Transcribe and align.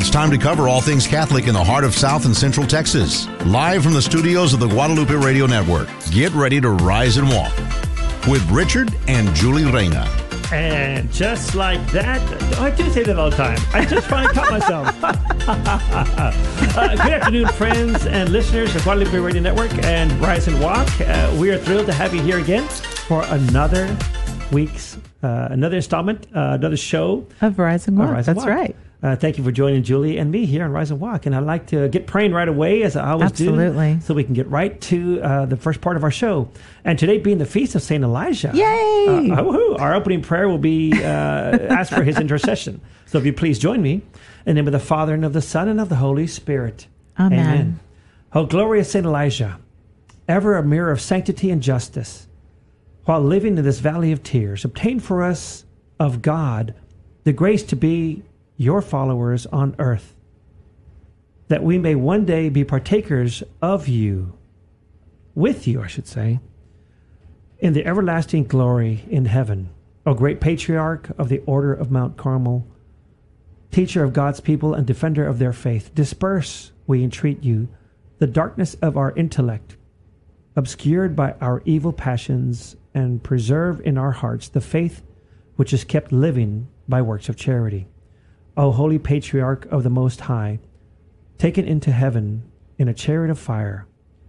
It's 0.00 0.08
time 0.08 0.30
to 0.30 0.38
cover 0.38 0.66
all 0.66 0.80
things 0.80 1.06
Catholic 1.06 1.46
in 1.46 1.52
the 1.52 1.62
heart 1.62 1.84
of 1.84 1.94
South 1.94 2.24
and 2.24 2.34
Central 2.34 2.66
Texas. 2.66 3.28
Live 3.44 3.82
from 3.82 3.92
the 3.92 4.00
studios 4.00 4.54
of 4.54 4.58
the 4.58 4.66
Guadalupe 4.66 5.12
Radio 5.12 5.44
Network. 5.44 5.90
Get 6.10 6.32
ready 6.32 6.58
to 6.58 6.70
rise 6.70 7.18
and 7.18 7.28
walk 7.28 7.54
with 8.26 8.42
Richard 8.50 8.96
and 9.08 9.28
Julie 9.34 9.70
Reyna. 9.70 10.08
And 10.50 11.12
just 11.12 11.54
like 11.54 11.86
that, 11.92 12.18
I 12.58 12.70
do 12.70 12.88
say 12.88 13.02
that 13.02 13.18
all 13.18 13.28
the 13.28 13.36
time. 13.36 13.58
I 13.74 13.84
just 13.84 14.08
try 14.08 14.24
finally 14.24 14.34
caught 14.34 14.50
myself. 14.50 15.04
uh, 16.78 16.96
good 16.96 17.12
afternoon, 17.12 17.48
friends 17.48 18.06
and 18.06 18.30
listeners 18.30 18.74
of 18.74 18.82
Guadalupe 18.84 19.18
Radio 19.18 19.42
Network 19.42 19.84
and 19.84 20.10
Rise 20.18 20.48
and 20.48 20.58
Walk. 20.62 20.88
Uh, 21.02 21.36
we 21.38 21.50
are 21.50 21.58
thrilled 21.58 21.84
to 21.88 21.92
have 21.92 22.14
you 22.14 22.22
here 22.22 22.38
again 22.38 22.66
for 23.06 23.22
another 23.26 23.94
week's, 24.50 24.96
uh, 25.22 25.48
another 25.50 25.76
installment, 25.76 26.26
uh, 26.34 26.56
another 26.58 26.78
show 26.78 27.26
of 27.42 27.58
Rise 27.58 27.86
and 27.86 27.98
Walk. 27.98 28.12
Rise 28.12 28.28
and 28.28 28.38
That's 28.38 28.46
Walk. 28.46 28.56
right. 28.56 28.76
Uh, 29.02 29.16
thank 29.16 29.38
you 29.38 29.44
for 29.44 29.50
joining 29.50 29.82
Julie 29.82 30.18
and 30.18 30.30
me 30.30 30.44
here 30.44 30.62
on 30.62 30.72
Rise 30.72 30.90
and 30.90 31.00
Walk. 31.00 31.24
And 31.24 31.34
I'd 31.34 31.44
like 31.44 31.68
to 31.68 31.88
get 31.88 32.06
praying 32.06 32.32
right 32.32 32.48
away, 32.48 32.82
as 32.82 32.96
I 32.96 33.12
always 33.12 33.30
Absolutely. 33.30 33.94
do, 33.94 34.00
so 34.02 34.12
we 34.12 34.24
can 34.24 34.34
get 34.34 34.46
right 34.48 34.78
to 34.82 35.22
uh, 35.22 35.46
the 35.46 35.56
first 35.56 35.80
part 35.80 35.96
of 35.96 36.04
our 36.04 36.10
show. 36.10 36.50
And 36.84 36.98
today 36.98 37.16
being 37.16 37.38
the 37.38 37.46
feast 37.46 37.74
of 37.74 37.82
Saint 37.82 38.04
Elijah. 38.04 38.50
Yay! 38.52 39.30
Uh, 39.30 39.42
woohoo. 39.42 39.80
our 39.80 39.94
opening 39.94 40.20
prayer 40.20 40.48
will 40.48 40.58
be 40.58 40.92
uh, 40.92 41.06
ask 41.06 41.92
for 41.92 42.02
his 42.02 42.18
intercession. 42.18 42.82
So 43.06 43.16
if 43.16 43.24
you 43.24 43.32
please 43.32 43.58
join 43.58 43.80
me 43.80 43.94
in 43.94 44.02
the 44.44 44.54
name 44.54 44.66
of 44.68 44.72
the 44.72 44.78
Father 44.78 45.14
and 45.14 45.24
of 45.24 45.32
the 45.32 45.42
Son 45.42 45.68
and 45.68 45.80
of 45.80 45.88
the 45.88 45.96
Holy 45.96 46.26
Spirit. 46.26 46.86
Amen. 47.18 47.80
Oh, 48.34 48.44
glorious 48.44 48.90
Saint 48.90 49.06
Elijah, 49.06 49.58
ever 50.28 50.56
a 50.56 50.62
mirror 50.62 50.92
of 50.92 51.00
sanctity 51.00 51.50
and 51.50 51.62
justice, 51.62 52.28
while 53.06 53.20
living 53.20 53.56
in 53.56 53.64
this 53.64 53.80
valley 53.80 54.12
of 54.12 54.22
tears, 54.22 54.64
obtain 54.64 55.00
for 55.00 55.22
us 55.22 55.64
of 55.98 56.20
God 56.20 56.74
the 57.24 57.32
grace 57.32 57.62
to 57.64 57.76
be 57.76 58.22
your 58.60 58.82
followers 58.82 59.46
on 59.46 59.74
earth, 59.78 60.14
that 61.48 61.62
we 61.62 61.78
may 61.78 61.94
one 61.94 62.26
day 62.26 62.50
be 62.50 62.62
partakers 62.62 63.42
of 63.62 63.88
you, 63.88 64.36
with 65.34 65.66
you, 65.66 65.80
I 65.80 65.86
should 65.86 66.06
say, 66.06 66.40
in 67.58 67.72
the 67.72 67.86
everlasting 67.86 68.44
glory 68.44 69.06
in 69.08 69.24
heaven. 69.24 69.70
O 70.04 70.12
great 70.12 70.42
patriarch 70.42 71.10
of 71.16 71.30
the 71.30 71.38
order 71.46 71.72
of 71.72 71.90
Mount 71.90 72.18
Carmel, 72.18 72.66
teacher 73.70 74.04
of 74.04 74.12
God's 74.12 74.40
people 74.40 74.74
and 74.74 74.86
defender 74.86 75.26
of 75.26 75.38
their 75.38 75.54
faith, 75.54 75.94
disperse, 75.94 76.70
we 76.86 77.02
entreat 77.02 77.42
you, 77.42 77.66
the 78.18 78.26
darkness 78.26 78.74
of 78.82 78.94
our 78.98 79.12
intellect, 79.12 79.78
obscured 80.54 81.16
by 81.16 81.32
our 81.40 81.62
evil 81.64 81.94
passions, 81.94 82.76
and 82.92 83.22
preserve 83.22 83.80
in 83.86 83.96
our 83.96 84.12
hearts 84.12 84.50
the 84.50 84.60
faith 84.60 85.02
which 85.56 85.72
is 85.72 85.82
kept 85.82 86.12
living 86.12 86.68
by 86.86 87.00
works 87.00 87.30
of 87.30 87.36
charity. 87.36 87.86
O 88.56 88.70
holy 88.70 88.98
patriarch 88.98 89.66
of 89.66 89.82
the 89.82 89.90
Most 89.90 90.22
High, 90.22 90.58
taken 91.38 91.64
into 91.64 91.92
heaven 91.92 92.42
in 92.78 92.88
a 92.88 92.94
chariot 92.94 93.30
of 93.30 93.38
fire, 93.38 93.86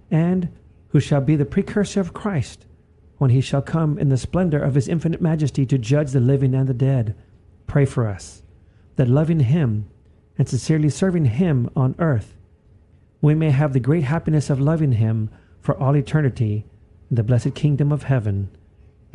and 0.09 0.50
who 0.89 1.00
shall 1.00 1.22
be 1.22 1.36
the 1.36 1.45
precursor 1.45 2.00
of 2.00 2.14
Christ 2.14 2.66
when 3.17 3.30
he 3.30 3.42
shall 3.42 3.61
come 3.61 3.99
in 3.99 4.09
the 4.09 4.17
splendor 4.17 4.61
of 4.61 4.75
his 4.75 4.88
infinite 4.88 5.22
majesty 5.22 5.66
to 5.66 5.77
judge 5.77 6.11
the 6.11 6.19
living 6.19 6.55
and 6.55 6.67
the 6.67 6.73
dead, 6.73 7.16
pray 7.67 7.86
for 7.86 8.08
us 8.08 8.42
that 8.95 9.08
loving 9.08 9.42
him 9.42 9.88
and 10.38 10.49
sincerely 10.49 10.89
serving 10.89 11.25
him 11.25 11.69
on 11.75 11.95
earth, 11.99 12.36
we 13.22 13.36
may 13.36 13.52
have 13.52 13.73
the 13.73 13.80
great 13.80 14.03
happiness 14.03 14.49
of 14.49 14.59
loving 14.59 14.94
him 14.94 15.30
for 15.59 15.77
all 15.77 15.95
eternity 15.95 16.66
in 17.09 17.16
the 17.16 17.23
blessed 17.23 17.53
kingdom 17.53 17.92
of 17.92 18.03
heaven. 18.03 18.49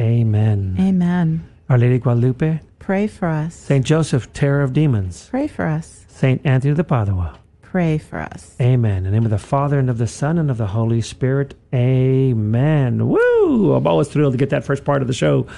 Amen. 0.01 0.77
Amen. 0.79 1.49
Our 1.69 1.79
Lady 1.79 1.99
Guadalupe, 1.99 2.61
Pray 2.87 3.09
for 3.09 3.27
us. 3.27 3.56
Saint 3.56 3.84
Joseph, 3.84 4.33
terror 4.33 4.62
of 4.62 4.73
demons, 4.73 5.27
Pray 5.29 5.48
for 5.48 5.66
us. 5.66 6.05
Saint 6.06 6.41
Anthony 6.47 6.71
of 6.71 6.87
Padua. 6.87 7.37
Pray 7.61 7.99
for 7.99 8.21
us. 8.21 8.55
Amen. 8.61 8.99
In 8.99 9.03
the 9.03 9.11
name 9.11 9.25
of 9.25 9.33
the 9.33 9.38
Father 9.38 9.81
and 9.81 9.91
of 9.91 9.99
the 9.99 10.06
Son 10.06 10.38
and 10.38 10.53
of 10.53 10.56
the 10.56 10.69
Holy 10.69 11.00
Spirit. 11.00 11.55
Amen. 11.75 13.09
Woo! 13.09 13.75
I'm 13.75 13.88
always 13.88 14.06
thrilled 14.06 14.34
to 14.34 14.38
get 14.38 14.50
that 14.50 14.65
first 14.65 14.84
part 14.84 15.03
of 15.03 15.09
the 15.09 15.15
show 15.15 15.49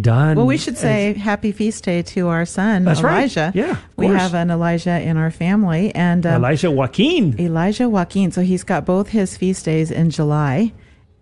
done. 0.00 0.36
Well, 0.38 0.46
we 0.46 0.56
should 0.56 0.76
say 0.76 1.12
happy 1.12 1.52
feast 1.52 1.84
day 1.84 2.02
to 2.02 2.26
our 2.26 2.44
son 2.44 2.82
That's 2.82 3.00
right. 3.00 3.18
Elijah. 3.18 3.52
Yeah, 3.54 3.76
we 3.96 4.06
have 4.06 4.34
an 4.34 4.50
Elijah 4.50 5.00
in 5.00 5.16
our 5.16 5.30
family, 5.30 5.94
and 5.94 6.26
um, 6.26 6.44
Elijah 6.44 6.72
Joaquin. 6.72 7.40
Elijah 7.40 7.88
Joaquin. 7.88 8.32
So 8.32 8.42
he's 8.42 8.64
got 8.64 8.84
both 8.84 9.10
his 9.10 9.36
feast 9.36 9.66
days 9.66 9.92
in 9.92 10.10
July, 10.10 10.72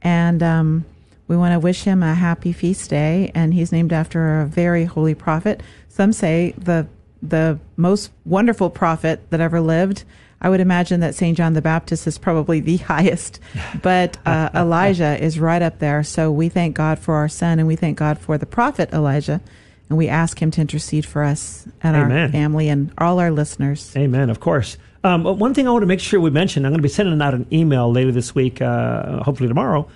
and 0.01 0.43
um, 0.43 0.87
we 1.29 1.37
want 1.37 1.53
to 1.53 1.61
wish 1.61 1.85
him 1.85 2.03
a 2.03 2.15
happy 2.15 2.53
feast 2.53 2.91
day. 2.91 3.31
And 3.35 3.55
he's 3.55 3.71
named 3.71 3.93
after 3.93 4.41
a 4.41 4.47
very 4.47 4.85
holy 4.85 5.15
prophet. 5.15 5.63
Some 5.89 6.13
say 6.13 6.55
the 6.59 6.89
the 7.21 7.59
most 7.77 8.13
wonderful 8.25 8.71
prophet 8.71 9.31
that 9.31 9.41
ever 9.41 9.61
lived. 9.61 10.05
I 10.41 10.49
would 10.49 10.61
imagine 10.61 11.01
that 11.01 11.17
Saint 11.17 11.37
John 11.37 11.55
the 11.55 11.63
Baptist 11.63 12.07
is 12.07 12.17
probably 12.17 12.61
the 12.61 12.77
highest, 12.95 13.41
but 13.83 14.17
uh, 14.25 14.51
Elijah 14.55 15.21
is 15.21 15.41
right 15.41 15.61
up 15.61 15.81
there. 15.81 16.05
So 16.05 16.31
we 16.31 16.49
thank 16.49 16.77
God 16.77 17.01
for 17.01 17.15
our 17.15 17.29
son, 17.29 17.59
and 17.59 17.67
we 17.67 17.75
thank 17.75 17.99
God 17.99 18.19
for 18.19 18.39
the 18.39 18.47
prophet 18.47 18.93
Elijah, 18.93 19.41
and 19.89 19.99
we 19.99 20.07
ask 20.07 20.41
him 20.41 20.53
to 20.53 20.61
intercede 20.61 21.05
for 21.05 21.25
us 21.25 21.67
and 21.83 21.97
Amen. 21.97 22.27
our 22.27 22.29
family 22.29 22.69
and 22.69 22.93
all 22.99 23.19
our 23.19 23.33
listeners. 23.33 23.93
Amen, 23.97 24.31
of 24.31 24.39
course. 24.39 24.77
Um, 25.03 25.25
one 25.25 25.55
thing 25.55 25.67
I 25.67 25.71
want 25.71 25.83
to 25.83 25.87
make 25.87 26.01
sure 26.01 26.21
we 26.21 26.31
mention, 26.31 26.65
I'm 26.65 26.71
going 26.71 26.79
to 26.79 26.83
be 26.83 26.89
sending 26.89 27.21
out 27.21 27.35
an 27.35 27.47
email 27.53 27.91
later 27.91 28.13
this 28.13 28.33
week, 28.35 28.63
uh, 28.63 29.23
hopefully 29.23 29.49
tomorrow. 29.49 29.89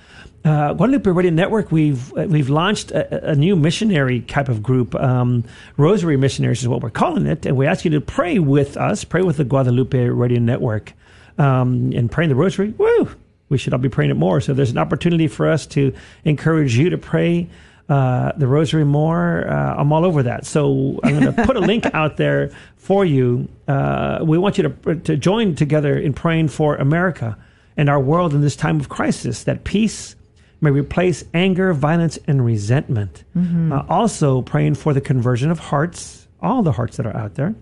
Uh, 0.45 0.73
Guadalupe 0.73 1.09
Radio 1.09 1.31
Network, 1.31 1.71
we've 1.71 2.11
we've 2.13 2.51
launched 2.51 2.91
a, 2.91 3.31
a 3.31 3.37
new 3.37 3.55
missionary 3.55 4.23
type 4.23 4.49
of 4.49 4.61
group. 4.63 4.93
Um, 4.97 5.45
Rosary 5.77 6.17
Missionaries 6.17 6.63
is 6.63 6.69
what 6.69 6.83
we're 6.83 6.91
calling 6.91 7.27
it, 7.27 7.47
and 7.47 7.57
we 7.57 7.67
ask 7.67 7.85
you 7.85 7.93
to 7.93 8.01
pray 8.01 8.41
with 8.41 8.77
us, 8.77 9.05
pray 9.05 9.23
with 9.23 9.37
the 9.37 9.45
Guadalupe 9.45 9.97
Radio 9.97 10.41
Network, 10.41 10.95
um, 11.39 11.93
and 11.95 12.11
praying 12.11 12.29
the 12.29 12.35
Rosary. 12.35 12.75
Woo! 12.77 13.09
We 13.51 13.59
should 13.59 13.73
all 13.73 13.79
be 13.79 13.89
praying 13.89 14.11
it 14.11 14.17
more. 14.17 14.41
So 14.41 14.53
there's 14.53 14.73
an 14.73 14.79
opportunity 14.79 15.29
for 15.29 15.49
us 15.49 15.67
to 15.69 15.95
encourage 16.25 16.77
you 16.77 16.91
to 16.91 16.99
pray 16.99 17.49
uh, 17.89 18.33
the 18.37 18.49
Rosary 18.49 18.85
more. 18.85 19.47
Uh, 19.49 19.77
I'm 19.77 19.93
all 19.93 20.05
over 20.05 20.25
that. 20.25 20.47
So 20.47 20.99
I'm 21.05 21.21
going 21.21 21.35
to 21.35 21.45
put 21.45 21.57
a 21.57 21.61
link 21.73 21.87
out 21.95 22.17
there 22.17 22.51
for 22.77 23.05
you. 23.05 23.49
Uh, 23.69 24.21
we 24.23 24.39
want 24.39 24.59
you 24.59 24.65
to 24.65 24.97
to 24.97 25.17
join 25.17 25.55
together 25.55 25.97
in 25.97 26.15
praying 26.15 26.49
for 26.49 26.75
America 26.77 27.39
and 27.77 27.89
our 27.89 28.01
world 28.01 28.35
in 28.35 28.41
this 28.41 28.57
time 28.57 28.81
of 28.81 28.89
crisis. 28.89 29.45
That 29.45 29.63
peace 29.63 30.17
may 30.63 30.71
replace 30.71 31.25
anger, 31.35 31.73
violence, 31.75 32.19
and 32.27 32.45
resentment. 32.45 33.25
Uh, 33.73 33.85
also, 33.89 34.43
praying 34.43 34.77
for 34.77 34.95
the 34.95 35.01
conversion 35.01 35.51
of 35.51 35.59
hearts, 35.59 36.29
all 36.41 36.63
the 36.63 36.73
hearts 36.73 36.97
that 36.97 37.07
are 37.07 37.17
out 37.17 37.35
there. 37.35 37.55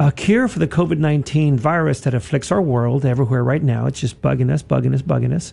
A 0.00 0.10
cure 0.10 0.48
for 0.48 0.58
the 0.58 0.66
COVID 0.66 0.98
19 0.98 1.58
virus 1.58 2.00
that 2.00 2.14
afflicts 2.14 2.50
our 2.50 2.62
world 2.62 3.04
everywhere 3.04 3.44
right 3.44 3.62
now. 3.62 3.84
It's 3.86 4.00
just 4.00 4.22
bugging 4.22 4.50
us, 4.50 4.62
bugging 4.62 4.94
us, 4.94 5.02
bugging 5.02 5.34
us. 5.34 5.52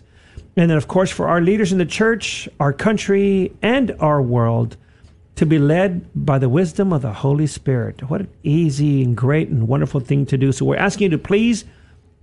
And 0.56 0.70
then, 0.70 0.78
of 0.78 0.88
course, 0.88 1.10
for 1.10 1.28
our 1.28 1.42
leaders 1.42 1.70
in 1.70 1.78
the 1.78 1.84
church, 1.84 2.48
our 2.58 2.72
country, 2.72 3.52
and 3.60 3.94
our 4.00 4.22
world 4.22 4.78
to 5.36 5.44
be 5.44 5.58
led 5.58 6.08
by 6.14 6.38
the 6.38 6.48
wisdom 6.48 6.92
of 6.92 7.02
the 7.02 7.12
Holy 7.12 7.46
Spirit. 7.46 8.08
What 8.08 8.22
an 8.22 8.28
easy 8.42 9.02
and 9.04 9.14
great 9.14 9.48
and 9.48 9.68
wonderful 9.68 10.00
thing 10.00 10.24
to 10.26 10.38
do. 10.38 10.50
So, 10.50 10.64
we're 10.64 10.76
asking 10.76 11.10
you 11.12 11.18
to 11.18 11.18
please 11.18 11.66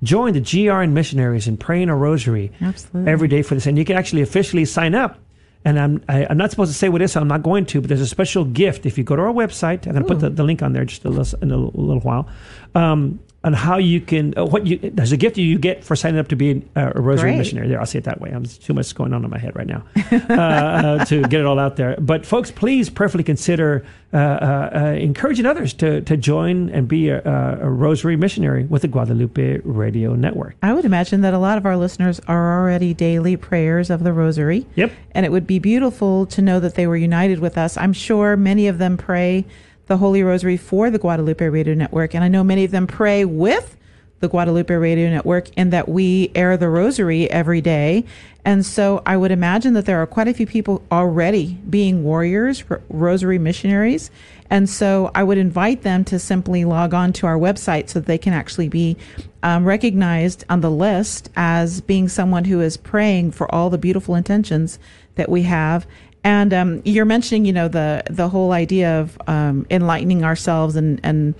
join 0.04 0.34
the 0.34 0.42
GRN 0.42 0.92
missionaries 0.92 1.48
in 1.48 1.58
praying 1.58 1.90
a 1.90 1.96
rosary 1.96 2.52
Absolutely. 2.62 3.12
every 3.12 3.28
day 3.28 3.42
for 3.42 3.56
this. 3.56 3.66
And 3.66 3.78
you 3.78 3.86
can 3.86 3.98
actually 3.98 4.22
officially 4.22 4.66
sign 4.66 4.96
up. 4.96 5.20
And 5.64 5.80
I'm, 5.80 6.04
I, 6.08 6.28
I'm 6.30 6.38
not 6.38 6.52
supposed 6.52 6.72
to 6.72 6.78
say 6.78 6.90
what 6.90 7.02
it 7.02 7.06
is, 7.06 7.14
so 7.14 7.22
I'm 7.22 7.28
not 7.28 7.42
going 7.42 7.66
to, 7.68 7.82
but 7.82 7.88
there's 7.88 8.02
a 8.02 8.08
special 8.08 8.46
gift. 8.46 8.86
If 8.86 9.00
you 9.00 9.04
go 9.04 9.16
to 9.16 9.24
our 9.24 9.34
website, 9.34 9.88
I'm 9.88 9.94
going 9.94 10.04
to 10.04 10.08
put 10.08 10.20
the, 10.20 10.30
the 10.30 10.44
link 10.44 10.62
on 10.62 10.74
there 10.74 10.86
just 10.86 11.04
a 11.06 11.10
little, 11.10 11.40
in 11.42 11.52
a 11.52 11.58
little 11.58 12.02
while, 12.02 12.30
um, 12.76 13.20
on 13.46 13.54
how 13.54 13.78
you 13.78 14.02
can, 14.02 14.34
uh, 14.38 14.44
what 14.44 14.66
you, 14.66 14.80
there's 14.80 15.12
a 15.12 15.18
gift 15.18 15.38
you 15.38 15.60
get 15.60 15.84
for 15.84 15.96
signing 15.96 16.20
up 16.20 16.28
to 16.30 16.36
be 16.36 16.66
uh, 16.76 16.94
a 16.96 17.00
rosary 17.00 17.30
Great. 17.30 17.38
missionary. 17.38 17.68
There, 17.68 17.80
I'll 17.80 17.86
say 17.86 18.00
it 18.00 18.06
that 18.06 18.20
way. 18.20 18.32
I'm 18.32 18.44
too 18.44 18.74
much 18.74 18.94
going 18.96 19.14
on 19.14 19.24
in 19.24 19.30
my 19.30 19.38
head 19.38 19.56
right 19.56 19.68
now 19.68 19.84
uh, 20.12 20.34
uh, 20.34 21.06
to 21.06 21.22
get 21.22 21.42
it 21.42 21.46
all 21.46 21.60
out 21.60 21.76
there. 21.76 21.96
But 22.00 22.26
folks, 22.26 22.50
please 22.50 22.90
prayerfully 22.90 23.24
consider 23.24 23.86
uh, 24.14 24.18
uh, 24.18 24.70
uh, 24.74 24.80
encouraging 24.94 25.46
others 25.46 25.74
to, 25.74 26.02
to 26.02 26.18
join 26.18 26.70
and 26.70 26.88
be 26.88 27.10
a, 27.10 27.22
a 27.62 27.70
rosary 27.70 28.16
missionary 28.16 28.64
with 28.64 28.82
the 28.82 28.88
Guadalupe 28.88 29.60
Radio 29.64 30.16
Network. 30.16 30.56
I 30.64 30.74
would 30.74 30.86
imagine 30.86 31.22
that 31.22 31.36
a 31.36 31.40
lot 31.40 31.60
of 31.60 31.68
our 31.68 31.78
listeners 31.78 32.20
are 32.28 32.60
already 32.60 32.96
daily 32.96 33.38
prayers 33.38 33.92
of 33.92 34.04
the 34.04 34.12
Rosary. 34.12 34.66
Yep. 34.74 34.92
And 35.12 35.24
it 35.24 35.32
would 35.32 35.46
be 35.46 35.60
beautiful 35.60 36.26
to 36.28 36.42
know 36.42 36.60
that 36.62 36.74
they 36.74 36.88
were 36.88 36.98
united 36.98 37.40
with 37.40 37.60
us. 37.60 37.78
I'm 37.78 37.94
sure 37.94 38.36
many 38.36 38.68
of 38.68 38.80
them 38.80 38.98
pray 38.98 39.46
the 39.88 39.98
Holy 39.98 40.24
Rosary 40.24 40.58
for 40.58 40.90
the 40.90 41.00
Guadalupe 41.00 41.46
Radio 41.48 41.74
Network. 41.74 42.16
And 42.16 42.24
I 42.24 42.28
know 42.28 42.44
many 42.44 42.64
of 42.64 42.72
them 42.72 42.88
pray 42.88 43.26
with 43.26 43.78
the 44.20 44.30
Guadalupe 44.30 44.74
Radio 44.74 45.10
Network 45.10 45.50
in 45.58 45.70
that 45.70 45.90
we 45.90 46.32
air 46.34 46.58
the 46.58 46.70
Rosary 46.70 47.30
every 47.30 47.62
day. 47.62 48.06
And 48.44 48.66
so 48.66 49.02
I 49.06 49.18
would 49.18 49.32
imagine 49.32 49.74
that 49.74 49.86
there 49.86 50.02
are 50.02 50.08
quite 50.08 50.28
a 50.28 50.34
few 50.34 50.46
people 50.46 50.84
already 50.92 51.58
being 51.70 52.04
warriors, 52.04 52.64
Rosary 52.90 53.40
missionaries. 53.40 54.12
And 54.50 54.70
so 54.70 55.12
I 55.16 55.24
would 55.24 55.40
invite 55.40 55.82
them 55.82 56.04
to 56.06 56.20
simply 56.20 56.66
log 56.66 56.94
on 56.94 57.12
to 57.14 57.28
our 57.28 57.38
website 57.38 57.90
so 57.90 58.00
that 58.00 58.06
they 58.06 58.20
can 58.20 58.34
actually 58.34 58.70
be 58.70 58.96
um, 59.42 59.66
recognized 59.66 60.44
on 60.50 60.62
the 60.62 60.72
list 60.72 61.30
as 61.36 61.82
being 61.82 62.08
someone 62.08 62.46
who 62.46 62.62
is 62.62 62.78
praying 62.78 63.32
for 63.32 63.54
all 63.54 63.70
the 63.70 63.78
beautiful 63.78 64.16
intentions 64.16 64.80
that 65.16 65.30
we 65.30 65.44
have. 65.44 65.88
And 66.26 66.54
um, 66.56 66.82
you're 66.84 67.06
mentioning, 67.06 67.46
you 67.46 67.54
know, 67.54 67.68
the 67.68 68.04
the 68.10 68.28
whole 68.28 68.52
idea 68.52 69.00
of 69.00 69.18
um, 69.28 69.66
enlightening 69.70 70.26
ourselves 70.26 70.76
and 70.76 71.00
and 71.04 71.36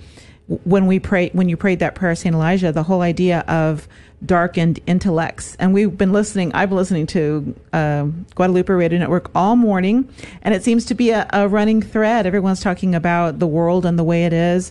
when 0.46 0.86
we 0.86 1.00
pray, 1.00 1.30
when 1.32 1.48
you 1.48 1.56
prayed 1.56 1.80
that 1.80 1.96
prayer, 1.96 2.14
Saint 2.14 2.36
Elijah, 2.36 2.70
the 2.70 2.84
whole 2.84 3.02
idea 3.02 3.40
of 3.48 3.88
darkened 4.24 4.78
intellects. 4.86 5.56
And 5.58 5.74
we've 5.74 5.98
been 5.98 6.12
listening, 6.12 6.52
I've 6.54 6.68
been 6.68 6.78
listening 6.78 7.06
to 7.08 7.54
uh, 7.72 8.04
Guadalupe 8.36 8.72
Radio 8.72 9.00
Network 9.00 9.28
all 9.34 9.56
morning, 9.56 10.08
and 10.42 10.54
it 10.54 10.62
seems 10.62 10.84
to 10.86 10.94
be 10.94 11.10
a, 11.10 11.28
a, 11.32 11.48
running 11.48 11.82
thread. 11.82 12.26
Everyone's 12.26 12.60
talking 12.60 12.94
about 12.94 13.40
the 13.40 13.46
world 13.46 13.84
and 13.84 13.98
the 13.98 14.04
way 14.04 14.24
it 14.24 14.32
is. 14.32 14.70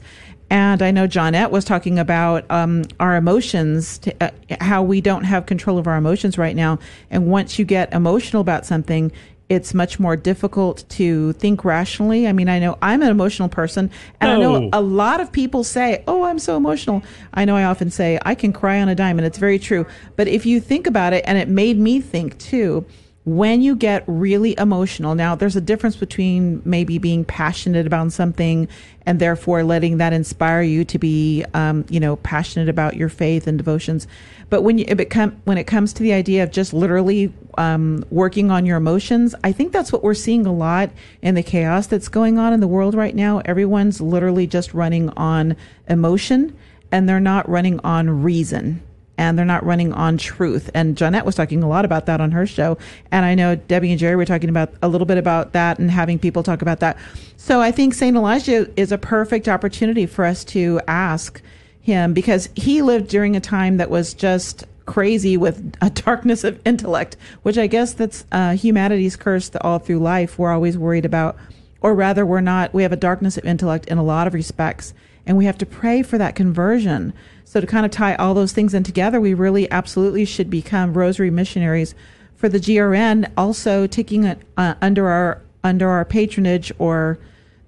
And 0.49 0.81
I 0.81 0.91
know 0.91 1.07
Johnnette 1.07 1.51
was 1.51 1.65
talking 1.65 1.99
about 1.99 2.49
um, 2.49 2.85
our 2.99 3.17
emotions, 3.17 3.97
to, 3.99 4.15
uh, 4.23 4.29
how 4.61 4.81
we 4.81 5.01
don't 5.01 5.23
have 5.23 5.45
control 5.45 5.77
of 5.77 5.87
our 5.87 5.97
emotions 5.97 6.37
right 6.37 6.55
now. 6.55 6.79
And 7.09 7.27
once 7.27 7.59
you 7.59 7.65
get 7.65 7.91
emotional 7.91 8.41
about 8.41 8.65
something, 8.65 9.11
it's 9.47 9.73
much 9.73 9.99
more 9.99 10.15
difficult 10.15 10.83
to 10.89 11.33
think 11.33 11.63
rationally. 11.63 12.27
I 12.27 12.33
mean, 12.33 12.49
I 12.49 12.59
know 12.59 12.77
I'm 12.81 13.01
an 13.01 13.09
emotional 13.09 13.47
person, 13.49 13.91
and 14.19 14.31
I 14.31 14.37
know 14.37 14.69
a 14.73 14.81
lot 14.81 15.19
of 15.19 15.31
people 15.31 15.63
say, 15.63 16.03
"Oh, 16.07 16.23
I'm 16.23 16.39
so 16.39 16.57
emotional." 16.57 17.03
I 17.33 17.45
know 17.45 17.55
I 17.55 17.63
often 17.63 17.91
say, 17.91 18.17
"I 18.23 18.33
can 18.35 18.51
cry 18.53 18.81
on 18.81 18.89
a 18.89 18.95
dime," 18.95 19.19
and 19.19 19.25
it's 19.25 19.37
very 19.37 19.59
true. 19.59 19.85
But 20.15 20.27
if 20.27 20.45
you 20.45 20.59
think 20.59 20.87
about 20.87 21.13
it, 21.13 21.23
and 21.27 21.37
it 21.37 21.47
made 21.47 21.77
me 21.77 22.01
think 22.01 22.37
too, 22.37 22.85
when 23.25 23.63
you 23.63 23.75
get 23.75 24.03
really 24.05 24.55
emotional, 24.59 25.15
now 25.15 25.33
there's 25.33 25.55
a 25.55 25.61
difference 25.61 25.95
between 25.95 26.61
maybe 26.63 26.99
being 26.99 27.25
passionate 27.25 27.87
about 27.87 28.11
something 28.11 28.67
and 29.07 29.19
therefore 29.19 29.63
letting 29.63 29.97
that 29.97 30.13
inspire 30.13 30.61
you 30.61 30.85
to 30.85 30.99
be, 30.99 31.43
um, 31.55 31.85
you 31.89 31.99
know, 31.99 32.17
passionate 32.17 32.69
about 32.69 32.95
your 32.95 33.09
faith 33.09 33.47
and 33.47 33.57
devotions. 33.57 34.07
But 34.51 34.61
when 34.61 34.77
you, 34.77 34.85
it 34.87 34.95
become, 34.95 35.41
when 35.45 35.57
it 35.57 35.63
comes 35.63 35.91
to 35.93 36.03
the 36.03 36.13
idea 36.13 36.43
of 36.43 36.51
just 36.51 36.71
literally 36.71 37.33
um, 37.57 38.05
working 38.11 38.51
on 38.51 38.63
your 38.63 38.77
emotions, 38.77 39.33
I 39.43 39.51
think 39.51 39.73
that's 39.73 39.91
what 39.91 40.03
we're 40.03 40.13
seeing 40.13 40.45
a 40.45 40.53
lot 40.53 40.91
in 41.23 41.33
the 41.33 41.43
chaos 41.43 41.87
that's 41.87 42.09
going 42.09 42.37
on 42.37 42.53
in 42.53 42.59
the 42.59 42.67
world 42.67 42.93
right 42.93 43.15
now. 43.15 43.41
Everyone's 43.45 43.99
literally 43.99 44.45
just 44.45 44.75
running 44.75 45.09
on 45.11 45.55
emotion 45.89 46.55
and 46.91 47.09
they're 47.09 47.19
not 47.19 47.49
running 47.49 47.79
on 47.79 48.21
reason 48.21 48.83
and 49.17 49.37
they're 49.37 49.45
not 49.45 49.65
running 49.65 49.93
on 49.93 50.17
truth. 50.17 50.69
And 50.73 50.95
Johnnette 50.95 51.25
was 51.25 51.35
talking 51.35 51.63
a 51.63 51.69
lot 51.69 51.85
about 51.85 52.05
that 52.07 52.21
on 52.21 52.31
her 52.31 52.45
show. 52.45 52.77
And 53.11 53.25
I 53.25 53.35
know 53.35 53.55
Debbie 53.55 53.91
and 53.91 53.99
Jerry 53.99 54.15
were 54.15 54.25
talking 54.25 54.49
about 54.49 54.73
a 54.81 54.87
little 54.87 55.05
bit 55.05 55.17
about 55.17 55.53
that 55.53 55.79
and 55.79 55.89
having 55.89 56.19
people 56.19 56.43
talk 56.43 56.61
about 56.61 56.79
that. 56.81 56.97
So 57.37 57.61
I 57.61 57.71
think 57.71 57.93
St. 57.93 58.15
Elijah 58.15 58.69
is 58.79 58.91
a 58.91 58.97
perfect 58.97 59.47
opportunity 59.47 60.05
for 60.05 60.25
us 60.25 60.43
to 60.45 60.81
ask 60.87 61.41
him 61.81 62.13
because 62.13 62.49
he 62.55 62.81
lived 62.81 63.07
during 63.07 63.35
a 63.35 63.39
time 63.39 63.77
that 63.77 63.89
was 63.89 64.13
just 64.13 64.65
crazy 64.85 65.37
with 65.37 65.75
a 65.81 65.89
darkness 66.05 66.43
of 66.43 66.59
intellect, 66.65 67.15
which 67.43 67.57
I 67.57 67.67
guess 67.67 67.93
that's 67.93 68.25
uh, 68.31 68.55
humanity's 68.55 69.15
curse 69.15 69.51
all 69.61 69.79
through 69.79 69.99
life. 69.99 70.37
We're 70.37 70.51
always 70.51 70.77
worried 70.77 71.05
about, 71.05 71.37
or 71.81 71.93
rather, 71.93 72.25
we're 72.25 72.41
not, 72.41 72.73
we 72.73 72.83
have 72.83 72.91
a 72.91 72.97
darkness 72.97 73.37
of 73.37 73.45
intellect 73.45 73.85
in 73.87 73.97
a 73.97 74.03
lot 74.03 74.27
of 74.27 74.33
respects. 74.33 74.93
And 75.27 75.37
we 75.37 75.45
have 75.45 75.57
to 75.59 75.65
pray 75.65 76.03
for 76.03 76.17
that 76.17 76.35
conversion 76.35 77.13
so 77.55 77.61
to 77.61 77.67
kind 77.67 77.85
of 77.85 77.91
tie 77.93 78.15
all 78.15 78.33
those 78.33 78.51
things 78.51 78.73
in 78.73 78.83
together, 78.83 79.21
we 79.21 79.33
really 79.33 79.71
absolutely 79.71 80.25
should 80.25 80.49
become 80.49 80.93
rosary 80.93 81.31
missionaries 81.31 81.95
for 82.35 82.49
the 82.49 82.59
GRN, 82.59 83.31
also 83.37 83.87
taking 83.87 84.25
it 84.25 84.41
uh, 84.57 84.73
under 84.81 85.07
our 85.07 85.41
under 85.63 85.87
our 85.87 86.03
patronage 86.03 86.69
or 86.79 87.17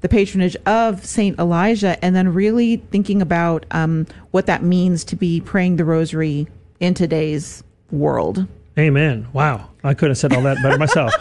the 0.02 0.10
patronage 0.10 0.58
of 0.66 1.06
Saint 1.06 1.40
Elijah, 1.40 2.04
and 2.04 2.14
then 2.14 2.34
really 2.34 2.84
thinking 2.92 3.22
about 3.22 3.66
um, 3.72 4.06
what 4.32 4.46
that 4.48 4.62
means 4.62 5.06
to 5.06 5.16
be 5.16 5.40
praying 5.40 5.78
the 5.78 5.86
rosary 5.86 6.48
in 6.82 6.94
today's 6.94 7.64
world. 7.90 8.46
Amen. 8.78 9.26
Wow. 9.32 9.70
I 9.86 9.94
couldn't 9.94 10.12
have 10.12 10.18
said 10.18 10.34
all 10.34 10.42
that 10.42 10.62
better 10.62 10.78
myself. 10.78 11.14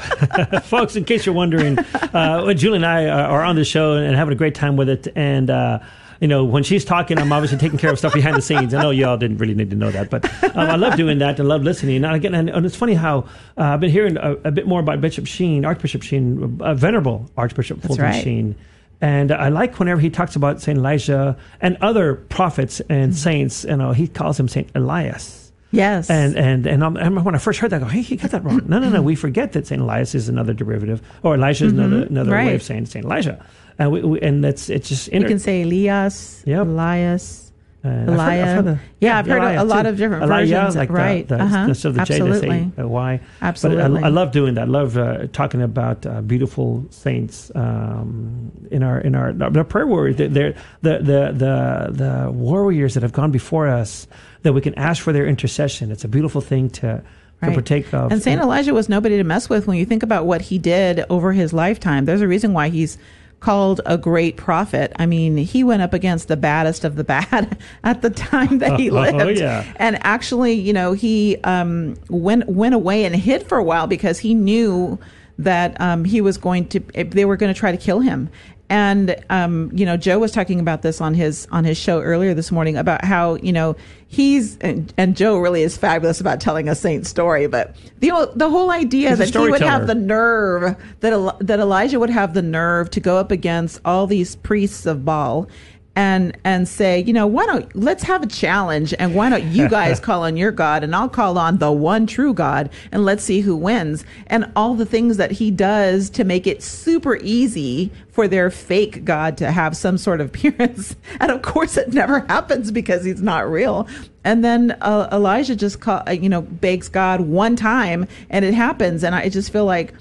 Folks, 0.64 0.96
in 0.96 1.04
case 1.04 1.24
you're 1.24 1.36
wondering, 1.36 1.78
uh, 1.78 2.52
Julie 2.54 2.76
and 2.78 2.84
I 2.84 3.06
are 3.06 3.44
on 3.44 3.54
the 3.54 3.64
show 3.64 3.92
and 3.92 4.16
having 4.16 4.32
a 4.32 4.36
great 4.36 4.56
time 4.56 4.76
with 4.76 4.88
it. 4.88 5.06
And, 5.14 5.50
uh, 5.50 5.78
you 6.20 6.28
know, 6.28 6.44
when 6.44 6.62
she's 6.62 6.84
talking, 6.84 7.18
I'm 7.18 7.32
obviously 7.32 7.58
taking 7.58 7.78
care 7.78 7.90
of 7.90 7.98
stuff 7.98 8.14
behind 8.14 8.36
the 8.36 8.42
scenes. 8.42 8.74
I 8.74 8.82
know 8.82 8.90
y'all 8.90 9.16
didn't 9.16 9.38
really 9.38 9.54
need 9.54 9.70
to 9.70 9.76
know 9.76 9.90
that, 9.90 10.10
but 10.10 10.24
um, 10.44 10.52
I 10.56 10.76
love 10.76 10.96
doing 10.96 11.18
that 11.18 11.38
and 11.38 11.48
love 11.48 11.62
listening. 11.62 12.04
And 12.04 12.14
again, 12.14 12.34
and, 12.34 12.48
and 12.48 12.64
it's 12.64 12.76
funny 12.76 12.94
how 12.94 13.20
uh, 13.58 13.62
I've 13.62 13.80
been 13.80 13.90
hearing 13.90 14.16
a, 14.16 14.32
a, 14.44 14.50
bit 14.50 14.66
more 14.66 14.80
about 14.80 15.00
Bishop 15.00 15.26
Sheen, 15.26 15.64
Archbishop 15.64 16.02
Sheen, 16.02 16.60
uh, 16.60 16.74
Venerable 16.74 17.30
Archbishop 17.36 17.82
Fulton 17.82 18.04
right. 18.04 18.22
Sheen. 18.22 18.56
And 19.00 19.30
I 19.30 19.50
like 19.50 19.78
whenever 19.78 20.00
he 20.00 20.08
talks 20.08 20.36
about 20.36 20.62
Saint 20.62 20.78
Elijah 20.78 21.36
and 21.60 21.76
other 21.80 22.14
prophets 22.14 22.80
and 22.88 23.12
mm-hmm. 23.12 23.18
saints. 23.18 23.64
You 23.64 23.76
know, 23.76 23.92
he 23.92 24.08
calls 24.08 24.40
him 24.40 24.48
Saint 24.48 24.70
Elias. 24.74 25.45
Yes. 25.76 26.10
And 26.10 26.36
and 26.36 26.66
and 26.66 26.84
I'm, 26.84 27.24
when 27.24 27.34
I 27.34 27.38
first 27.38 27.60
heard 27.60 27.70
that, 27.70 27.82
I 27.82 27.84
go, 27.84 27.90
hey, 27.90 28.02
he 28.02 28.16
got 28.16 28.30
that 28.30 28.44
wrong. 28.44 28.62
No, 28.66 28.78
no, 28.78 28.88
no. 28.88 29.02
We 29.02 29.14
forget 29.14 29.52
that 29.52 29.66
Saint 29.66 29.82
Elias 29.82 30.14
is 30.14 30.28
another 30.28 30.54
derivative, 30.54 31.02
or 31.22 31.34
Elijah 31.34 31.66
is 31.66 31.72
mm-hmm. 31.72 31.82
another 31.82 32.06
another 32.06 32.32
right. 32.32 32.46
way 32.46 32.54
of 32.54 32.62
saying 32.62 32.86
Saint 32.86 33.04
Elijah 33.04 33.44
and 33.78 33.92
we, 33.92 34.02
we, 34.02 34.20
and 34.20 34.42
that's 34.42 34.70
it's 34.70 34.88
just 34.88 35.08
inter- 35.08 35.26
you 35.26 35.34
can 35.34 35.38
say 35.38 35.62
Elias, 35.62 36.42
yep. 36.46 36.66
Elias. 36.66 37.42
Uh, 37.84 38.16
I've 38.18 38.80
yeah, 38.98 39.16
I've 39.16 39.26
heard 39.26 39.42
a, 39.42 39.62
a 39.62 39.64
lot 39.64 39.86
of 39.86 39.96
different 39.96 40.24
Elijah, 40.24 40.56
versions. 40.56 40.74
Like 40.74 40.90
right. 40.90 41.28
The, 41.28 41.36
the, 41.36 41.42
uh-huh. 41.44 41.66
the, 41.68 41.90
the 41.90 42.00
Absolutely. 42.00 42.72
J, 42.76 42.82
Y. 42.82 43.20
Absolutely. 43.40 44.00
But 44.00 44.02
I, 44.02 44.06
I, 44.06 44.10
love 44.10 44.32
doing 44.32 44.54
that. 44.54 44.62
I 44.62 44.64
love 44.64 44.98
uh, 44.98 45.28
talking 45.28 45.62
about 45.62 46.04
uh, 46.04 46.20
beautiful 46.22 46.84
saints 46.90 47.52
um, 47.54 48.50
in 48.72 48.82
our 48.82 48.98
in 48.98 49.14
our 49.14 49.32
the 49.32 49.62
prayer 49.62 49.86
warriors. 49.86 50.16
They're, 50.16 50.28
the, 50.30 50.98
the 50.98 51.32
the 51.32 51.88
the 51.92 52.30
warriors 52.32 52.94
that 52.94 53.04
have 53.04 53.12
gone 53.12 53.30
before 53.30 53.68
us 53.68 54.08
that 54.46 54.52
we 54.52 54.60
can 54.60 54.74
ask 54.74 55.02
for 55.02 55.12
their 55.12 55.26
intercession. 55.26 55.90
It's 55.90 56.04
a 56.04 56.08
beautiful 56.08 56.40
thing 56.40 56.70
to 56.70 57.02
Right. 57.42 57.50
to 57.50 57.54
partake 57.54 57.92
of. 57.92 58.10
And 58.10 58.22
Saint 58.22 58.40
Elijah 58.40 58.72
was 58.72 58.88
nobody 58.88 59.18
to 59.18 59.24
mess 59.24 59.50
with 59.50 59.66
when 59.66 59.76
you 59.76 59.84
think 59.84 60.02
about 60.02 60.24
what 60.24 60.40
he 60.40 60.56
did 60.56 61.04
over 61.10 61.34
his 61.34 61.52
lifetime. 61.52 62.06
There's 62.06 62.22
a 62.22 62.28
reason 62.28 62.54
why 62.54 62.70
he's 62.70 62.96
called 63.40 63.82
a 63.84 63.98
great 63.98 64.38
prophet. 64.38 64.90
I 64.96 65.04
mean, 65.04 65.36
he 65.36 65.62
went 65.62 65.82
up 65.82 65.92
against 65.92 66.28
the 66.28 66.36
baddest 66.38 66.82
of 66.84 66.96
the 66.96 67.04
bad 67.14 67.58
at 67.84 68.00
the 68.00 68.08
time 68.08 68.60
that 68.60 68.80
he 68.80 68.90
oh, 68.90 68.94
lived. 68.94 69.20
Oh, 69.20 69.28
yeah. 69.28 69.70
And 69.76 69.98
actually, 70.02 70.54
you 70.54 70.72
know, 70.72 70.94
he 70.94 71.36
um, 71.44 71.96
went 72.08 72.48
went 72.48 72.74
away 72.74 73.04
and 73.04 73.14
hid 73.14 73.46
for 73.46 73.58
a 73.58 73.64
while 73.64 73.86
because 73.86 74.18
he 74.18 74.32
knew 74.32 74.98
that 75.38 75.78
um, 75.78 76.04
he 76.04 76.22
was 76.22 76.38
going 76.38 76.66
to 76.68 76.80
they 77.10 77.26
were 77.26 77.36
going 77.36 77.52
to 77.52 77.58
try 77.58 77.70
to 77.70 77.76
kill 77.76 78.00
him 78.00 78.30
and 78.68 79.16
um, 79.30 79.70
you 79.72 79.86
know 79.86 79.96
joe 79.96 80.18
was 80.18 80.32
talking 80.32 80.60
about 80.60 80.82
this 80.82 81.00
on 81.00 81.14
his 81.14 81.46
on 81.50 81.64
his 81.64 81.76
show 81.76 82.00
earlier 82.00 82.34
this 82.34 82.50
morning 82.50 82.76
about 82.76 83.04
how 83.04 83.34
you 83.36 83.52
know 83.52 83.76
he's 84.08 84.56
and, 84.58 84.92
and 84.96 85.16
joe 85.16 85.38
really 85.38 85.62
is 85.62 85.76
fabulous 85.76 86.20
about 86.20 86.40
telling 86.40 86.68
a 86.68 86.74
saint 86.74 87.06
story 87.06 87.46
but 87.46 87.74
the 88.00 88.10
the 88.34 88.48
whole 88.48 88.70
idea 88.70 89.10
he's 89.10 89.18
that 89.18 89.28
he 89.28 89.50
would 89.50 89.60
have 89.60 89.86
the 89.86 89.94
nerve 89.94 90.76
that 91.00 91.36
that 91.40 91.60
elijah 91.60 91.98
would 91.98 92.10
have 92.10 92.34
the 92.34 92.42
nerve 92.42 92.90
to 92.90 93.00
go 93.00 93.16
up 93.16 93.30
against 93.30 93.80
all 93.84 94.06
these 94.06 94.36
priests 94.36 94.86
of 94.86 95.04
baal 95.04 95.48
and 95.96 96.36
and 96.44 96.68
say, 96.68 97.02
you 97.02 97.12
know, 97.12 97.26
why 97.26 97.46
don't 97.46 97.74
let's 97.74 98.04
have 98.04 98.22
a 98.22 98.26
challenge 98.26 98.94
and 98.98 99.14
why 99.14 99.30
don't 99.30 99.44
you 99.44 99.68
guys 99.68 99.98
call 100.08 100.22
on 100.22 100.36
your 100.36 100.52
God 100.52 100.84
and 100.84 100.94
I'll 100.94 101.08
call 101.08 101.38
on 101.38 101.56
the 101.56 101.72
one 101.72 102.06
true 102.06 102.34
God 102.34 102.70
and 102.92 103.04
let's 103.04 103.24
see 103.24 103.40
who 103.40 103.56
wins. 103.56 104.04
And 104.26 104.52
all 104.54 104.74
the 104.74 104.86
things 104.86 105.16
that 105.16 105.32
he 105.32 105.50
does 105.50 106.10
to 106.10 106.22
make 106.22 106.46
it 106.46 106.62
super 106.62 107.16
easy 107.16 107.90
for 108.10 108.28
their 108.28 108.50
fake 108.50 109.04
God 109.04 109.38
to 109.38 109.50
have 109.50 109.76
some 109.76 109.96
sort 109.96 110.20
of 110.20 110.26
appearance. 110.36 110.94
And 111.18 111.32
of 111.32 111.40
course 111.40 111.78
it 111.78 111.92
never 111.92 112.20
happens 112.20 112.70
because 112.70 113.04
he's 113.04 113.22
not 113.22 113.50
real. 113.50 113.88
And 114.22 114.44
then 114.44 114.76
uh, 114.82 115.08
Elijah 115.10 115.56
just 115.56 115.80
call, 115.80 116.02
uh, 116.06 116.10
you 116.10 116.28
know, 116.28 116.42
begs 116.42 116.88
God 116.88 117.22
one 117.22 117.56
time 117.56 118.06
and 118.28 118.44
it 118.44 118.52
happens. 118.54 119.02
And 119.02 119.14
I 119.14 119.30
just 119.30 119.50
feel 119.50 119.64
like 119.64 119.94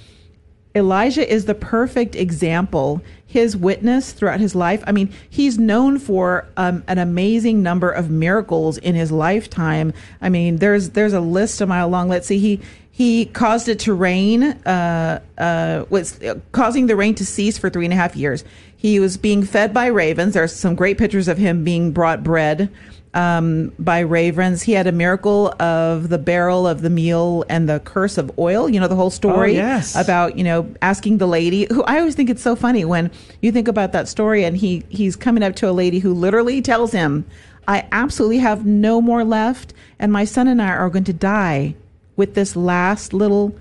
Elijah 0.76 1.28
is 1.32 1.46
the 1.46 1.56
perfect 1.56 2.16
example. 2.16 3.02
His 3.26 3.58
witness 3.58 4.12
throughout 4.12 4.40
his 4.40 4.56
life. 4.56 4.84
I 4.88 4.92
mean, 4.92 5.12
he's 5.30 5.58
known 5.58 6.00
for 6.00 6.46
um, 6.58 6.84
an 6.88 7.00
amazing 7.00 7.64
number 7.64 7.90
of 7.90 8.10
miracles 8.10 8.78
in 8.78 8.96
his 8.96 9.12
lifetime. 9.12 9.94
I 10.22 10.30
mean, 10.30 10.58
there's 10.58 10.92
there's 10.92 11.14
a 11.14 11.20
list 11.20 11.60
a 11.60 11.66
mile 11.66 11.90
long. 11.90 12.08
Let's 12.08 12.28
see. 12.28 12.40
He 12.40 12.62
he 12.92 13.26
caused 13.26 13.68
it 13.68 13.80
to 13.80 13.94
rain. 13.94 14.44
Uh, 14.44 15.20
uh, 15.38 15.84
was 15.90 16.18
causing 16.54 16.88
the 16.88 16.96
rain 16.96 17.14
to 17.16 17.26
cease 17.26 17.58
for 17.58 17.70
three 17.70 17.84
and 17.84 17.94
a 17.94 17.98
half 17.98 18.16
years. 18.16 18.46
He 18.78 19.00
was 19.00 19.18
being 19.18 19.44
fed 19.44 19.74
by 19.74 19.88
ravens. 19.88 20.34
There's 20.34 20.56
some 20.56 20.76
great 20.76 20.98
pictures 20.98 21.28
of 21.28 21.38
him 21.38 21.64
being 21.64 21.92
brought 21.92 22.24
bread 22.24 22.70
um, 23.16 23.72
by 23.80 24.00
ravens. 24.00 24.62
He 24.62 24.74
had 24.74 24.86
a 24.86 24.92
miracle 24.92 25.54
of 25.60 26.10
the 26.10 26.18
barrel 26.18 26.68
of 26.68 26.82
the 26.82 26.90
meal 26.90 27.46
and 27.50 27.68
the 27.68 27.80
curse 27.80 28.18
of 28.18 28.38
oil. 28.38 28.70
You 28.70 28.80
know 28.80 28.88
the 28.88 28.96
whole 28.96 29.10
story 29.10 29.54
oh, 29.54 29.62
yes. 29.62 29.96
about 29.96 30.38
you 30.38 30.44
know 30.44 30.70
asking 30.82 31.18
the 31.18 31.28
lady 31.28 31.66
who 31.72 31.84
I 31.84 32.00
always 32.00 32.14
think 32.14 32.30
it's 32.30 32.42
so 32.42 32.56
funny 32.56 32.86
when 32.86 33.10
you 33.42 33.52
think 33.52 33.68
about 33.68 33.94
that 33.94 34.08
story 34.08 34.44
and 34.44 34.56
he 34.56 34.84
he's 34.90 35.16
coming 35.16 35.44
up 35.44 35.56
to 35.58 35.70
a 35.70 35.72
lady 35.72 36.00
who 36.00 36.14
literally 36.14 36.62
tells 36.62 36.92
him, 36.92 37.26
"I 37.68 37.88
absolutely 37.92 38.40
have 38.40 38.66
no 38.66 39.02
more 39.02 39.24
left, 39.24 39.74
and 39.98 40.12
my 40.12 40.26
son 40.26 40.48
and 40.48 40.62
I 40.62 40.70
are 40.70 40.90
going 40.90 41.06
to 41.06 41.14
die 41.14 41.76
with 42.18 42.36
this 42.36 42.56
last 42.56 43.14
little." 43.14 43.56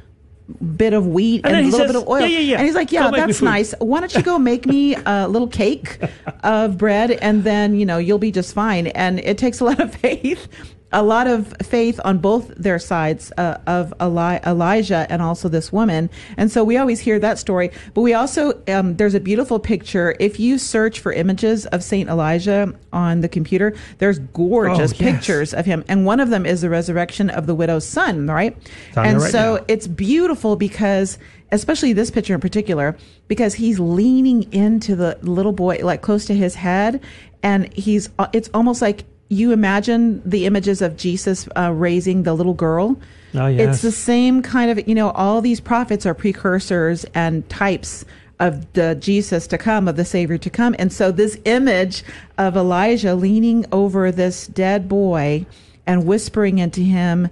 Bit 0.77 0.93
of 0.93 1.07
wheat 1.07 1.43
and, 1.45 1.57
and 1.57 1.67
a 1.67 1.71
little 1.71 1.79
says, 1.81 1.93
bit 1.93 2.03
of 2.03 2.09
oil. 2.09 2.21
Yeah, 2.21 2.27
yeah, 2.27 2.39
yeah. 2.39 2.57
And 2.59 2.67
he's 2.67 2.75
like, 2.75 2.93
yeah, 2.93 3.11
that's 3.11 3.41
nice. 3.41 3.75
Why 3.79 4.01
don't 4.01 4.15
you 4.15 4.23
go 4.23 4.39
make 4.39 4.67
me 4.67 4.95
a 5.07 5.27
little 5.29 5.49
cake 5.49 5.99
of 6.43 6.77
bread 6.79 7.13
and 7.13 7.45
then, 7.45 7.79
you 7.79 7.87
know, 7.87 7.99
you'll 7.99 8.19
be 8.19 8.31
just 8.31 8.55
fine. 8.55 8.89
And 8.89 9.21
it 9.21 9.39
takes 9.39 9.61
a 9.61 9.65
lot 9.65 9.81
of 9.81 9.95
faith 10.01 10.49
a 10.95 11.03
lot 11.03 11.27
of 11.27 11.53
faith 11.63 12.01
on 12.05 12.19
both 12.19 12.49
their 12.57 12.79
sides 12.79 13.33
uh, 13.37 13.59
of 13.67 13.93
Eli- 14.01 14.39
Elijah 14.47 15.07
and 15.11 15.21
also 15.21 15.49
this 15.51 15.71
woman. 15.73 16.09
And 16.37 16.51
so 16.51 16.65
we 16.65 16.77
always 16.79 17.01
hear 17.01 17.19
that 17.19 17.39
story. 17.39 17.71
But 17.93 18.01
we 18.03 18.15
also, 18.15 18.63
um, 18.69 18.97
there's 18.97 19.15
a 19.15 19.21
beautiful 19.21 19.59
picture. 19.59 20.15
If 20.21 20.39
you 20.41 20.57
search 20.57 21.01
for 21.01 21.13
images 21.13 21.67
of 21.67 21.83
Saint 21.85 22.09
Elijah 22.09 22.73
on 22.93 23.21
the 23.21 23.29
computer, 23.29 23.75
there's 23.99 24.19
gorgeous 24.21 24.93
Oh, 24.93 24.97
yes. 24.99 25.13
pictures 25.13 25.53
of 25.53 25.67
him. 25.67 25.85
And 25.89 26.07
one 26.07 26.21
of 26.21 26.31
them 26.31 26.47
is 26.47 26.61
the 26.63 26.71
resurrection 26.71 27.29
of 27.29 27.47
the 27.47 27.55
widow's 27.55 27.85
son, 27.87 28.29
right? 28.29 28.57
and 28.97 29.21
right 29.21 29.31
so 29.33 29.57
now. 29.57 29.65
it's 29.69 29.87
beautiful 29.89 30.57
because 30.57 31.19
especially 31.53 31.93
this 31.93 32.11
picture 32.11 32.35
in 32.35 32.41
particular 32.41 32.97
because 33.29 33.55
he's 33.55 33.79
leaning 33.79 34.51
into 34.53 34.97
the 34.97 35.19
little 35.23 35.53
boy 35.53 35.79
like 35.83 36.03
close 36.03 36.25
to 36.25 36.35
his 36.35 36.55
head 36.55 37.01
and 37.43 37.73
he's 37.75 38.09
uh, 38.19 38.27
it's 38.33 38.49
almost 38.55 38.81
like 38.81 39.05
you 39.29 39.53
imagine 39.53 40.23
the 40.29 40.47
images 40.47 40.83
of 40.83 40.97
jesus 40.97 41.49
uh, 41.57 41.71
raising 41.73 42.23
the 42.25 42.35
little 42.35 42.55
girl 42.55 42.97
Oh, 43.37 43.49
yes. 43.49 43.69
it's 43.75 43.83
the 43.83 43.91
same 43.93 44.43
kind 44.43 44.71
of 44.71 44.87
you 44.87 44.95
know 44.95 45.11
all 45.11 45.41
these 45.41 45.61
prophets 45.61 46.07
are 46.07 46.15
precursors 46.15 47.05
and 47.15 47.49
types 47.49 48.05
of 48.41 48.73
the 48.73 48.97
Jesus 48.97 49.47
to 49.49 49.59
come, 49.59 49.87
of 49.87 49.97
the 49.97 50.05
Savior 50.05 50.39
to 50.39 50.51
come. 50.51 50.75
And 50.79 50.93
so 50.93 51.13
this 51.13 51.39
image 51.45 52.03
of 52.37 52.57
Elijah 52.57 53.15
leaning 53.15 53.65
over 53.71 54.11
this 54.11 54.49
dead 54.49 54.89
boy 54.89 55.47
and 55.87 56.05
whispering 56.05 56.59
into 56.59 56.81
him 56.81 57.29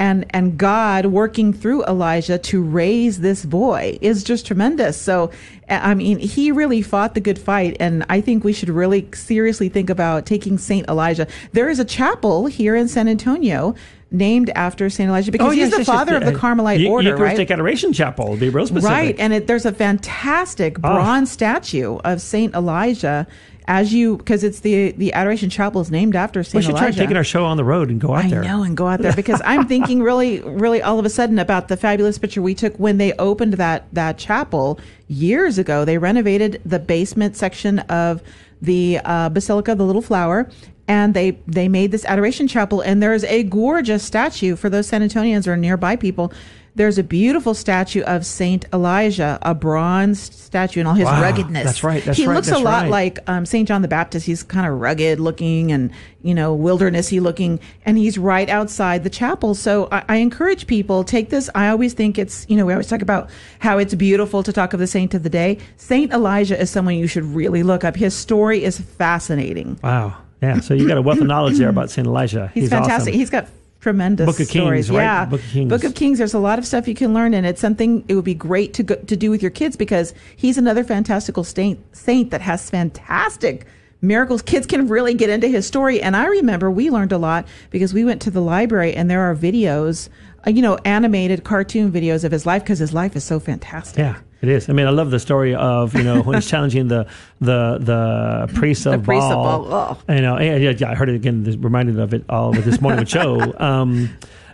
and 0.00 0.24
and 0.30 0.58
God 0.58 1.06
working 1.06 1.52
through 1.52 1.84
Elijah 1.84 2.38
to 2.38 2.62
raise 2.62 3.20
this 3.20 3.44
boy 3.44 3.98
is 4.00 4.24
just 4.24 4.46
tremendous. 4.46 4.96
So 5.00 5.30
I 5.68 5.94
mean, 5.94 6.18
he 6.18 6.50
really 6.50 6.82
fought 6.82 7.14
the 7.14 7.20
good 7.20 7.38
fight, 7.38 7.76
and 7.78 8.04
I 8.08 8.20
think 8.20 8.42
we 8.42 8.52
should 8.52 8.70
really 8.70 9.08
seriously 9.14 9.68
think 9.68 9.88
about 9.90 10.26
taking 10.26 10.58
Saint 10.58 10.88
Elijah. 10.88 11.28
There 11.52 11.68
is 11.68 11.78
a 11.78 11.84
chapel 11.84 12.46
here 12.46 12.74
in 12.74 12.88
San 12.88 13.06
Antonio 13.06 13.76
named 14.10 14.50
after 14.56 14.90
Saint 14.90 15.08
Elijah 15.08 15.30
because 15.30 15.52
he's 15.52 15.60
Oh, 15.62 15.66
yes, 15.66 15.70
the 15.70 15.78
yes, 15.78 15.86
yes, 15.86 15.96
father 15.96 16.16
of 16.16 16.24
the 16.24 16.34
uh, 16.34 16.38
Carmelite 16.38 16.80
Eu- 16.80 16.90
order, 16.90 17.10
Eucharistic 17.10 17.48
right? 17.50 17.54
Adoration 17.54 17.92
Chapel. 17.92 18.36
Be 18.36 18.48
real 18.48 18.66
specific. 18.66 18.90
Right, 18.90 19.20
and 19.20 19.32
it, 19.32 19.46
there's 19.46 19.66
a 19.66 19.72
fantastic 19.72 20.78
Oh. 20.78 20.94
bronze 20.94 21.30
statue 21.30 21.98
of 21.98 22.20
Saint 22.20 22.54
Elijah 22.56 23.28
as 23.66 23.92
you 23.92 24.16
because 24.16 24.42
it's 24.44 24.60
the 24.60 24.92
the 24.92 25.12
Adoration 25.12 25.50
Chapel 25.50 25.80
is 25.80 25.90
named 25.90 26.16
after 26.16 26.42
Saint. 26.42 26.54
we 26.54 26.62
should 26.62 26.70
Elijah. 26.70 26.92
try 26.92 27.04
taking 27.04 27.16
our 27.16 27.24
show 27.24 27.44
on 27.44 27.56
the 27.56 27.64
road 27.64 27.90
and 27.90 28.00
go 28.00 28.14
out 28.14 28.24
I 28.24 28.28
there. 28.30 28.42
know, 28.42 28.62
and 28.62 28.76
go 28.76 28.86
out 28.88 29.00
there 29.00 29.12
because 29.14 29.40
I'm 29.44 29.66
thinking 29.66 30.02
really, 30.02 30.40
really 30.40 30.82
all 30.82 30.98
of 30.98 31.04
a 31.04 31.10
sudden 31.10 31.38
about 31.38 31.68
the 31.68 31.76
fabulous 31.76 32.18
picture 32.18 32.42
we 32.42 32.54
took 32.54 32.74
when 32.76 32.98
they 32.98 33.12
opened 33.14 33.54
that 33.54 33.86
that 33.92 34.18
chapel 34.18 34.80
years 35.08 35.58
ago. 35.58 35.84
They 35.84 35.98
renovated 35.98 36.60
the 36.64 36.78
basement 36.78 37.36
section 37.36 37.80
of 37.80 38.22
the 38.62 39.00
uh, 39.04 39.28
Basilica 39.30 39.72
of 39.72 39.78
the 39.78 39.84
Little 39.84 40.02
Flower, 40.02 40.48
and 40.88 41.14
they 41.14 41.32
they 41.46 41.68
made 41.68 41.92
this 41.92 42.04
adoration 42.04 42.48
chapel. 42.48 42.80
And 42.80 43.02
there's 43.02 43.24
a 43.24 43.42
gorgeous 43.44 44.02
statue 44.02 44.56
for 44.56 44.68
those 44.68 44.86
San 44.86 45.02
Antonians 45.02 45.46
or 45.46 45.56
nearby 45.56 45.96
people. 45.96 46.32
There's 46.80 46.96
a 46.96 47.04
beautiful 47.04 47.52
statue 47.52 48.00
of 48.04 48.24
Saint 48.24 48.64
Elijah, 48.72 49.38
a 49.42 49.54
bronze 49.54 50.18
statue, 50.18 50.80
and 50.80 50.88
all 50.88 50.94
his 50.94 51.04
Wow, 51.04 51.20
ruggedness. 51.20 51.64
that's 51.64 51.84
right, 51.84 52.02
that's 52.02 52.16
he 52.16 52.26
right, 52.26 52.34
looks 52.34 52.50
a 52.50 52.58
lot 52.58 52.84
right. 52.84 52.90
like 52.90 53.18
um, 53.26 53.44
Saint 53.44 53.68
John 53.68 53.82
the 53.82 53.86
Baptist. 53.88 54.24
He's 54.24 54.42
kind 54.42 54.66
of 54.66 54.80
rugged 54.80 55.20
looking 55.20 55.72
and 55.72 55.90
you 56.22 56.34
know 56.34 56.56
wildernessy 56.56 57.20
looking, 57.20 57.60
and 57.84 57.98
he's 57.98 58.16
right 58.16 58.48
outside 58.48 59.04
the 59.04 59.10
chapel. 59.10 59.54
So 59.54 59.88
I, 59.92 60.04
I 60.08 60.16
encourage 60.16 60.66
people 60.66 61.04
take 61.04 61.28
this. 61.28 61.50
I 61.54 61.68
always 61.68 61.92
think 61.92 62.18
it's 62.18 62.46
you 62.48 62.56
know 62.56 62.64
we 62.64 62.72
always 62.72 62.88
talk 62.88 63.02
about 63.02 63.28
how 63.58 63.76
it's 63.76 63.94
beautiful 63.94 64.42
to 64.42 64.50
talk 64.50 64.72
of 64.72 64.80
the 64.80 64.86
saint 64.86 65.12
of 65.12 65.22
the 65.22 65.28
day. 65.28 65.58
Saint 65.76 66.14
Elijah 66.14 66.58
is 66.58 66.70
someone 66.70 66.94
you 66.94 67.06
should 67.06 67.24
really 67.24 67.62
look 67.62 67.84
up. 67.84 67.94
His 67.94 68.16
story 68.16 68.64
is 68.64 68.80
fascinating. 68.80 69.78
Wow. 69.82 70.16
Yeah. 70.40 70.60
So 70.60 70.72
you 70.72 70.88
got 70.88 70.96
a 70.96 71.02
wealth 71.02 71.20
of 71.20 71.26
knowledge 71.26 71.58
there 71.58 71.68
about 71.68 71.90
Saint 71.90 72.06
Elijah. 72.06 72.50
He's, 72.54 72.70
fantastic. 72.70 73.12
awesome. 73.12 73.12
He's 73.12 73.28
got 73.28 73.48
tremendous 73.80 74.26
Book 74.26 74.40
of 74.40 74.48
Kings, 74.48 74.64
stories. 74.64 74.90
right? 74.90 75.02
Yeah, 75.02 75.24
Book 75.24 75.40
of 75.40 75.46
Kings. 75.48 75.68
Book 75.68 75.84
of 75.84 75.94
Kings. 75.94 76.18
There's 76.18 76.34
a 76.34 76.38
lot 76.38 76.58
of 76.58 76.66
stuff 76.66 76.86
you 76.86 76.94
can 76.94 77.12
learn, 77.14 77.34
and 77.34 77.46
it's 77.46 77.60
something 77.60 78.04
it 78.08 78.14
would 78.14 78.24
be 78.24 78.34
great 78.34 78.74
to 78.74 78.82
go, 78.82 78.94
to 78.96 79.16
do 79.16 79.30
with 79.30 79.42
your 79.42 79.50
kids 79.50 79.76
because 79.76 80.14
he's 80.36 80.58
another 80.58 80.84
fantastical 80.84 81.44
saint 81.44 81.80
saint 81.96 82.30
that 82.30 82.40
has 82.42 82.70
fantastic 82.70 83.66
miracles. 84.02 84.42
Kids 84.42 84.66
can 84.66 84.88
really 84.88 85.14
get 85.14 85.30
into 85.30 85.48
his 85.48 85.66
story, 85.66 86.00
and 86.00 86.16
I 86.16 86.26
remember 86.26 86.70
we 86.70 86.90
learned 86.90 87.12
a 87.12 87.18
lot 87.18 87.46
because 87.70 87.92
we 87.94 88.04
went 88.04 88.22
to 88.22 88.30
the 88.30 88.40
library 88.42 88.94
and 88.94 89.10
there 89.10 89.22
are 89.22 89.34
videos, 89.34 90.08
uh, 90.46 90.50
you 90.50 90.62
know, 90.62 90.78
animated 90.84 91.44
cartoon 91.44 91.90
videos 91.90 92.24
of 92.24 92.32
his 92.32 92.46
life 92.46 92.62
because 92.62 92.78
his 92.78 92.92
life 92.92 93.16
is 93.16 93.24
so 93.24 93.40
fantastic. 93.40 93.98
Yeah, 93.98 94.16
it 94.42 94.48
is. 94.48 94.68
I 94.68 94.72
mean, 94.72 94.86
I 94.86 94.90
love 94.90 95.10
the 95.10 95.18
story 95.20 95.54
of 95.54 95.94
you 95.94 96.02
know 96.02 96.22
when 96.22 96.36
he's 96.36 96.48
challenging 96.54 96.88
the 96.88 97.06
the 97.40 97.78
the 97.80 98.52
priest 98.54 98.86
of 98.86 99.02
priest 99.04 99.24
of 99.24 99.30
Baal. 99.30 99.64
Baal, 99.64 99.98
oh. 100.08 100.14
You 100.14 100.20
know, 100.22 100.40
yeah, 100.40 100.56
yeah, 100.70 100.90
I 100.90 100.94
heard 100.94 101.08
it 101.08 101.14
again. 101.16 101.42
this- 101.44 101.56
Reminded 101.56 101.98
of 101.98 102.14
it 102.14 102.24
all 102.28 102.50
with 102.52 102.64
this 102.64 102.80
morning 102.80 103.00
with 103.00 103.08
Joe. 103.08 103.52
Um, 103.60 104.10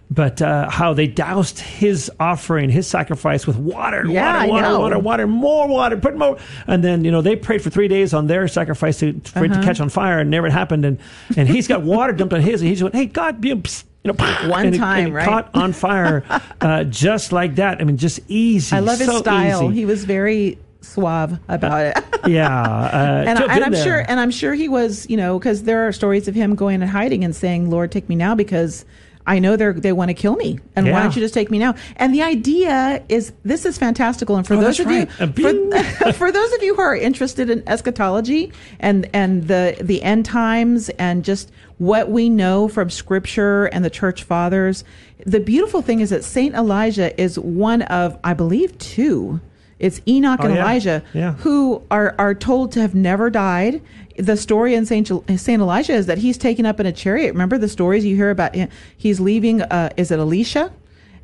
but 0.09 0.41
uh, 0.41 0.71
how 0.71 0.95
they 0.95 1.09
doused 1.09 1.59
his 1.59 2.13
offering, 2.21 2.71
his 2.71 2.87
sacrifice 2.87 3.45
with 3.45 3.57
water, 3.57 4.07
Yeah, 4.07 4.47
water, 4.47 4.53
water, 4.53 4.79
water, 4.79 4.99
water, 5.01 5.27
more 5.27 5.67
water, 5.67 5.97
put 5.97 6.17
more, 6.17 6.39
and 6.69 6.85
then 6.85 7.05
you 7.05 7.11
know 7.11 7.23
they 7.23 7.35
prayed 7.35 7.61
for 7.61 7.71
three 7.71 7.89
days 7.89 8.15
on 8.15 8.29
their 8.29 8.47
sacrifice 8.47 9.01
to, 9.01 9.15
for 9.25 9.41
Uh-huh. 9.41 9.45
it 9.47 9.49
to 9.61 9.63
catch 9.65 9.81
on 9.81 9.89
fire, 9.89 10.21
and 10.21 10.31
never 10.31 10.49
happened. 10.49 10.85
And 10.85 10.99
and 11.37 11.49
he's 11.49 11.67
got 11.67 11.83
water 11.83 12.13
dumped 12.13 12.35
on 12.35 12.41
his, 12.41 12.61
and 12.61 12.69
he's 12.71 12.81
going, 12.81 12.93
"Hey 12.93 13.07
God, 13.07 13.41
be 13.41 13.51
a 13.51 13.57
psst," 13.57 13.83
you 14.07 14.13
know, 14.13 14.49
One 14.49 14.73
time, 14.73 15.09
it 15.09 15.13
right? 15.13 15.25
caught 15.25 15.51
on 15.55 15.73
fire, 15.73 16.25
uh, 16.61 16.85
just 16.85 17.33
like 17.33 17.57
that. 17.57 17.81
I 17.81 17.85
mean, 17.85 17.97
just 17.97 18.21
easy. 18.29 18.75
I 18.75 18.81
love 18.81 18.99
his 18.99 19.09
so 19.09 19.19
style. 19.19 19.65
easy. 19.65 19.75
He 19.75 19.85
was 19.85 20.05
very 20.05 20.59
suave 20.81 21.39
about 21.49 21.97
it. 21.97 22.05
yeah, 22.27 22.63
uh, 22.63 23.25
and, 23.27 23.39
I, 23.39 23.55
and 23.55 23.65
I'm 23.65 23.73
there. 23.73 23.85
sure, 23.85 24.05
and 24.09 24.21
I'm 24.21 24.31
sure 24.31 24.55
he 24.55 24.69
was, 24.69 25.09
you 25.11 25.17
know, 25.17 25.39
because 25.39 25.65
there 25.65 25.87
are 25.87 25.93
stories 25.93 26.29
of 26.29 26.35
him 26.35 26.55
going 26.55 26.83
and 26.83 26.91
hiding 26.91 27.25
and 27.25 27.35
saying, 27.35 27.71
"Lord, 27.71 27.91
take 27.91 28.09
me 28.09 28.15
now," 28.15 28.35
because 28.35 28.85
I 29.27 29.39
know 29.41 29.57
they 29.57 29.73
they 29.73 29.93
want 29.93 30.09
to 30.11 30.15
kill 30.15 30.37
me, 30.37 30.61
and 30.77 30.87
Yeah. 30.87 30.93
why 30.93 31.03
don't 31.03 31.15
you 31.17 31.21
just 31.23 31.35
take 31.35 31.51
me 31.51 31.59
now? 31.59 31.75
And 31.97 32.15
the 32.15 32.23
idea 32.23 33.03
is 33.09 33.33
this 33.45 33.65
is 33.65 33.77
fantastical, 33.79 34.37
and 34.37 34.47
for 34.47 34.55
Oh, 34.55 34.61
those 34.61 34.79
of 34.81 34.87
right. 34.87 35.09
You, 35.19 35.27
for, 35.33 36.13
for 36.13 36.31
those 36.33 36.53
of 36.53 36.63
you 36.63 36.75
who 36.77 36.81
are 36.81 36.97
interested 36.97 37.51
in 37.51 37.63
eschatology 37.67 38.53
and 38.79 39.09
and 39.13 39.49
the 39.49 39.77
the 39.81 40.03
end 40.03 40.25
times 40.25 40.89
and 40.91 41.25
just 41.25 41.51
what 41.79 42.09
we 42.09 42.29
know 42.29 42.69
from 42.69 42.89
Scripture 42.89 43.67
and 43.67 43.85
the 43.85 43.91
Church 43.91 44.23
Fathers, 44.23 44.85
the 45.27 45.41
beautiful 45.41 45.83
thing 45.83 46.01
is 46.01 46.11
that 46.11 46.25
Saint 46.25 46.55
Elijah 46.55 47.19
is 47.21 47.39
one 47.39 47.83
of, 47.83 48.19
I 48.25 48.33
believe, 48.33 48.79
two. 48.79 49.41
It's 49.79 50.01
Enoch 50.09 50.41
Oh, 50.43 50.47
and 50.47 50.55
yeah. 50.55 50.61
Elijah 50.63 51.03
Yeah. 51.13 51.33
who 51.35 51.83
are, 51.91 52.15
are 52.19 52.35
told 52.35 52.73
to 52.73 52.81
have 52.81 52.95
never 52.95 53.29
died. 53.31 53.83
The 54.19 54.37
story 54.37 54.75
in 54.75 54.87
Saint 54.87 55.09
Saint 55.39 55.61
Elijah 55.63 55.93
is 55.93 56.07
that 56.07 56.19
he's 56.19 56.39
taken 56.39 56.65
up 56.65 56.81
in 56.81 56.87
a 56.87 56.93
chariot. 56.93 57.33
Remember 57.33 57.59
the 57.59 57.69
stories 57.69 58.05
you 58.05 58.17
hear 58.17 58.31
about 58.31 58.55
him? 58.55 58.71
He's 58.97 59.21
leaving. 59.21 59.61
Uh, 59.63 59.91
is 59.99 60.11
it 60.11 60.19
Elisha? 60.19 60.73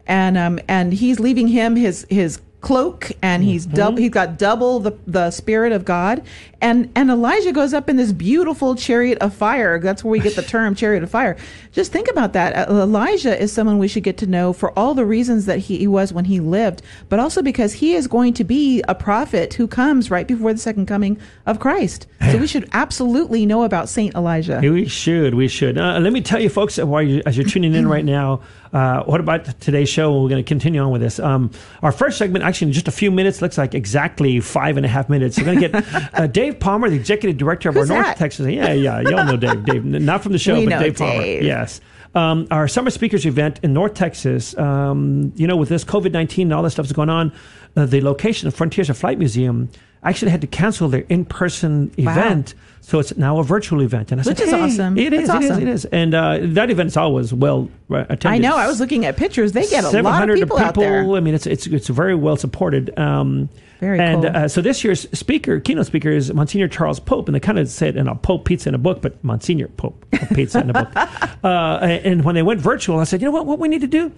And 0.07 0.37
um 0.37 0.59
and 0.69 0.93
he's 0.93 1.19
leaving 1.19 1.49
him 1.49 1.77
his 1.77 2.07
his 2.11 2.41
cloak 2.63 3.11
and 3.23 3.43
he's 3.45 3.67
Mm-hmm. 3.67 3.77
double 3.77 3.99
he's 3.99 4.11
got 4.11 4.39
double 4.39 4.81
the 4.81 4.93
the 5.07 5.31
spirit 5.31 5.73
of 5.73 5.85
God. 5.85 6.23
And 6.61 6.91
and 6.95 7.11
Elijah 7.11 7.51
goes 7.53 7.75
up 7.75 7.89
in 7.91 7.97
this 7.97 8.13
beautiful 8.13 8.77
chariot 8.77 9.19
of 9.19 9.35
fire. 9.35 9.79
That's 9.81 10.03
where 10.05 10.13
we 10.13 10.21
get 10.21 10.37
the 10.37 10.43
term 10.55 10.75
chariot 10.75 11.03
of 11.03 11.11
fire. 11.11 11.37
Just 11.73 11.91
think 11.93 12.09
about 12.09 12.33
that. 12.35 12.69
Uh, 12.69 12.73
Elijah 12.83 13.41
is 13.41 13.53
someone 13.53 13.79
we 13.79 13.89
should 13.89 14.05
get 14.05 14.17
to 14.19 14.27
know 14.27 14.53
for 14.53 14.77
all 14.79 14.95
the 14.95 15.05
reasons 15.05 15.47
that 15.47 15.59
he, 15.59 15.79
he 15.79 15.87
was 15.89 16.13
when 16.13 16.25
he 16.27 16.39
lived 16.41 16.83
but 17.09 17.19
also 17.19 17.43
because 17.43 17.73
he 17.75 17.95
is 17.95 18.07
going 18.07 18.33
to 18.35 18.45
be 18.45 18.83
a 18.89 18.95
prophet 18.95 19.55
who 19.55 19.67
comes 19.67 20.11
right 20.11 20.27
before 20.29 20.53
the 20.53 20.59
second 20.59 20.87
coming 20.87 21.19
of 21.47 21.59
Christ. 21.59 22.07
So 22.31 22.39
we 22.39 22.47
should 22.47 22.69
absolutely 22.73 23.45
know 23.45 23.65
about 23.65 23.89
Saint 23.89 24.15
Elijah. 24.15 24.61
We 24.63 24.87
should, 24.87 25.35
we 25.35 25.49
should. 25.49 25.77
Uh, 25.77 25.99
let 25.99 26.13
me 26.13 26.21
tell 26.21 26.41
you, 26.41 26.49
folks, 26.49 26.79
while 26.79 27.03
you, 27.03 27.21
as 27.27 27.37
you're 27.37 27.47
tuning 27.47 27.75
in 27.75 27.89
right 27.89 28.05
now, 28.05 28.41
uh, 28.73 29.03
what 29.05 29.21
about 29.21 29.45
today's 29.61 29.89
show? 29.89 30.13
We're 30.23 30.29
going 30.31 30.43
to 30.43 30.49
continue 30.49 30.81
on 30.81 30.91
with 30.91 31.03
this. 31.03 31.19
Um, 31.19 31.51
our 31.83 31.93
first 31.93 32.17
segment, 32.19 32.45
actually, 32.45 32.69
in 32.69 32.73
just 32.73 32.89
a 32.89 32.93
few 32.93 33.11
minutes, 33.11 33.43
looks 33.43 33.59
like 33.59 33.75
exactly 33.75 34.41
five 34.41 34.77
and 34.77 34.87
a 34.87 34.89
half 34.89 35.09
minutes. 35.09 35.39
We're 35.39 35.45
going 35.45 35.61
to 35.61 35.69
get 35.69 36.15
uh, 36.15 36.27
Dave 36.27 36.59
Palmer, 36.59 36.89
the 36.89 36.97
executive 36.97 37.37
director 37.37 37.69
of 37.69 37.75
Who's 37.75 37.91
our 37.91 38.03
North? 38.03 38.17
Texas. 38.17 38.47
Yeah, 38.49 38.73
yeah, 38.73 39.01
y'all 39.01 39.25
know 39.27 39.37
Dave. 39.37 39.65
Dave, 39.67 39.85
not 39.85 40.23
from 40.23 40.33
the 40.33 40.39
show, 40.39 40.59
We 40.59 40.65
but 40.67 40.71
know 40.71 40.83
Dave 40.83 40.97
Palmer. 40.97 41.23
Yes. 41.23 41.81
Um, 42.15 42.47
our 42.51 42.69
summer 42.69 42.91
speakers 42.91 43.25
event 43.25 43.59
in 43.63 43.73
North 43.73 43.95
Texas, 43.95 44.57
um, 44.59 45.33
you 45.37 45.47
know, 45.47 45.57
with 45.57 45.69
this 45.71 45.83
COVID 45.85 46.13
19 46.13 46.47
and 46.49 46.55
all 46.55 46.63
this 46.63 46.75
stuff 46.75 46.85
that's 46.85 46.93
going 46.95 47.09
on, 47.09 47.33
uh, 47.77 47.87
the 47.87 48.03
location 48.03 48.49
of 48.49 48.55
Frontiers 48.55 48.91
of 48.91 48.99
Flight 48.99 49.19
Museum 49.19 49.71
actually 50.03 50.31
had 50.31 50.41
to 50.43 50.47
cancel 50.47 50.89
their 50.89 51.05
in 51.09 51.25
person 51.25 51.91
Wow. 51.97 52.13
event. 52.13 52.55
So 52.85 52.99
it's 52.99 53.17
now 53.17 53.39
a 53.39 53.45
virtual 53.45 53.81
event. 53.81 54.11
And 54.11 54.21
I 54.21 54.25
Which 54.25 54.39
said, 54.39 54.49
is 54.49 54.53
"Hey, 54.53 54.61
awesome. 54.61 54.99
It 54.99 55.13
is, 55.13 55.29
That's 55.29 55.45
it 55.45 55.45
is, 55.45 55.51
awesome. 55.53 55.63
it 55.63 55.69
is. 55.71 55.85
And 55.87 56.15
uh, 56.15 56.39
that 56.43 56.69
event's 56.69 56.97
always 56.97 57.33
well 57.33 57.71
uh, 57.89 57.99
attended. 58.09 58.27
I 58.27 58.39
know 58.39 58.57
I 58.57 58.67
was 58.67 58.81
looking 58.81 59.07
at 59.07 59.17
pictures 59.17 59.53
they 59.53 59.67
get 59.69 59.85
a 59.85 59.87
lot 59.87 59.95
of 59.95 60.05
700 60.05 60.39
people, 60.41 60.59
out 60.59 60.75
there 60.75 61.05
I 61.15 61.21
mean, 61.21 61.33
it's 61.35 61.47
it's 61.47 61.69
it's 61.69 61.89
very 61.89 62.17
well 62.17 62.37
supported. 62.37 62.99
Um, 62.99 63.49
Very 63.79 64.01
and 64.01 64.23
cool. 64.23 64.37
uh, 64.37 64.49
so 64.49 64.61
this 64.61 64.83
year's 64.83 65.09
speaker, 65.17 65.61
keynote 65.61 65.87
speaker, 65.87 66.11
is 66.11 66.33
Monsignor 66.35 66.67
Charles 66.67 66.99
Pope, 66.99 67.29
and 67.29 67.37
they 67.37 67.41
kind 67.41 67.59
of 67.61 67.69
said, 67.69 67.97
"And 67.97 68.09
a 68.09 68.17
Pope 68.17 68.45
pizza 68.47 68.69
in 68.69 68.75
a 68.75 68.79
book," 68.79 69.01
but 69.01 69.23
Monsignor 69.23 69.69
Pope 69.69 70.05
pizza 70.35 70.61
in 70.61 70.71
a 70.71 70.73
book. 70.73 70.89
Uh, 71.43 71.79
and 71.83 72.25
when 72.25 72.37
they 72.37 72.43
went 72.43 72.61
virtual, 72.61 73.01
I 73.01 73.05
said, 73.05 73.21
"You 73.21 73.27
know 73.27 73.33
what? 73.33 73.47
What 73.47 73.59
we 73.59 73.67
need 73.67 73.81
to 73.81 73.89
do." 73.89 74.13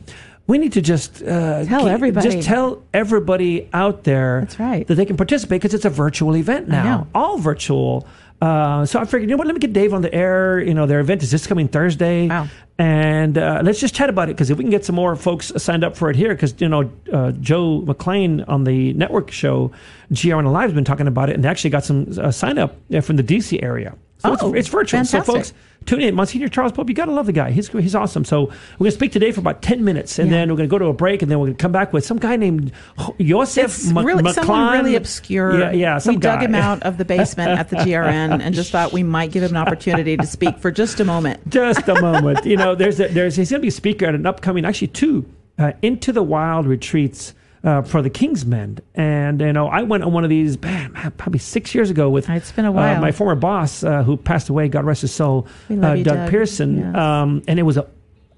We 0.47 0.59
need 0.59 0.73
to 0.75 0.83
just 0.83 1.23
uh, 1.23 1.65
Tell 1.65 1.89
everybody. 1.89 2.31
Just 2.31 2.47
tell 2.47 2.83
everybody 2.93 3.71
out 3.73 4.05
there 4.05 4.41
That's 4.41 4.61
right. 4.61 4.87
that 4.87 4.97
they 4.97 5.07
can 5.07 5.17
participate 5.17 5.63
because 5.63 5.73
it's 5.73 5.87
a 5.87 5.91
virtual 5.91 6.37
event 6.37 6.69
now, 6.69 7.07
all 7.15 7.39
virtual. 7.39 8.07
Uh, 8.45 8.85
so 8.85 9.01
I 9.01 9.05
figured, 9.05 9.23
you 9.23 9.29
know 9.29 9.37
what? 9.39 9.47
Let 9.47 9.55
me 9.55 9.61
get 9.61 9.73
Dave 9.73 9.95
on 9.95 10.03
the 10.03 10.13
air. 10.13 10.61
You 10.61 10.75
know, 10.75 10.85
their 10.85 11.01
event 11.01 11.23
is 11.23 11.31
this 11.31 11.47
coming 11.47 11.67
Thursday, 11.67 12.29
Wow. 12.29 12.49
And 12.77 13.39
uh, 13.39 13.63
let's 13.65 13.79
just 13.79 13.95
chat 13.95 14.11
about 14.11 14.29
it 14.29 14.33
because 14.33 14.51
if 14.51 14.59
we 14.59 14.65
can 14.65 14.71
get 14.71 14.85
some 14.85 14.97
more 14.97 15.15
folks 15.15 15.53
signed 15.59 15.85
up 15.85 15.97
for 15.97 16.11
it 16.11 16.17
here, 16.17 16.35
because 16.35 16.61
you 16.61 16.69
know 16.69 16.91
uh, 17.13 17.31
Joe 17.33 17.83
McClane 17.87 18.45
on 18.49 18.65
the 18.65 18.93
network 18.95 19.31
show 19.31 19.71
GRN 20.13 20.45
Alive 20.45 20.71
has 20.71 20.73
been 20.75 20.85
talking 20.85 21.07
about 21.07 21.31
it, 21.31 21.37
and 21.37 21.45
they 21.45 21.49
actually 21.49 21.71
got 21.71 21.85
some 21.85 22.13
uh, 22.21 22.33
sign 22.33 22.59
up 22.59 22.77
uh, 22.93 23.01
from 23.01 23.15
the 23.15 23.23
DC 23.23 23.63
area. 23.63 23.97
So 24.25 24.31
Oh, 24.31 24.55
it's, 24.55 24.59
it's 24.61 24.69
virtual. 24.69 25.05
So 25.05 25.21
folks, 25.23 25.53
tune 25.85 26.01
in. 26.01 26.15
Monsignor 26.15 26.49
Charles 26.49 26.73
Pope, 26.73 26.89
you 26.89 26.95
got 26.95 27.05
to 27.07 27.13
love 27.13 27.27
the 27.27 27.33
guy. 27.33 27.51
He's 27.51 27.69
he's 27.69 27.95
awesome. 27.95 28.25
So 28.25 28.45
we're 28.45 28.79
going 28.79 28.91
to 28.91 28.91
speak 28.93 29.13
today 29.13 29.33
for 29.33 29.41
about 29.41 29.61
ten 29.61 29.85
minutes, 29.85 30.19
and 30.19 30.31
Yeah. 30.31 30.39
then 30.39 30.49
we're 30.51 30.57
going 30.57 30.69
to 30.69 30.71
go 30.73 30.79
to 30.79 30.87
a 30.87 30.95
break, 30.95 31.21
and 31.21 31.31
then 31.31 31.39
we're 31.39 31.47
going 31.49 31.57
to 31.57 31.63
come 31.63 31.73
back 31.73 31.93
with 31.93 32.07
some 32.07 32.19
guy 32.19 32.37
named 32.37 32.73
Joseph 33.21 33.65
It's 33.67 33.87
Mc- 33.93 34.05
really 34.05 34.33
someone 34.33 34.73
really 34.73 34.97
obscure. 34.97 35.59
Yeah, 35.61 35.73
yeah. 35.73 35.99
Some 35.99 36.15
we 36.15 36.21
dug 36.21 36.43
him 36.43 36.55
out 36.55 36.83
of 36.85 36.97
the 36.97 37.05
basement 37.05 37.51
at 37.51 37.69
the 37.69 37.77
GRN 37.77 38.41
and 38.43 38.55
just 38.55 38.73
thought 38.73 38.93
we 38.93 39.03
might 39.03 39.31
give 39.31 39.43
him 39.43 39.51
an 39.51 39.57
opportunity 39.59 40.17
to 40.17 40.27
speak 40.27 40.59
for 40.59 40.71
just 40.71 41.01
a 41.01 41.05
moment. 41.05 41.47
just 41.51 41.87
a 41.89 42.01
moment. 42.01 42.47
You 42.47 42.57
know, 42.57 42.75
there's 42.75 42.99
a, 43.01 43.09
there's 43.09 43.37
he's 43.37 43.51
going 43.51 43.61
to 43.61 43.63
be 43.63 43.69
a 43.69 43.73
speaker 43.73 44.07
at 44.07 44.15
an 44.15 44.25
upcoming, 44.27 44.65
actually 44.65 44.89
two, 44.89 45.31
uh, 45.59 45.73
into 45.83 46.13
the 46.13 46.23
wild 46.23 46.67
retreats. 46.67 47.35
Uh, 47.65 47.81
for 47.81 48.03
the 48.03 48.11
Kingsmen, 48.11 48.79
and 48.95 49.41
you 49.41 49.51
know, 49.55 49.69
I 49.69 49.81
went 49.85 50.05
on 50.05 50.13
one 50.13 50.23
of 50.23 50.29
these 50.29 50.61
man, 50.61 50.93
probably 51.17 51.39
six 51.39 51.75
years 51.75 51.89
ago 51.89 52.11
with 52.11 52.29
It's 52.29 52.53
been 52.53 52.67
a 52.67 52.71
uh, 52.71 53.01
my 53.01 53.11
former 53.11 53.35
boss 53.37 53.83
uh, 53.83 54.03
who 54.03 54.19
passed 54.19 54.51
away, 54.51 54.69
God 54.69 54.85
rest 54.85 55.01
his 55.01 55.15
soul, 55.15 55.47
uh, 55.71 55.93
you, 55.95 56.05
Doug, 56.05 56.05
Doug. 56.05 56.31
Pearson, 56.31 56.77
Yes. 56.79 56.95
um, 56.95 57.43
and 57.49 57.59
it 57.59 57.63
was 57.63 57.79
a, 57.79 57.87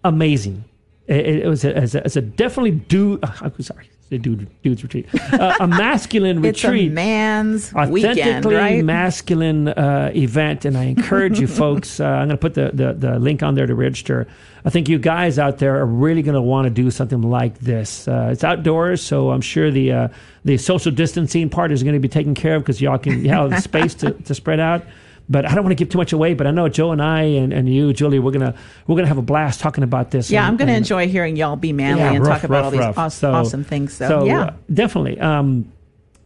amazing. 0.04 0.64
It, 1.08 1.26
it 1.44 1.46
was 1.48 1.64
a, 1.64 1.76
it's 1.82 2.16
a, 2.16 2.20
a 2.20 2.20
definitely 2.20 2.70
dude. 2.70 3.18
I'm 3.40 3.60
sorry, 3.62 3.90
a 4.12 4.18
dude 4.18 4.48
dudes 4.62 4.82
retreat, 4.82 5.06
uh, 5.32 5.56
a 5.60 5.66
masculine 5.66 6.44
It's 6.44 6.62
retreat 6.62 6.90
a 6.90 6.94
man's 6.94 7.72
weekend, 7.72 8.44
right? 8.44 8.84
masculine 8.84 9.68
uh, 9.68 10.12
event, 10.14 10.64
and 10.64 10.76
I 10.76 10.84
encourage 10.84 11.40
you 11.40 11.46
folks. 11.62 12.00
Uh, 12.00 12.04
I'm 12.04 12.28
going 12.28 12.30
to 12.30 12.36
put 12.36 12.54
the, 12.54 12.70
the 12.72 12.92
the 12.92 13.18
link 13.18 13.42
on 13.42 13.54
there 13.54 13.66
to 13.66 13.74
register. 13.74 14.26
I 14.64 14.70
think 14.70 14.88
you 14.88 14.98
guys 14.98 15.38
out 15.38 15.58
there 15.58 15.76
are 15.80 15.86
really 15.86 16.22
going 16.22 16.34
to 16.34 16.42
want 16.42 16.66
to 16.66 16.70
do 16.70 16.90
something 16.90 17.22
like 17.22 17.58
this. 17.58 18.08
Uh, 18.08 18.30
it's 18.32 18.42
outdoors, 18.42 19.00
so 19.00 19.30
I'm 19.30 19.40
sure 19.40 19.70
the 19.70 19.92
uh, 19.92 20.08
the 20.44 20.56
social 20.58 20.92
distancing 20.92 21.50
part 21.50 21.72
is 21.72 21.82
going 21.82 21.94
to 21.94 22.00
be 22.00 22.08
taken 22.08 22.34
care 22.34 22.56
of 22.56 22.62
because 22.62 22.80
y'all 22.80 22.98
can 22.98 23.24
you 23.24 23.30
have 23.30 23.50
the 23.50 23.60
space 23.60 23.94
to, 23.96 24.12
to 24.12 24.34
spread 24.34 24.60
out. 24.60 24.84
But 25.28 25.44
I 25.44 25.54
don't 25.54 25.64
want 25.64 25.72
to 25.72 25.74
give 25.76 25.88
too 25.88 25.98
much 25.98 26.12
away. 26.12 26.34
But 26.34 26.46
I 26.46 26.52
know 26.52 26.68
Joe 26.68 26.92
and 26.92 27.02
I 27.02 27.22
and, 27.22 27.52
and 27.52 27.68
you, 27.68 27.92
Julie, 27.92 28.18
we're 28.20 28.30
gonna 28.32 28.54
we're 28.86 28.94
gonna 28.96 29.08
have 29.08 29.18
a 29.18 29.22
blast 29.22 29.58
talking 29.60 29.82
about 29.82 30.10
this. 30.12 30.30
yeah, 30.30 30.40
and- 30.40 30.48
I'm 30.52 30.56
going 30.56 30.68
to 30.68 30.74
and- 30.74 30.84
enjoy 30.84 31.08
hearing 31.08 31.34
y'all 31.36 31.56
be 31.56 31.72
manly 31.72 32.02
yeah, 32.02 32.12
and 32.12 32.24
rough, 32.24 32.36
talk 32.42 32.44
about 32.44 32.56
rough, 32.56 32.64
all 32.66 32.70
these 32.70 32.80
rough. 32.80 32.98
awesome, 32.98 33.18
So- 33.20 33.32
awesome 33.32 33.64
things. 33.64 33.92
So, 33.94 34.24
yeah. 34.24 34.40
uh, 34.42 34.52
definitely. 34.72 35.18
Um, 35.18 35.72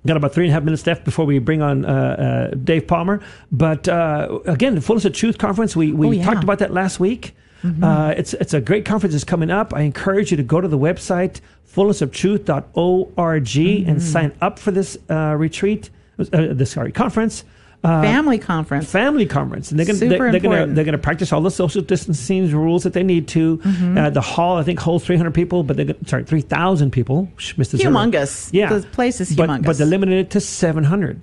got 0.07 0.17
about 0.17 0.33
three 0.35 0.45
and 0.45 0.51
a 0.51 0.55
half 0.55 0.63
minutes 0.65 0.87
left 0.87 1.05
before 1.05 1.25
we 1.25 1.39
bring 1.39 1.61
on 1.63 1.85
uh, 1.85 2.51
uh, 2.53 2.55
Dave 2.57 2.87
Palmer. 2.87 3.21
But 3.53 3.89
uh, 3.89 4.41
again, 4.47 4.75
the 4.75 4.81
Fullness 4.81 5.05
of 5.07 5.13
Truth 5.15 5.39
conference, 5.39 5.75
we, 5.77 5.93
we 5.93 6.07
Oh, 6.07 6.11
yeah. 6.11 6.21
Mm-hmm. 6.23 6.31
talked 6.33 6.45
about 6.45 6.59
that 6.61 6.73
last 6.73 7.01
week. 7.01 7.35
Uh, 7.83 8.15
it's 8.17 8.33
it's 8.35 8.55
a 8.55 8.61
great 8.63 8.87
conference 8.87 9.13
that's 9.13 9.23
coming 9.25 9.51
up. 9.51 9.75
I 9.75 9.83
encourage 9.83 10.31
you 10.31 10.39
to 10.39 10.43
go 10.43 10.63
to 10.63 10.69
the 10.69 10.79
website 10.79 11.41
fullnessoftruth.org 11.75 13.45
Mm-hmm. 13.45 13.91
and 13.91 14.03
sign 14.03 14.33
up 14.41 14.59
for 14.59 14.71
this 14.71 14.97
uh, 15.09 15.35
retreat, 15.39 15.91
uh, 16.19 16.25
this 16.53 16.71
sorry 16.71 16.93
conference. 16.93 17.45
Uh, 17.83 18.03
Family 18.03 18.39
conference. 18.39 18.93
family 18.93 19.25
conference, 19.25 19.71
and 19.71 19.79
they're 19.81 19.87
going 19.87 19.99
they're, 19.99 20.31
they're 20.33 20.39
going 20.41 20.69
to 20.69 20.75
they're 20.75 20.85
going 20.85 20.93
to 20.93 20.99
practice 20.99 21.33
all 21.33 21.41
the 21.41 21.51
social 21.51 21.81
distancing 21.81 22.51
rules 22.55 22.83
that 22.83 22.93
they 22.93 23.03
need 23.03 23.27
to. 23.29 23.57
Mm-hmm. 23.57 23.97
Uh, 23.97 24.11
the 24.11 24.21
hall, 24.21 24.59
I 24.59 24.65
think, 24.65 24.79
holds 24.79 25.07
300 25.07 25.33
people, 25.33 25.63
but 25.63 25.77
they're 25.79 25.87
gonna- 25.87 26.07
sorry, 26.07 26.25
3,000 26.25 26.91
people. 26.91 27.27
Mr. 27.39 27.71
The 27.71 27.79
zero. 27.79 27.91
Humongous. 27.95 28.51
Yeah, 28.53 28.69
The 28.69 28.87
place 28.89 29.19
is 29.23 29.35
but, 29.35 29.49
humongous. 29.49 29.65
But 29.65 29.79
they're 29.79 29.87
limited 29.87 30.19
it 30.27 30.31
to 30.33 30.41
700, 30.41 31.23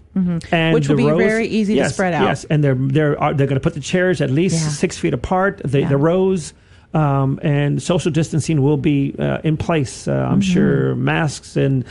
and 0.51 0.73
Which 0.73 0.89
will 0.89 0.95
be 0.97 1.05
rows- 1.05 1.19
very 1.19 1.45
easy 1.47 1.75
to 1.75 1.89
spread 1.91 2.13
out. 2.15 2.23
Yes, 2.23 2.43
and 2.45 2.63
they're 2.63 2.73
they're 2.73 3.21
are, 3.21 3.35
they're 3.35 3.45
going 3.45 3.59
to 3.59 3.63
put 3.63 3.75
the 3.75 3.79
chairs 3.79 4.19
at 4.19 4.31
least 4.31 4.55
Yeah. 4.55 4.69
six 4.69 4.97
feet 4.97 5.13
apart. 5.13 5.61
The 5.63 5.81
Yeah. 5.81 5.89
the 5.89 5.97
rows. 5.97 6.53
Um, 6.94 7.39
and 7.44 7.82
social 7.84 8.12
distancing 8.12 8.62
will 8.62 8.77
be 8.77 9.13
uh, 9.20 9.39
in 9.44 9.58
place. 9.58 10.08
Uh, 10.08 10.13
I'm 10.13 10.39
Mm-hmm. 10.39 10.53
sure 10.53 10.96
masks 10.96 11.56
and 11.58 11.84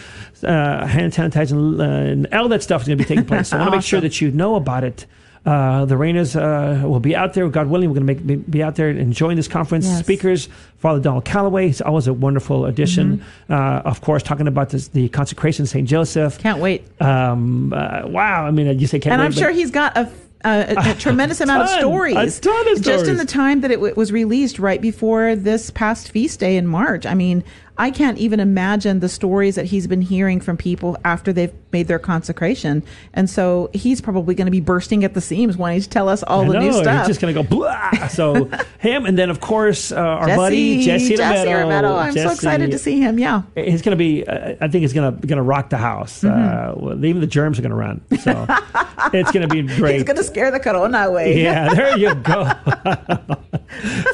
uh, 0.42 0.86
hand 0.86 1.12
sanitizer 1.12 1.52
and, 1.52 1.80
uh, 1.80 1.84
and 1.84 2.34
all 2.34 2.48
that 2.48 2.62
stuff 2.62 2.82
is 2.82 2.88
going 2.88 2.98
to 2.98 3.04
be 3.04 3.08
taking 3.08 3.26
place. 3.26 3.48
So 3.48 3.56
I 3.56 3.60
want 3.60 3.72
to 3.72 3.76
make 3.76 3.84
sure 3.84 4.00
that 4.06 4.20
you 4.20 4.30
know 4.30 4.54
about 4.56 4.84
it. 4.84 5.06
Uh, 5.44 5.84
the 5.84 5.94
Reynas 5.94 6.34
uh, 6.34 6.88
will 6.88 6.98
be 6.98 7.14
out 7.14 7.34
there. 7.34 7.48
God 7.48 7.68
willing, 7.68 7.88
we're 7.88 8.00
going 8.00 8.06
to 8.08 8.14
be, 8.14 8.34
be 8.34 8.62
out 8.64 8.74
there 8.74 8.90
enjoying 8.90 9.36
this 9.36 9.46
conference. 9.46 9.86
Yes. 9.86 10.00
Speakers, 10.00 10.48
Father 10.78 10.98
Donald 10.98 11.24
Calloway, 11.24 11.68
he's 11.68 11.80
always 11.80 12.08
a 12.08 12.12
wonderful 12.12 12.66
addition. 12.66 13.18
Mm-hmm. 13.18 13.52
Uh, 13.52 13.88
of 13.88 14.00
course, 14.00 14.24
talking 14.24 14.48
about 14.48 14.70
this, 14.70 14.88
the 14.88 15.08
consecration 15.10 15.62
of 15.62 15.68
St. 15.68 15.86
Joseph. 15.88 16.38
Can't 16.40 16.58
wait. 16.58 16.82
Um, 17.00 17.72
uh, 17.72 18.02
wow. 18.06 18.44
I 18.44 18.50
mean, 18.50 18.76
you 18.80 18.88
say 18.88 18.98
can't 18.98 19.12
and 19.12 19.20
wait, 19.20 19.26
I'm 19.26 19.32
sure 19.32 19.52
he's 19.52 19.70
got 19.70 19.96
a, 19.96 20.10
a, 20.44 20.74
a 20.90 20.94
tremendous 20.94 21.40
amount 21.40 21.62
of 21.62 21.68
stories. 21.70 22.38
a 22.38 22.40
ton 22.40 22.72
of 22.72 22.82
Just 22.82 23.06
in 23.06 23.16
the 23.16 23.24
time 23.24 23.60
that 23.62 23.70
it 23.70 23.76
w- 23.76 23.94
was 23.94 24.12
released 24.12 24.58
right 24.58 24.80
before 24.80 25.34
this 25.36 25.70
past 25.70 26.10
feast 26.10 26.40
day 26.40 26.56
in 26.56 26.66
March. 26.66 27.06
I 27.06 27.14
mean, 27.14 27.42
I 27.78 27.90
can't 27.90 28.18
even 28.18 28.40
imagine 28.40 29.00
the 29.00 29.08
stories 29.08 29.54
that 29.56 29.66
he's 29.66 29.86
been 29.86 30.02
hearing 30.02 30.40
from 30.40 30.56
people 30.56 30.96
after 31.04 31.32
they've 31.32 31.52
made 31.72 31.88
their 31.88 31.98
consecration. 31.98 32.82
And 33.12 33.28
so 33.28 33.68
he's 33.74 34.00
probably 34.00 34.34
going 34.34 34.46
to 34.46 34.50
be 34.50 34.60
bursting 34.60 35.04
at 35.04 35.14
the 35.14 35.20
seams 35.20 35.56
wanting 35.56 35.82
to 35.82 35.88
tell 35.88 36.08
us 36.08 36.22
all 36.22 36.42
I 36.42 36.46
the 36.46 36.52
know, 36.54 36.60
new 36.60 36.66
He's 36.68 37.06
just 37.06 37.20
going 37.20 37.34
to 37.34 37.42
go 37.42 37.46
blah. 37.46 38.08
So 38.08 38.44
him, 38.78 39.04
and 39.04 39.18
then 39.18 39.28
of 39.28 39.40
course 39.40 39.92
uh, 39.92 39.96
our 39.96 40.26
buddy 40.26 40.82
Jesse, 40.82 41.16
Jesse. 41.16 41.52
Romero. 41.52 41.96
I'm 41.96 42.14
so 42.14 42.30
excited 42.30 42.70
to 42.70 42.78
see 42.78 43.00
him. 43.00 43.18
Yeah. 43.18 43.42
He's 43.54 43.82
going 43.82 43.92
to 43.92 43.96
be. 43.96 44.26
Uh, 44.26 44.54
I 44.60 44.68
think 44.68 44.82
he's 44.82 44.92
going 44.92 45.20
to 45.20 45.26
going 45.26 45.36
to 45.36 45.42
rock 45.42 45.70
the 45.70 45.76
house. 45.76 46.24
Uh, 46.24 46.74
even 47.02 47.20
the 47.20 47.26
germs 47.26 47.58
are 47.58 47.62
going 47.62 47.70
to 47.70 47.76
run. 47.76 48.00
So 48.20 48.46
it's 49.12 49.32
going 49.32 49.46
to 49.46 49.54
be 49.54 49.62
great. 49.62 49.76
Mm-hmm. 49.76 49.86
He's 49.94 50.04
going 50.04 50.16
to 50.16 50.24
scare 50.24 50.50
the 50.50 50.60
corona 50.60 50.98
away. 51.08 51.42
Yeah, 51.42 51.68
there 51.74 51.98
you 51.98 52.14
go. 52.14 52.50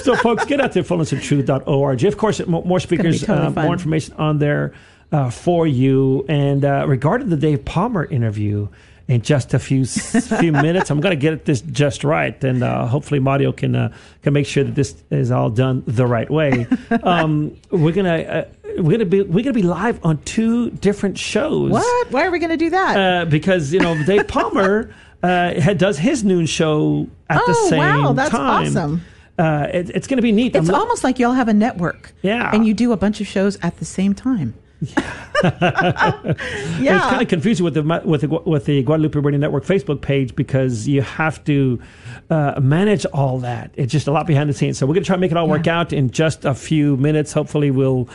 so, 0.00 0.16
folks, 0.16 0.44
get 0.44 0.60
out 0.60 0.72
to 0.72 0.82
fullnessoftruth.org. 0.82 2.04
Of 2.04 2.16
course, 2.16 2.44
more 2.46 2.80
speakers, 2.80 3.20
totally 3.20 3.46
uh, 3.46 3.50
fun. 3.54 3.64
more 3.66 3.74
information 3.74 4.14
on 4.18 4.38
there 4.38 4.72
uh, 5.12 5.30
for 5.30 5.66
you. 5.66 6.24
And 6.28 6.64
uh, 6.64 6.84
regarding 6.88 7.28
the 7.30 7.36
Dave 7.36 7.64
Palmer 7.64 8.04
interview, 8.04 8.68
in 9.08 9.20
just 9.20 9.52
a 9.52 9.58
few 9.58 9.84
few 10.40 10.52
minutes, 10.52 10.88
I'm 10.90 11.00
going 11.00 11.10
to 11.18 11.20
get 11.20 11.44
this 11.44 11.60
just 11.60 12.04
right, 12.04 12.42
and 12.44 12.62
uh, 12.62 12.86
hopefully, 12.86 13.18
Mario 13.20 13.50
can 13.52 13.74
uh, 13.74 13.92
can 14.22 14.32
make 14.32 14.46
sure 14.46 14.62
that 14.64 14.74
this 14.76 14.94
is 15.10 15.30
all 15.32 15.50
done 15.50 15.82
the 15.86 16.06
right 16.06 16.30
way. 16.30 16.66
Um, 17.02 17.56
we're 17.70 17.92
gonna 17.92 18.16
uh, 18.18 18.44
we're 18.78 18.92
gonna 18.92 19.04
be 19.04 19.22
we're 19.22 19.42
gonna 19.42 19.52
be 19.54 19.62
live 19.62 19.98
on 20.04 20.18
two 20.22 20.70
different 20.70 21.18
shows. 21.18 21.72
What? 21.72 22.12
Why 22.12 22.24
are 22.26 22.30
we 22.30 22.38
going 22.38 22.50
to 22.50 22.56
do 22.56 22.70
that? 22.70 22.96
Uh, 22.96 23.24
because 23.26 23.72
you 23.72 23.80
know 23.80 24.00
Dave 24.04 24.28
Palmer 24.28 24.94
uh, 25.22 25.60
had, 25.60 25.78
does 25.78 25.98
his 25.98 26.22
noon 26.22 26.46
show 26.46 27.08
at 27.28 27.38
the 27.44 27.54
Oh, 27.58 27.68
same 27.70 27.78
wow, 27.78 28.12
that's 28.12 28.30
time. 28.30 28.66
awesome. 28.68 29.02
Uh, 29.42 29.66
it, 29.72 29.90
it's 29.90 30.06
going 30.06 30.18
to 30.18 30.22
be 30.22 30.30
neat. 30.30 30.54
it's 30.54 30.68
lo- 30.68 30.78
almost 30.78 31.02
like 31.02 31.18
y'all 31.18 31.32
have 31.32 31.48
a 31.48 31.54
network. 31.54 32.12
Yeah. 32.22 32.54
And 32.54 32.64
you 32.66 32.74
do 32.74 32.92
a 32.92 32.96
bunch 32.96 33.20
of 33.20 33.26
shows 33.26 33.58
at 33.62 33.78
the 33.78 33.84
same 33.84 34.14
time. 34.14 34.54
It's 35.44 36.80
yeah. 36.80 37.00
kind 37.10 37.22
of 37.22 37.26
confusing 37.28 37.64
with 37.64 37.74
the 37.74 37.82
with 38.04 38.20
the 38.20 38.28
with 38.28 38.64
the 38.66 38.82
Guadalupe 38.82 39.18
Radio 39.18 39.40
Network 39.40 39.64
Facebook 39.64 40.00
page 40.00 40.36
because 40.36 40.86
you 40.86 41.02
have 41.02 41.42
to 41.44 41.80
uh, 42.30 42.60
manage 42.60 43.04
all 43.06 43.38
that. 43.40 43.72
It's 43.74 43.90
just 43.90 44.06
a 44.06 44.12
lot 44.12 44.26
behind 44.26 44.48
the 44.48 44.54
scenes. 44.54 44.78
So 44.78 44.86
we're 44.86 44.94
going 44.94 45.02
to 45.02 45.06
try 45.06 45.16
to 45.16 45.20
make 45.20 45.32
it 45.32 45.36
all 45.36 45.48
work 45.48 45.66
out 45.66 45.92
in 45.92 46.10
just 46.10 46.44
a 46.44 46.54
few 46.54 46.96
minutes. 46.96 47.32
Hopefully, 47.32 47.70
we'll 47.72 48.08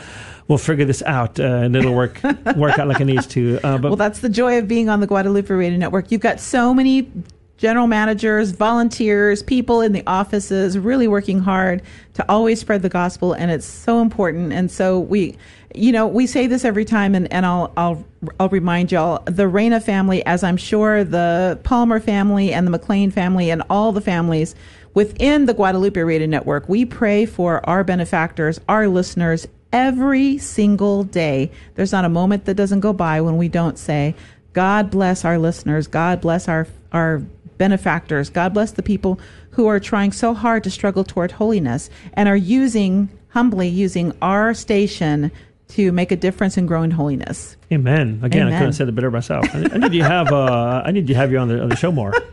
we'll 0.48 0.58
figure 0.58 0.86
this 0.86 1.02
out 1.04 1.40
uh, 1.40 1.44
and 1.44 1.76
it'll 1.76 1.94
work 1.94 2.22
work 2.56 2.80
out 2.80 2.88
like 2.88 3.02
it 3.02 3.06
needs 3.06 3.28
to. 3.28 3.60
Uh, 3.64 3.78
but 3.78 3.90
Well, 3.90 3.98
that's 3.98 4.20
the 4.20 4.30
joy 4.30 4.58
of 4.58 4.68
being 4.68 4.88
on 4.90 5.02
the 5.02 5.08
Guadalupe 5.08 5.54
Radio 5.54 5.78
Network. 5.78 6.12
You've 6.12 6.22
got 6.22 6.40
so 6.40 6.74
many 6.74 7.12
general 7.58 7.88
managers, 7.88 8.52
volunteers, 8.52 9.42
people 9.44 9.82
in 9.82 9.92
the 9.92 10.04
offices 10.08 10.78
really 10.78 11.08
working 11.08 11.40
hard 11.40 11.82
to 12.14 12.26
always 12.30 12.60
spread 12.60 12.82
the 12.82 12.90
gospel, 12.90 13.34
and 13.34 13.52
it's 13.52 13.66
so 13.66 14.02
important. 14.02 14.54
And 14.54 14.72
so 14.72 15.00
we, 15.00 15.38
you 15.74 15.92
know, 15.92 16.08
we 16.08 16.28
say 16.28 16.48
this 16.48 16.64
every 16.64 16.86
time, 16.86 17.16
and, 17.16 17.32
and 17.34 17.46
I'll 17.46 17.74
I'll 17.76 18.06
I'll 18.40 18.50
remind 18.50 18.92
y'all: 18.92 19.24
the 19.26 19.48
Reyna 19.48 19.82
family, 19.82 20.26
as 20.26 20.44
I'm 20.44 20.58
sure 20.58 21.04
the 21.04 21.60
Palmer 21.64 22.00
family 22.00 22.54
and 22.54 22.68
the 22.68 22.78
McClane 22.78 23.12
family 23.12 23.50
and 23.50 23.64
all 23.70 23.92
the 23.92 24.02
families 24.02 24.56
within 24.94 25.46
the 25.46 25.54
Guadalupe 25.54 26.00
Radio 26.00 26.28
Network, 26.28 26.70
we 26.70 26.86
pray 26.86 27.26
for 27.26 27.68
our 27.68 27.84
benefactors, 27.84 28.60
our 28.70 28.88
listeners. 28.88 29.48
Every 29.74 30.38
single 30.38 31.04
day, 31.04 31.52
there's 31.76 31.92
not 31.92 32.06
a 32.06 32.10
moment 32.10 32.46
that 32.46 32.56
doesn't 32.56 32.80
go 32.80 32.94
by 32.94 33.20
when 33.20 33.36
we 33.36 33.50
don't 33.50 33.78
say, 33.78 34.16
God 34.54 34.90
bless 34.90 35.26
our 35.26 35.38
listeners. 35.38 35.88
God 35.88 36.22
bless 36.22 36.48
our 36.48 36.68
our 36.94 37.22
benefactors. 37.58 38.30
God 38.30 38.54
bless 38.54 38.72
the 38.72 38.84
people 38.84 39.20
who 39.52 39.68
are 39.68 39.80
trying 39.80 40.12
so 40.12 40.34
hard 40.34 40.64
to 40.64 40.72
struggle 40.72 41.04
toward 41.04 41.34
holiness 41.34 41.90
and 42.14 42.30
are 42.30 42.36
using 42.36 43.10
humbly 43.30 43.68
using 43.68 44.12
our 44.22 44.54
station 44.54 45.32
to 45.70 45.92
make 45.92 46.12
a 46.12 46.16
difference 46.16 46.56
and 46.58 46.68
grow 46.68 46.82
in 46.84 46.92
holiness. 46.92 47.58
Amen. 47.72 48.20
Again, 48.24 48.48
I 48.48 48.58
couldn't 48.58 48.74
said 48.74 48.88
it 48.88 48.96
better 48.96 49.12
myself. 49.12 49.46
I, 49.54 49.68
I 49.74 49.78
need 49.78 49.94
you 49.94 50.04
have 50.04 50.32
uh, 50.32 50.82
I 50.86 50.92
need 50.92 51.08
to 51.08 51.14
have 51.14 51.32
you 51.32 51.38
on 51.40 51.50
the 51.50 51.62
on 51.62 51.70
the 51.70 51.76
show 51.76 51.92
more. 51.92 52.14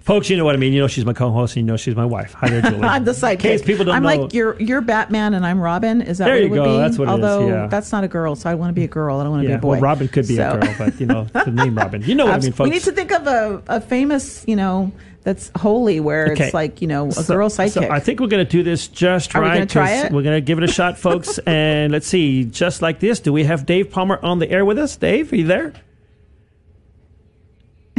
Folks, 0.00 0.28
you 0.28 0.36
know 0.36 0.44
what 0.44 0.54
I 0.54 0.58
mean. 0.58 0.72
You 0.72 0.80
know 0.80 0.86
she's 0.88 1.04
my 1.04 1.12
co-host, 1.12 1.56
and 1.56 1.64
you 1.66 1.72
know 1.72 1.76
she's 1.76 1.96
my 1.96 2.04
wife. 2.04 2.32
Hi 2.34 2.48
there, 2.48 2.62
Julie. 2.62 2.82
I'm 2.82 3.04
the 3.04 3.12
sidekick. 3.12 3.32
In 3.32 3.38
case 3.38 3.62
people 3.62 3.84
don't 3.84 3.94
I'm 3.94 4.02
know. 4.02 4.08
like 4.08 4.34
you're 4.34 4.60
you're 4.60 4.80
Batman 4.80 5.34
and 5.34 5.46
I'm 5.46 5.60
Robin. 5.60 6.02
Is 6.02 6.18
that 6.18 6.26
There 6.26 6.34
what 6.34 6.40
you 6.40 6.46
it 6.46 6.50
would 6.50 6.56
go. 6.56 6.64
be? 6.64 6.76
That's 6.78 6.98
what 6.98 7.08
it 7.08 7.10
is, 7.10 7.14
Although 7.24 7.46
yeah. 7.48 7.66
that's 7.68 7.90
not 7.92 8.04
a 8.04 8.08
girl, 8.08 8.34
so 8.36 8.50
I 8.50 8.54
want 8.54 8.70
to 8.70 8.74
be 8.74 8.84
a 8.84 8.88
girl. 8.88 9.18
I 9.20 9.22
don't 9.22 9.32
want 9.32 9.42
to 9.44 9.48
yeah, 9.48 9.56
be 9.56 9.58
a 9.58 9.62
boy. 9.62 9.72
well, 9.72 9.80
Robin 9.80 10.08
could 10.08 10.28
be 10.28 10.36
So- 10.36 10.50
a 10.50 10.58
girl, 10.60 10.74
but 10.78 11.00
you 11.00 11.06
know 11.06 11.24
the 11.24 11.50
name 11.50 11.76
Robin. 11.76 12.02
You 12.02 12.14
know 12.14 12.26
what 12.26 12.34
I 12.34 12.38
mean, 12.40 12.52
folks. 12.52 12.68
We 12.68 12.74
need 12.74 12.82
to 12.82 12.92
think 12.92 13.12
of 13.12 13.26
a, 13.26 13.62
a 13.68 13.80
famous, 13.80 14.44
you 14.46 14.56
know, 14.56 14.92
that's 15.24 15.50
holy, 15.56 15.98
where 16.00 16.32
Okay. 16.32 16.44
it's 16.46 16.54
like 16.54 16.80
you 16.80 16.86
know 16.86 17.08
a 17.08 17.12
So- 17.12 17.34
girl 17.34 17.50
so. 17.50 17.64
I 17.64 17.98
think 18.00 18.20
we're 18.20 18.28
going 18.28 18.44
to 18.44 18.50
do 18.50 18.62
this 18.62 18.86
just 18.88 19.34
Are 19.34 19.40
we 19.42 19.48
right. 19.48 19.54
gonna 19.54 19.66
try 19.66 19.96
'cause 19.96 20.04
it? 20.04 20.12
We're 20.12 20.22
going 20.22 20.36
to 20.36 20.40
give 20.40 20.58
it 20.58 20.64
a 20.64 20.72
shot, 20.72 20.98
folks. 20.98 21.38
and 21.46 21.90
let's 21.92 22.06
see, 22.06 22.44
just 22.44 22.80
like 22.82 23.00
this, 23.00 23.18
do 23.20 23.32
we 23.32 23.44
have 23.44 23.66
Dave 23.66 23.90
Palmer 23.90 24.20
on 24.22 24.38
the 24.38 24.50
air 24.50 24.64
with 24.64 24.78
us? 24.78 24.96
Dave, 24.96 25.32
are 25.32 25.36
you 25.36 25.46
there? 25.46 25.72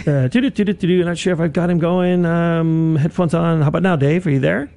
Uh, 0.05 0.27
do 0.27 0.39
do 0.41 0.49
do 0.49 0.63
do 0.65 0.73
do. 0.73 1.03
Not 1.03 1.17
sure 1.17 1.33
if 1.33 1.39
I've 1.39 1.53
got 1.53 1.69
him 1.69 1.79
going. 1.79 2.25
Um, 2.25 2.95
headphones 2.97 3.33
on. 3.33 3.61
How 3.61 3.69
about 3.69 3.81
now, 3.81 3.95
Dave? 3.95 4.27
Are 4.27 4.29
you 4.31 4.39
there? 4.39 4.69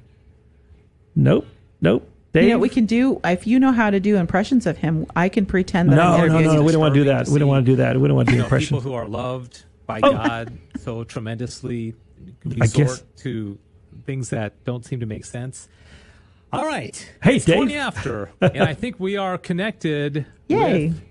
Nope. 1.15 1.45
Nope. 1.81 2.09
Dave. 2.31 2.43
you 2.43 2.49
know, 2.51 2.59
we 2.59 2.69
can 2.69 2.85
do 2.85 3.19
if 3.23 3.45
you 3.47 3.59
know 3.59 3.71
how 3.71 3.89
to 3.89 3.99
do 3.99 4.15
impressions 4.15 4.65
of 4.65 4.77
him. 4.77 5.05
I 5.15 5.29
can 5.29 5.45
pretend 5.45 5.91
that 5.91 5.95
no, 5.97 6.01
I'm 6.03 6.11
no, 6.11 6.17
no, 6.17 6.23
interviewing 6.25 6.45
no. 6.55 6.59
him. 6.61 6.65
We 6.65 6.71
don't 6.71 6.81
want 6.81 6.93
to 6.95 6.99
do 6.99 7.03
that. 7.05 7.25
to 7.25 7.31
We 7.33 7.39
don't 7.39 7.47
want 7.47 7.65
to 7.65 7.71
do 7.71 7.75
that. 7.77 7.99
We 7.99 8.07
don't 8.07 8.15
want 8.15 8.27
to 8.27 8.31
do 8.31 8.35
you 8.37 8.39
know, 8.39 8.45
impressions. 8.45 8.69
people 8.81 8.81
who 8.91 8.93
are 8.97 9.07
loved 9.07 9.63
by 9.85 9.99
Oh. 10.01 10.11
God 10.13 10.57
so 10.79 11.03
tremendously 11.03 11.95
I 12.45 12.65
guess- 12.67 12.77
resort 12.77 13.03
to 13.17 13.57
things 14.05 14.29
that 14.29 14.63
don't 14.63 14.85
seem 14.85 14.99
to 15.01 15.05
make 15.05 15.25
sense. 15.25 15.67
All 16.51 16.65
right. 16.65 17.11
Hey, 17.21 17.35
it's 17.35 17.45
Dave. 17.45 17.57
20 17.57 17.75
after, 17.75 18.31
and 18.41 18.63
I 18.63 18.73
think 18.73 18.99
we 18.99 19.17
are 19.17 19.37
connected. 19.37 20.25
Yay! 20.47 20.87
With, 20.87 21.01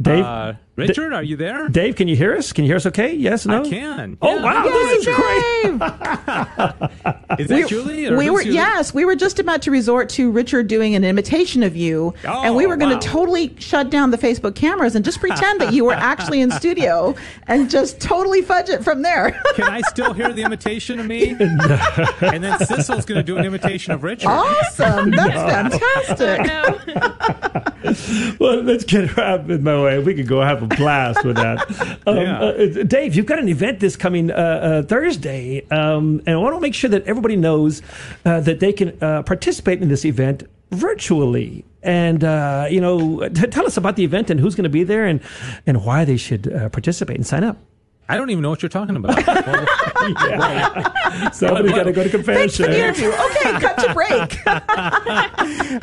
Dave. 0.00 0.24
uh, 0.24 0.52
Richard, 0.76 1.12
are 1.12 1.24
you 1.24 1.36
there? 1.36 1.68
Dave, 1.68 1.96
can 1.96 2.06
you 2.06 2.14
hear 2.14 2.36
us? 2.36 2.52
Can 2.52 2.62
you 2.64 2.68
hear 2.68 2.76
us? 2.76 2.86
Okay. 2.86 3.12
Yes. 3.14 3.44
No. 3.44 3.64
I 3.64 3.68
can. 3.68 4.16
Oh 4.22 4.36
Yeah. 4.36 4.42
wow, 4.44 4.62
this 4.62 5.06
is 5.06 5.14
great. 5.16 5.80
Dave! 7.38 7.50
Is 7.50 7.60
that 7.62 7.68
Julie? 7.68 8.10
We 8.14 8.30
were 8.30 8.42
Julie? 8.42 8.54
yes, 8.54 8.92
we 8.92 9.04
were 9.04 9.16
just 9.16 9.38
about 9.38 9.62
to 9.62 9.70
resort 9.70 10.08
to 10.10 10.30
Richard 10.30 10.68
doing 10.68 10.94
an 10.94 11.04
imitation 11.04 11.62
of 11.62 11.76
you, 11.76 12.14
Oh, 12.26 12.42
and 12.44 12.56
we 12.56 12.66
were 12.66 12.76
going 12.76 12.98
to 12.98 13.06
wow. 13.06 13.12
totally 13.12 13.54
shut 13.58 13.90
down 13.90 14.10
the 14.10 14.18
Facebook 14.18 14.54
cameras 14.54 14.94
and 14.96 15.04
just 15.04 15.20
pretend 15.20 15.60
that 15.60 15.72
you 15.72 15.84
were 15.84 15.92
actually 15.94 16.40
in 16.40 16.50
studio 16.50 17.14
and 17.46 17.70
just 17.70 18.00
totally 18.00 18.42
fudge 18.42 18.68
it 18.68 18.82
from 18.84 19.02
there. 19.02 19.40
Can 19.54 19.68
I 19.68 19.80
still 19.82 20.12
hear 20.12 20.32
the 20.32 20.42
imitation 20.42 20.98
of 21.00 21.06
me? 21.06 21.30
and 21.38 22.42
then 22.44 22.58
Sissel's 22.66 23.04
going 23.04 23.18
to 23.18 23.22
do 23.22 23.36
an 23.36 23.44
imitation 23.44 23.92
of 23.92 24.02
Richard. 24.02 24.28
awesome! 24.28 25.10
That's 25.10 25.78
fantastic. 25.78 28.38
Well, 28.40 28.62
let's 28.62 28.84
get 28.84 29.08
her 29.10 29.22
out 29.22 29.50
of 29.50 29.62
my 29.62 29.82
way. 29.82 29.98
We 29.98 30.14
could 30.14 30.26
go 30.26 30.40
have 30.42 30.62
a 30.62 30.66
blast 30.66 31.24
with 31.24 31.36
that. 31.36 31.70
Um, 32.06 32.16
Yeah. 32.16 32.40
uh, 32.40 32.82
Dave, 32.84 33.14
you've 33.14 33.26
got 33.26 33.38
an 33.38 33.48
event 33.48 33.80
this 33.80 33.96
coming 33.96 34.30
uh, 34.30 34.34
uh, 34.34 34.82
Thursday, 34.82 35.66
um, 35.70 36.20
and 36.26 36.34
I 36.34 36.36
want 36.38 36.54
to 36.56 36.60
make 36.60 36.74
sure 36.74 36.90
that 36.90 37.04
everybody 37.06 37.27
knows 37.36 37.82
uh, 38.24 38.40
that 38.40 38.60
they 38.60 38.72
can 38.72 38.96
uh, 39.02 39.22
participate 39.22 39.82
in 39.82 39.88
this 39.88 40.04
event 40.04 40.44
virtually. 40.70 41.64
And 41.82 42.24
uh, 42.24 42.66
you 42.70 42.80
know, 42.80 43.28
t- 43.28 43.46
tell 43.50 43.66
us 43.66 43.76
about 43.76 43.96
the 43.96 44.04
event 44.04 44.30
and 44.30 44.40
who's 44.40 44.54
going 44.54 44.64
to 44.64 44.70
be 44.70 44.84
there, 44.84 45.06
and 45.06 45.20
and 45.66 45.84
why 45.84 46.04
they 46.04 46.16
should 46.16 46.52
uh, 46.52 46.68
participate 46.68 47.16
and 47.16 47.26
sign 47.26 47.44
up. 47.44 47.58
I 48.08 48.16
don't 48.16 48.30
even 48.30 48.42
know 48.42 48.50
what 48.50 48.62
you're 48.62 48.68
talking 48.70 48.96
about. 48.96 49.18
Well, 50.08 51.32
Somebody's 51.32 51.72
got 51.72 51.82
to 51.84 51.92
go 51.92 52.02
to 52.04 52.22
Thanks 52.22 52.56
for 52.56 52.64
confession. 52.64 52.70
the 52.70 52.78
interview. 52.78 53.08
Okay, 53.08 53.60
cut 53.60 53.78
to 53.78 53.92
break. 53.94 54.38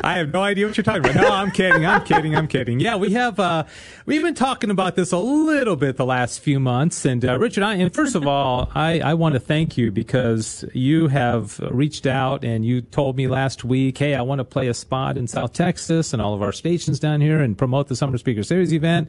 I 0.04 0.14
have 0.18 0.32
no 0.32 0.40
idea 0.40 0.66
what 0.66 0.76
you're 0.76 0.84
talking 0.84 1.04
about. 1.04 1.14
No, 1.16 1.28
I'm 1.28 1.50
kidding. 1.50 1.84
I'm 1.86 2.02
kidding. 2.04 2.34
I'm 2.34 2.48
kidding. 2.48 2.80
Yeah, 2.80 2.96
we 2.96 3.12
have. 3.12 3.38
Uh, 3.38 3.64
we've 4.06 4.22
been 4.22 4.34
talking 4.34 4.70
about 4.70 4.96
this 4.96 5.12
a 5.12 5.18
little 5.18 5.76
bit 5.76 5.96
the 5.96 6.06
last 6.06 6.40
few 6.40 6.58
months. 6.58 7.04
And 7.04 7.24
uh, 7.24 7.38
Richard, 7.38 7.62
I, 7.62 7.74
and 7.74 7.94
first 7.94 8.14
of 8.14 8.26
all, 8.26 8.70
I, 8.74 9.00
I 9.00 9.14
want 9.14 9.34
to 9.34 9.40
thank 9.40 9.76
you 9.76 9.92
because 9.92 10.64
you 10.72 11.08
have 11.08 11.58
reached 11.70 12.06
out 12.06 12.44
and 12.44 12.64
you 12.64 12.80
told 12.80 13.16
me 13.16 13.28
last 13.28 13.64
week, 13.64 13.98
hey, 13.98 14.14
I 14.14 14.22
want 14.22 14.40
to 14.40 14.44
play 14.44 14.68
a 14.68 14.74
spot 14.74 15.16
in 15.16 15.26
South 15.28 15.52
Texas 15.52 16.12
and 16.12 16.20
all 16.22 16.34
of 16.34 16.42
our 16.42 16.52
stations 16.52 16.98
down 16.98 17.20
here 17.20 17.40
and 17.40 17.56
promote 17.56 17.88
the 17.88 17.96
Summer 17.96 18.18
Speaker 18.18 18.42
Series 18.42 18.72
event. 18.72 19.08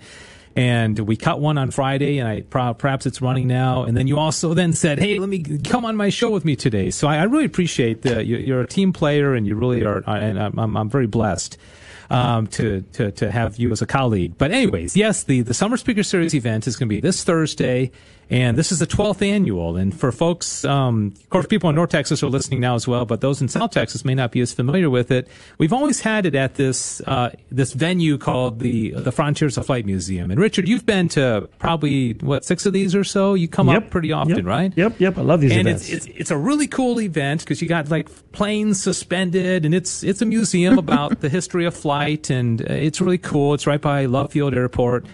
And 0.56 0.98
we 1.00 1.16
cut 1.16 1.40
one 1.40 1.58
on 1.58 1.70
Friday, 1.70 2.18
and 2.18 2.28
I 2.28 2.42
perhaps 2.42 3.06
it's 3.06 3.22
running 3.22 3.48
now. 3.48 3.84
And 3.84 3.96
then 3.96 4.08
you 4.08 4.18
also 4.18 4.54
then 4.54 4.74
said, 4.74 4.98
"Hey, 4.98 5.20
let 5.20 5.30
me 5.30 5.44
come 5.60 5.86
on 5.86 5.96
my 5.96 6.10
show 6.10 6.32
with 6.32 6.46
me 6.46 6.56
today." 6.56 6.90
So 6.90 7.08
I, 7.08 7.18
I 7.18 7.24
really 7.24 7.46
appreciate 7.46 8.02
that 8.04 8.26
you, 8.26 8.38
you're 8.38 8.62
a 8.62 8.68
team 8.68 8.92
player, 8.92 9.36
and 9.36 9.46
you 9.46 9.56
really 9.56 9.86
are. 9.86 10.04
And 10.08 10.42
I'm, 10.42 10.58
I'm, 10.58 10.76
I'm 10.76 10.90
very 10.90 11.08
blessed 11.08 11.58
um, 12.10 12.48
to, 12.48 12.82
to 12.94 13.12
to 13.12 13.32
have 13.32 13.58
you 13.58 13.72
as 13.72 13.82
a 13.82 13.86
colleague. 13.86 14.38
But 14.38 14.52
anyways, 14.52 14.96
yes, 14.96 15.24
the 15.24 15.42
the 15.42 15.54
Summer 15.54 15.78
Speaker 15.78 16.04
Series 16.04 16.34
event 16.34 16.68
is 16.68 16.76
going 16.76 16.88
to 16.88 16.96
be 16.96 17.02
this 17.02 17.24
Thursday, 17.24 17.92
and 18.30 18.58
this 18.58 18.72
is 18.72 18.80
the 18.80 18.88
12th 18.88 19.22
annual. 19.26 19.78
And 19.78 19.98
for 19.98 20.12
folks, 20.12 20.66
um, 20.66 21.14
of 21.16 21.30
course, 21.30 21.46
people 21.48 21.70
in 21.70 21.76
North 21.76 21.90
Texas 21.92 22.22
are 22.24 22.28
listening 22.28 22.60
now 22.60 22.76
as 22.76 22.88
well, 22.88 23.06
but 23.06 23.22
those 23.22 23.42
in 23.42 23.48
South 23.48 23.72
Texas 23.72 24.04
may 24.04 24.16
not 24.16 24.32
be 24.32 24.42
as 24.42 24.54
familiar 24.54 24.90
with 24.90 25.12
it. 25.12 25.28
We've 25.58 25.72
always 25.74 26.02
had 26.02 26.26
it 26.26 26.36
at 26.36 26.56
this 26.56 27.02
uh, 27.08 27.32
this 27.52 27.74
venue 27.74 28.18
called 28.18 28.60
the 28.60 28.92
the 28.92 29.12
Frontiers 29.12 29.58
of 29.58 29.66
Flight 29.66 29.86
Museum. 29.86 30.30
And 30.32 30.40
Richard, 30.40 30.68
you've 30.68 30.86
been 30.86 31.08
to 31.10 31.48
probably 31.60 32.14
what 32.14 32.44
six 32.46 32.66
of 32.66 32.74
these 32.74 32.96
or 32.96 33.04
so. 33.04 33.34
You 33.34 33.48
come 33.48 33.70
up 33.70 33.90
pretty 33.90 34.12
often, 34.12 34.36
Yep. 34.38 34.46
right? 34.46 34.74
Yep, 34.76 35.00
yep. 35.00 35.18
I 35.18 35.22
love 35.22 35.42
these 35.42 35.52
and 35.54 35.68
events. 35.68 35.90
it's, 35.90 36.06
it's 36.08 36.20
it's 36.20 36.32
a 36.32 36.38
really 36.38 36.68
cool 36.68 37.00
event 37.00 37.42
because 37.42 37.62
you 37.62 37.68
got 37.68 37.90
like 37.90 38.10
planes 38.34 38.82
suspended, 38.82 39.66
and 39.66 39.74
it's 39.74 40.04
it's 40.04 40.22
a 40.22 40.26
museum 40.26 40.78
about 40.86 41.22
the 41.22 41.30
history 41.30 41.66
of 41.66 41.74
flight, 41.76 42.30
and 42.30 42.62
uh, 42.62 42.74
it's 42.74 43.00
really 43.02 43.18
cool. 43.18 43.54
It's 43.54 43.66
right 43.66 43.82
by 43.82 44.06
Love 44.06 44.32
Field 44.32 44.54
Airport. 44.54 45.06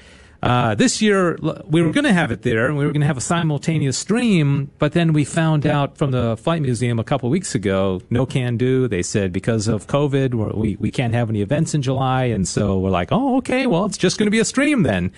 Uh, 0.44 0.76
this 0.76 1.02
year 1.02 1.38
we 1.68 1.82
were 1.82 1.94
going 1.94 2.04
to 2.04 2.12
have 2.12 2.30
it 2.30 2.42
there, 2.42 2.66
and 2.66 2.78
we 2.78 2.86
were 2.86 2.92
going 2.92 3.00
to 3.00 3.08
have 3.08 3.16
a 3.16 3.22
simultaneous 3.22 3.98
stream, 3.98 4.70
but 4.78 4.92
then 4.92 5.14
we 5.14 5.24
found 5.24 5.66
out 5.66 5.98
from 5.98 6.12
the 6.12 6.36
flight 6.36 6.62
museum 6.62 7.00
a 7.00 7.04
couple 7.04 7.30
weeks 7.30 7.56
ago, 7.56 8.02
no 8.10 8.26
can 8.26 8.58
do. 8.58 8.90
They 8.90 9.04
said 9.04 9.32
because 9.32 9.70
of 9.70 9.88
COVID, 9.88 10.54
we 10.54 10.76
we 10.82 10.92
can't 10.92 11.14
have 11.14 11.30
any 11.30 11.42
events 11.42 11.74
in 11.74 11.82
July, 11.82 12.26
and 12.26 12.46
so 12.46 12.78
we're 12.78 12.90
like, 12.90 13.08
oh, 13.14 13.38
okay, 13.38 13.68
well, 13.68 13.86
it's 13.86 13.98
just 13.98 14.18
going 14.18 14.28
to 14.28 14.32
be 14.32 14.40
a 14.40 14.44
stream 14.44 14.84
then. 14.84 15.14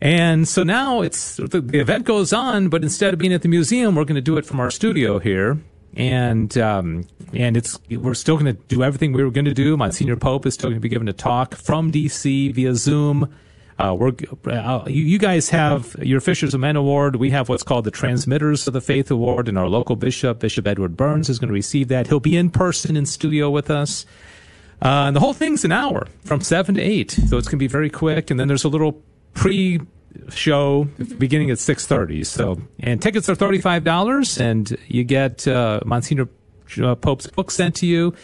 And 0.00 0.48
so 0.48 0.62
now 0.62 1.02
it's 1.02 1.36
the, 1.36 1.60
the 1.60 1.80
event 1.80 2.06
goes 2.06 2.32
on, 2.32 2.70
but 2.70 2.82
instead 2.82 3.12
of 3.12 3.20
being 3.20 3.34
at 3.34 3.42
the 3.42 3.48
museum, 3.48 3.94
we're 3.94 4.04
going 4.04 4.14
to 4.14 4.22
do 4.22 4.38
it 4.38 4.46
from 4.46 4.60
our 4.60 4.70
studio 4.70 5.18
here. 5.18 5.58
And 5.94 6.56
um, 6.56 7.06
and 7.34 7.58
it's 7.58 7.78
we're 7.90 8.14
still 8.14 8.38
going 8.38 8.56
to 8.56 8.62
do 8.68 8.82
everything 8.82 9.12
we 9.12 9.24
were 9.24 9.30
going 9.30 9.44
to 9.44 9.52
do. 9.52 9.76
Monsignor 9.76 10.16
Pope 10.16 10.46
is 10.46 10.54
still 10.54 10.70
going 10.70 10.80
to 10.80 10.80
be 10.80 10.88
giving 10.88 11.08
a 11.08 11.12
talk 11.12 11.54
from 11.54 11.92
DC 11.92 12.54
via 12.54 12.74
Zoom. 12.74 13.30
Uh, 13.78 13.94
we're 13.98 14.12
uh, 14.46 14.84
you, 14.86 15.18
guys 15.18 15.48
have 15.48 15.96
your 16.00 16.20
Fishers 16.20 16.56
Men 16.56 16.76
Award. 16.76 17.16
We 17.16 17.30
have 17.30 17.48
what's 17.48 17.64
called 17.64 17.84
the 17.84 17.90
Transmitters 17.90 18.66
of 18.68 18.72
the 18.72 18.80
Faith 18.80 19.10
Award, 19.10 19.48
and 19.48 19.58
our 19.58 19.68
local 19.68 19.96
bishop, 19.96 20.38
Bishop 20.38 20.66
Edward 20.66 20.96
Burns, 20.96 21.28
is 21.28 21.40
going 21.40 21.48
to 21.48 21.54
receive 21.54 21.88
that. 21.88 22.06
He'll 22.06 22.20
be 22.20 22.36
in 22.36 22.50
person 22.50 22.96
in 22.96 23.04
studio 23.04 23.50
with 23.50 23.70
us. 23.70 24.06
Uh, 24.80 25.06
and 25.06 25.16
the 25.16 25.20
whole 25.20 25.32
thing's 25.32 25.64
an 25.64 25.72
hour 25.72 26.06
from 26.24 26.40
seven 26.40 26.76
to 26.76 26.80
eight, 26.80 27.10
so 27.10 27.36
it's 27.36 27.48
going 27.48 27.58
to 27.58 27.64
be 27.64 27.66
very 27.66 27.90
quick. 27.90 28.30
And 28.30 28.38
then 28.38 28.46
there's 28.46 28.64
a 28.64 28.68
little 28.68 29.02
pre-show 29.32 30.84
beginning 31.18 31.50
at 31.50 31.58
six 31.58 31.84
thirty. 31.84 32.22
So, 32.22 32.60
and 32.78 33.02
tickets 33.02 33.28
are 33.28 33.34
thirty-five 33.34 33.82
dollars, 33.82 34.38
and 34.38 34.76
you 34.86 35.02
get 35.02 35.48
uh, 35.48 35.80
Monsignor 35.84 36.28
uh, 36.80 36.94
Pope's 36.94 37.26
book 37.26 37.50
sent 37.50 37.74
to 37.76 37.86
you. 37.86 38.14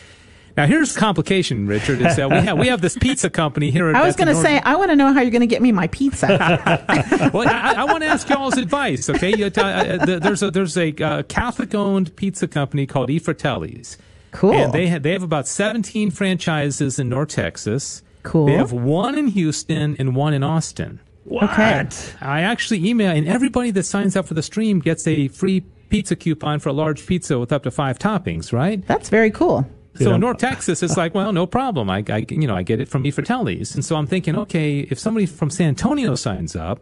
Now, 0.56 0.66
here's 0.66 0.94
the 0.94 1.00
complication, 1.00 1.66
Richard. 1.66 2.00
Is 2.02 2.16
that 2.16 2.28
we 2.30 2.36
have 2.36 2.58
we 2.58 2.66
have 2.68 2.80
this 2.80 2.96
pizza 2.98 3.30
company 3.30 3.70
here. 3.70 3.88
At, 3.88 3.96
I 3.96 4.04
was 4.04 4.16
going 4.16 4.28
to 4.28 4.34
say, 4.34 4.58
I 4.58 4.76
want 4.76 4.90
to 4.90 4.96
know 4.96 5.12
how 5.12 5.20
you're 5.20 5.30
going 5.30 5.40
to 5.40 5.46
get 5.46 5.62
me 5.62 5.72
my 5.72 5.86
pizza. 5.88 6.26
well, 7.32 7.48
I, 7.48 7.74
I 7.78 7.84
want 7.84 8.02
to 8.02 8.08
ask 8.08 8.28
y'all's 8.28 8.56
advice. 8.58 9.08
Okay, 9.08 9.34
You- 9.36 9.46
uh, 9.46 9.60
uh, 9.60 10.18
there's 10.18 10.42
a 10.42 10.50
there's 10.50 10.76
a 10.76 10.92
uh, 11.02 11.22
Catholic-owned 11.24 12.14
pizza 12.16 12.46
company 12.48 12.86
called 12.86 13.10
E 13.10 13.18
Fratelli's. 13.18 13.96
Cool. 14.32 14.52
And 14.52 14.72
they 14.72 14.86
have 14.88 15.02
they 15.02 15.12
have 15.12 15.22
about 15.22 15.48
17 15.48 16.10
franchises 16.10 16.98
in 16.98 17.08
North 17.08 17.30
Texas. 17.30 18.02
Cool. 18.22 18.46
They 18.46 18.52
have 18.52 18.72
one 18.72 19.16
in 19.16 19.28
Houston 19.28 19.96
and 19.98 20.14
one 20.14 20.34
in 20.34 20.42
Austin. 20.42 21.00
what? 21.24 21.44
Okay. 21.50 21.88
I 22.20 22.42
actually 22.42 22.86
email, 22.86 23.10
and 23.10 23.26
everybody 23.26 23.70
that 23.72 23.84
signs 23.84 24.14
up 24.16 24.26
for 24.26 24.34
the 24.34 24.42
stream 24.42 24.78
gets 24.80 25.06
a 25.06 25.28
free 25.28 25.60
pizza 25.88 26.14
coupon 26.14 26.58
for 26.60 26.68
a 26.68 26.72
large 26.72 27.06
pizza 27.06 27.38
with 27.38 27.50
up 27.50 27.62
to 27.64 27.70
five 27.70 27.98
toppings. 27.98 28.52
Right. 28.52 28.86
That's 28.86 29.08
very 29.08 29.30
cool. 29.30 29.66
So 30.04 30.14
in 30.14 30.20
North 30.20 30.38
Texas, 30.38 30.82
it's 30.82 30.96
like, 30.96 31.14
well, 31.14 31.32
no 31.32 31.46
problem. 31.46 31.90
I, 31.90 32.04
I, 32.08 32.26
you 32.28 32.46
know, 32.46 32.56
I 32.56 32.62
get 32.62 32.80
it 32.80 32.88
from 32.88 33.06
E 33.06 33.10
Fratelli's, 33.10 33.74
and 33.74 33.84
so 33.84 33.96
I'm 33.96 34.06
thinking, 34.06 34.36
okay, 34.36 34.80
if 34.80 34.98
somebody 34.98 35.26
from 35.26 35.50
San 35.50 35.68
Antonio 35.68 36.14
signs 36.14 36.56
up, 36.56 36.80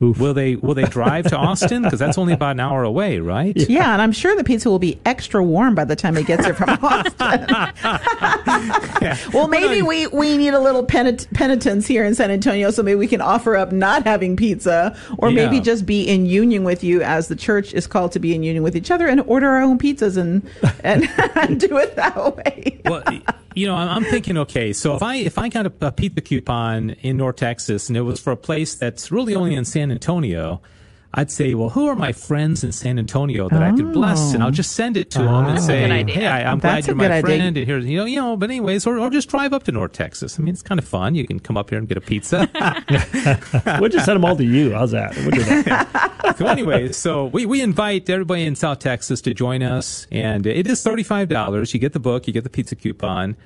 will 0.00 0.34
they 0.34 0.56
will 0.56 0.74
they 0.74 0.84
drive 0.84 1.26
to 1.26 1.36
Austin 1.36 1.82
because 1.82 1.98
that's 1.98 2.18
only 2.18 2.32
about 2.32 2.52
an 2.52 2.60
hour 2.60 2.84
away, 2.84 3.18
right? 3.18 3.56
Yeah, 3.68 3.92
and 3.92 4.00
I'm 4.00 4.12
sure 4.12 4.36
the 4.36 4.44
pizza 4.44 4.70
will 4.70 4.78
be 4.78 5.00
extra 5.04 5.42
warm 5.42 5.74
by 5.74 5.84
the 5.84 5.96
time 5.96 6.16
it 6.16 6.26
gets 6.26 6.44
here 6.44 6.54
from 6.54 6.70
Austin. 6.82 7.46
well, 9.32 9.48
maybe 9.48 9.82
we, 9.82 10.06
we 10.08 10.36
need 10.36 10.54
a 10.54 10.60
little 10.60 10.84
penit- 10.84 11.26
penitence 11.34 11.86
here 11.86 12.04
in 12.04 12.14
San 12.14 12.30
Antonio, 12.30 12.70
so 12.70 12.82
maybe 12.82 12.96
we 12.96 13.06
can 13.08 13.20
offer 13.20 13.56
up 13.56 13.72
not 13.72 14.04
having 14.04 14.36
pizza, 14.36 14.96
or 15.18 15.30
maybe 15.30 15.60
just 15.60 15.86
be 15.86 16.08
in 16.08 16.26
union 16.26 16.64
with 16.64 16.84
you 16.84 17.02
as 17.02 17.28
the 17.28 17.36
church 17.36 17.72
is 17.74 17.86
called 17.86 18.12
to 18.12 18.18
be 18.18 18.34
in 18.34 18.42
union 18.42 18.62
with 18.62 18.76
each 18.76 18.90
other 18.90 19.06
and 19.06 19.20
order 19.22 19.46
our 19.48 19.62
own 19.62 19.78
pizzas 19.78 20.16
and 20.16 20.48
and, 20.84 21.08
and 21.34 21.60
do 21.60 21.76
it 21.76 21.96
that 21.96 22.36
way. 22.36 22.80
well, 22.84 23.02
you 23.58 23.66
know, 23.66 23.74
I'm 23.74 24.04
thinking, 24.04 24.38
okay, 24.38 24.72
so 24.72 24.94
if 24.94 25.02
I 25.02 25.16
if 25.16 25.36
I 25.36 25.48
got 25.48 25.66
a, 25.66 25.72
a 25.80 25.92
pizza 25.92 26.20
coupon 26.20 26.90
in 26.90 27.16
North 27.16 27.36
Texas 27.36 27.88
and 27.88 27.96
it 27.96 28.02
was 28.02 28.20
for 28.20 28.32
a 28.32 28.36
place 28.36 28.76
that's 28.76 29.10
really 29.10 29.34
only 29.34 29.54
in 29.54 29.64
San 29.64 29.90
Antonio, 29.90 30.60
I'd 31.14 31.30
say, 31.30 31.54
well, 31.54 31.70
who 31.70 31.86
are 31.86 31.96
my 31.96 32.12
friends 32.12 32.62
in 32.62 32.70
San 32.70 32.98
Antonio 32.98 33.48
that 33.48 33.62
I 33.62 33.74
could 33.74 33.94
bless, 33.94 34.34
and 34.34 34.42
I'll 34.42 34.50
just 34.50 34.72
send 34.72 34.98
it 34.98 35.10
to 35.12 35.20
them 35.20 35.46
and 35.46 35.58
say, 35.60 35.88
hey, 36.04 36.26
I, 36.26 36.50
I'm 36.50 36.58
That's 36.58 36.86
glad 36.86 36.86
you're 36.86 36.96
good 36.96 37.08
my 37.08 37.16
idea. 37.16 37.22
friend, 37.22 37.56
and 37.56 37.66
here's 37.66 37.86
you 37.86 37.96
know, 37.96 38.04
you 38.04 38.16
know. 38.16 38.36
But 38.36 38.50
anyways, 38.50 38.86
or, 38.86 38.98
or 38.98 39.08
just 39.08 39.30
drive 39.30 39.54
up 39.54 39.62
to 39.64 39.72
North 39.72 39.92
Texas. 39.92 40.38
I 40.38 40.42
mean, 40.42 40.52
it's 40.52 40.62
kind 40.62 40.78
of 40.78 40.86
fun. 40.86 41.14
You 41.14 41.26
can 41.26 41.40
come 41.40 41.56
up 41.56 41.70
here 41.70 41.78
and 41.78 41.88
get 41.88 41.96
a 41.96 42.02
pizza. 42.02 42.46
We'll 43.80 43.90
just 43.90 44.04
send 44.04 44.16
them 44.16 44.24
all 44.24 44.36
to 44.36 44.44
you. 44.44 44.72
How's 44.74 44.90
that? 44.90 45.16
We'll 45.16 45.30
do 45.30 45.42
that. 45.44 46.34
so 46.38 46.46
anyways, 46.46 46.96
so 46.96 47.26
we, 47.26 47.46
we 47.46 47.62
invite 47.62 48.08
everybody 48.10 48.44
in 48.44 48.54
South 48.54 48.78
Texas 48.78 49.20
to 49.22 49.32
join 49.34 49.62
us, 49.62 50.06
and 50.10 50.46
it 50.46 50.66
is 50.66 50.82
thirty 50.82 51.02
five 51.02 51.28
dollars. 51.28 51.72
You 51.72 51.80
get 51.80 51.94
the 51.94 52.00
book, 52.00 52.26
you 52.26 52.32
get 52.34 52.44
the 52.44 52.50
pizza 52.50 52.76
coupon, 52.76 53.36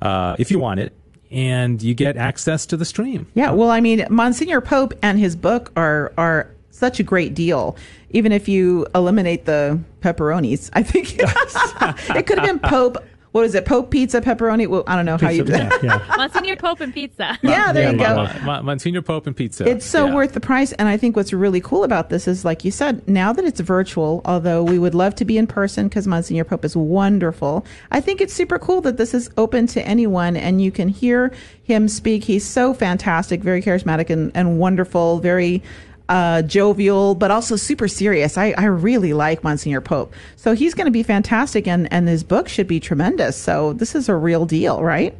uh, 0.00 0.36
if 0.38 0.50
you 0.50 0.58
want 0.58 0.80
it, 0.80 0.92
and 1.30 1.82
you 1.82 1.94
get 1.94 2.16
access 2.16 2.66
to 2.66 2.76
the 2.76 2.84
stream. 2.84 3.26
Yeah, 3.34 3.50
well, 3.50 3.70
I 3.70 3.80
mean, 3.80 4.06
Monsignor 4.08 4.60
Pope 4.60 4.92
and 5.02 5.18
his 5.18 5.34
book 5.34 5.72
are 5.76 6.12
are 6.16 6.50
such 6.78 7.00
a 7.00 7.02
great 7.02 7.34
deal. 7.34 7.76
Even 8.10 8.32
if 8.32 8.48
you 8.48 8.86
eliminate 8.94 9.44
the 9.44 9.78
pepperonis, 10.00 10.70
I 10.72 10.82
think 10.82 11.18
it 12.16 12.26
could 12.26 12.38
have 12.38 12.46
been 12.46 12.58
Pope. 12.60 12.96
What 13.32 13.44
is 13.44 13.54
it? 13.54 13.66
Pope 13.66 13.90
pizza 13.90 14.22
pepperoni? 14.22 14.66
Well, 14.66 14.84
I 14.86 14.96
don't 14.96 15.04
know 15.04 15.18
how 15.18 15.28
you 15.28 15.44
do 15.44 15.52
yeah, 15.52 15.68
that. 15.68 15.82
yeah. 15.84 16.14
Monsignor 16.16 16.56
Pope 16.56 16.80
and 16.80 16.94
pizza. 16.94 17.38
Yeah, 17.42 17.72
there 17.72 17.82
Yeah, 17.84 17.90
you 17.90 17.98
go. 17.98 18.16
Mama. 18.16 18.40
Mon- 18.42 18.64
Monsignor 18.64 19.02
Pope 19.02 19.26
and 19.26 19.36
pizza. 19.36 19.68
It's 19.68 19.84
so 19.84 20.06
Yeah. 20.06 20.14
worth 20.14 20.32
the 20.32 20.40
price. 20.40 20.72
And 20.72 20.88
I 20.88 20.96
think 20.96 21.14
what's 21.14 21.30
really 21.34 21.60
cool 21.60 21.84
about 21.84 22.08
this 22.08 22.26
is, 22.26 22.46
like 22.46 22.64
you 22.64 22.70
said, 22.70 23.06
now 23.06 23.34
that 23.34 23.44
it's 23.44 23.60
virtual, 23.60 24.22
although 24.24 24.64
we 24.64 24.78
would 24.78 24.94
love 24.94 25.14
to 25.16 25.26
be 25.26 25.36
in 25.36 25.46
person 25.46 25.88
because 25.88 26.06
Monsignor 26.06 26.44
Pope 26.44 26.64
is 26.64 26.74
wonderful, 26.74 27.66
I 27.90 28.00
think 28.00 28.22
it's 28.22 28.32
super 28.32 28.58
cool 28.58 28.80
that 28.80 28.96
this 28.96 29.12
is 29.12 29.28
open 29.36 29.66
to 29.68 29.86
anyone 29.86 30.34
and 30.34 30.62
you 30.62 30.72
can 30.72 30.88
hear 30.88 31.30
him 31.62 31.86
speak. 31.86 32.24
He's 32.24 32.46
so 32.46 32.72
fantastic, 32.72 33.42
very 33.42 33.60
charismatic 33.60 34.08
and, 34.08 34.32
and 34.34 34.58
wonderful, 34.58 35.18
very 35.18 35.62
uh, 36.08 36.42
jovial, 36.42 37.14
but 37.14 37.30
also 37.30 37.56
super 37.56 37.88
serious. 37.88 38.38
I, 38.38 38.54
I 38.56 38.64
really 38.64 39.12
like 39.12 39.44
Monsignor 39.44 39.80
Pope. 39.80 40.12
So 40.36 40.54
he's 40.54 40.74
going 40.74 40.86
to 40.86 40.90
be 40.90 41.02
fantastic 41.02 41.66
and, 41.66 41.92
and 41.92 42.08
his 42.08 42.24
book 42.24 42.48
should 42.48 42.66
be 42.66 42.80
tremendous. 42.80 43.36
So 43.36 43.72
this 43.74 43.94
is 43.94 44.08
a 44.08 44.14
real 44.14 44.46
deal, 44.46 44.82
right? 44.82 45.16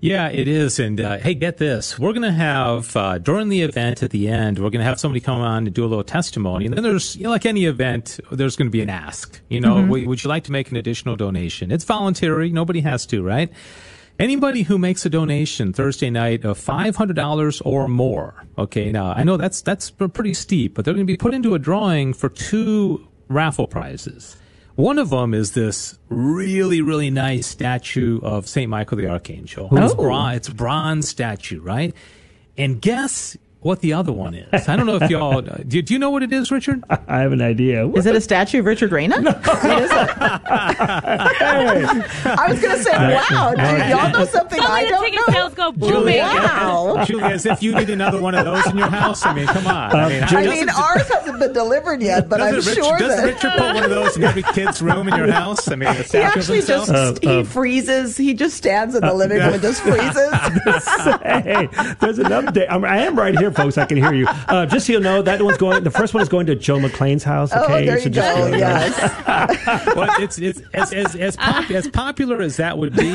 Yeah, 0.00 0.28
it 0.28 0.48
is. 0.48 0.78
And 0.78 1.00
uh, 1.00 1.16
hey, 1.16 1.32
get 1.32 1.56
this. 1.56 1.98
We're 1.98 2.12
going 2.12 2.24
to 2.24 2.32
have, 2.32 2.94
uh, 2.94 3.16
during 3.16 3.48
the 3.48 3.62
event 3.62 4.02
at 4.02 4.10
the 4.10 4.28
end, 4.28 4.58
we're 4.58 4.68
going 4.68 4.80
to 4.80 4.84
have 4.84 5.00
somebody 5.00 5.20
come 5.20 5.40
on 5.40 5.66
and 5.66 5.74
do 5.74 5.82
a 5.82 5.86
little 5.86 6.04
testimony. 6.04 6.66
And 6.66 6.74
then 6.74 6.84
there's, 6.84 7.16
you 7.16 7.22
know, 7.22 7.30
like 7.30 7.46
any 7.46 7.64
event, 7.64 8.20
there's 8.30 8.54
going 8.54 8.66
to 8.66 8.70
be 8.70 8.82
an 8.82 8.90
ask. 8.90 9.40
You 9.48 9.60
know, 9.60 9.80
w- 9.80 10.06
would 10.06 10.22
you 10.22 10.28
like 10.28 10.44
to 10.44 10.52
make 10.52 10.70
an 10.70 10.76
additional 10.76 11.16
donation? 11.16 11.72
It's 11.72 11.84
voluntary. 11.84 12.50
Nobody 12.50 12.80
has 12.82 13.06
to, 13.06 13.22
right? 13.22 13.50
Anybody 14.18 14.62
who 14.62 14.78
makes 14.78 15.04
a 15.04 15.10
donation 15.10 15.72
Thursday 15.72 16.08
night 16.08 16.44
of 16.44 16.58
$500 16.58 17.62
or 17.64 17.88
more. 17.88 18.44
Okay. 18.56 18.92
Now, 18.92 19.12
I 19.12 19.24
know 19.24 19.36
that's, 19.36 19.60
that's 19.60 19.90
pretty 19.90 20.34
steep, 20.34 20.74
but 20.74 20.84
they're 20.84 20.94
going 20.94 21.06
to 21.06 21.12
be 21.12 21.16
put 21.16 21.34
into 21.34 21.54
a 21.54 21.58
drawing 21.58 22.12
for 22.14 22.28
two 22.28 23.08
raffle 23.28 23.66
prizes. 23.66 24.36
One 24.76 24.98
of 24.98 25.10
them 25.10 25.34
is 25.34 25.52
this 25.52 25.98
really, 26.08 26.80
really 26.80 27.10
nice 27.10 27.46
statue 27.46 28.20
of 28.22 28.46
St. 28.48 28.68
Michael 28.68 28.98
the 28.98 29.08
Archangel. 29.08 29.68
It's, 29.72 29.92
Oh. 29.92 29.96
bron- 29.96 30.34
it's 30.34 30.48
bronze 30.48 31.08
statue, 31.08 31.60
right? 31.60 31.92
And 32.56 32.80
guess 32.80 33.36
what 33.64 33.80
the 33.80 33.94
other 33.94 34.12
one 34.12 34.34
is? 34.34 34.68
I 34.68 34.76
don't 34.76 34.84
know 34.86 34.96
if 34.96 35.08
y'all, 35.10 35.40
do, 35.66 35.80
do 35.82 35.92
you 35.94 35.98
know 35.98 36.10
what 36.10 36.22
it 36.22 36.32
is, 36.34 36.50
Richard? 36.50 36.84
I 36.90 37.20
have 37.20 37.32
an 37.32 37.40
idea. 37.40 37.88
Is 37.88 38.04
it 38.04 38.14
a 38.14 38.20
statue 38.20 38.58
of 38.60 38.66
Richard 38.66 38.92
Reyna? 38.92 39.22
What 39.22 39.82
is 39.82 39.90
it? 39.90 40.10
I 41.16 42.46
was 42.48 42.60
going 42.60 42.76
to 42.76 42.82
say, 42.82 42.92
wow, 42.92 43.54
do 43.54 43.62
y'all 43.88 44.10
know 44.12 44.24
something 44.26 44.60
I 44.60 44.64
Suddenly 44.64 44.84
the 44.84 44.90
don't 44.90 45.04
ticket 45.04 45.20
know? 45.28 45.32
sales 45.34 45.54
go 45.54 45.72
booming. 45.72 46.18
Wow. 46.18 47.04
Julie, 47.06 47.22
as 47.24 47.46
if 47.46 47.62
you 47.62 47.74
need 47.74 47.88
another 47.90 48.20
one 48.20 48.34
of 48.34 48.44
those 48.44 48.66
in 48.66 48.76
your 48.76 48.88
house. 48.88 49.24
I 49.24 49.32
mean, 49.34 49.46
come 49.46 49.66
on. 49.66 49.94
I 49.96 50.08
mean, 50.08 50.22
I 50.22 50.30
doesn't- 50.30 50.50
mean, 50.50 50.68
ours 50.68 51.08
hasn't 51.08 51.38
been 51.38 51.52
delivered 51.54 52.02
yet, 52.02 52.28
but 52.28 52.40
I'm 52.42 52.54
doesn't 52.54 52.70
Richard, 52.70 52.84
sure 52.84 52.98
doesn't 52.98 53.16
that 53.24 53.34
Richard 53.34 53.52
put 53.52 53.74
one 53.74 53.84
of 53.84 53.90
those 53.90 54.16
in 54.16 54.24
every 54.24 54.42
kid's 54.54 54.82
room 54.82 55.08
in 55.08 55.16
your 55.16 55.30
house? 55.32 55.68
I 55.68 55.76
mean, 55.76 55.88
a 55.88 55.94
he 55.94 56.02
statue 56.02 56.26
of 56.28 56.36
actually 56.36 56.56
himself? 56.58 56.86
just 56.88 57.22
he 57.22 57.28
uh, 57.28 57.40
uh, 57.40 57.44
freezes. 57.44 58.16
He 58.18 58.34
just 58.34 58.56
stands 58.56 58.94
in 58.94 59.00
the 59.00 59.14
living 59.14 59.38
room 59.38 59.54
and 59.54 59.62
just 59.62 59.80
freezes. 59.82 60.32
hey, 61.22 61.68
there's 62.00 62.18
an 62.18 62.26
update. 62.26 62.66
I'm, 62.68 62.84
I 62.84 62.98
am 62.98 63.16
right 63.18 63.36
here, 63.38 63.50
folks. 63.54 63.78
I 63.78 63.86
can 63.86 63.96
hear 63.96 64.12
you. 64.12 64.26
Uh, 64.28 64.66
just 64.66 64.86
so 64.86 64.92
you 64.94 65.00
know, 65.00 65.22
that 65.22 65.40
one's 65.42 65.56
going. 65.58 65.84
The 65.84 65.90
first 65.90 66.12
one 66.14 66.22
is 66.22 66.28
going 66.28 66.46
to 66.46 66.54
Joe 66.54 66.78
McClane's 66.78 67.24
house. 67.24 67.50
oh, 67.54 67.68
there 67.68 67.98
So 67.98 68.04
you 68.04 68.10
just 68.10 68.28
so 68.36 68.40
go. 68.40 68.46
you 68.46 68.52
know. 68.52 68.58
Yes. 68.58 69.86
well, 69.96 70.08
it's 70.20 70.38
it's 70.38 70.60
as 70.74 70.92
as 70.92 71.16
as, 71.16 71.36
pop, 71.36 71.70
as 71.70 71.88
popular 71.88 72.40
as 72.42 72.56
that 72.58 72.78
would 72.78 72.94
be. 72.96 73.12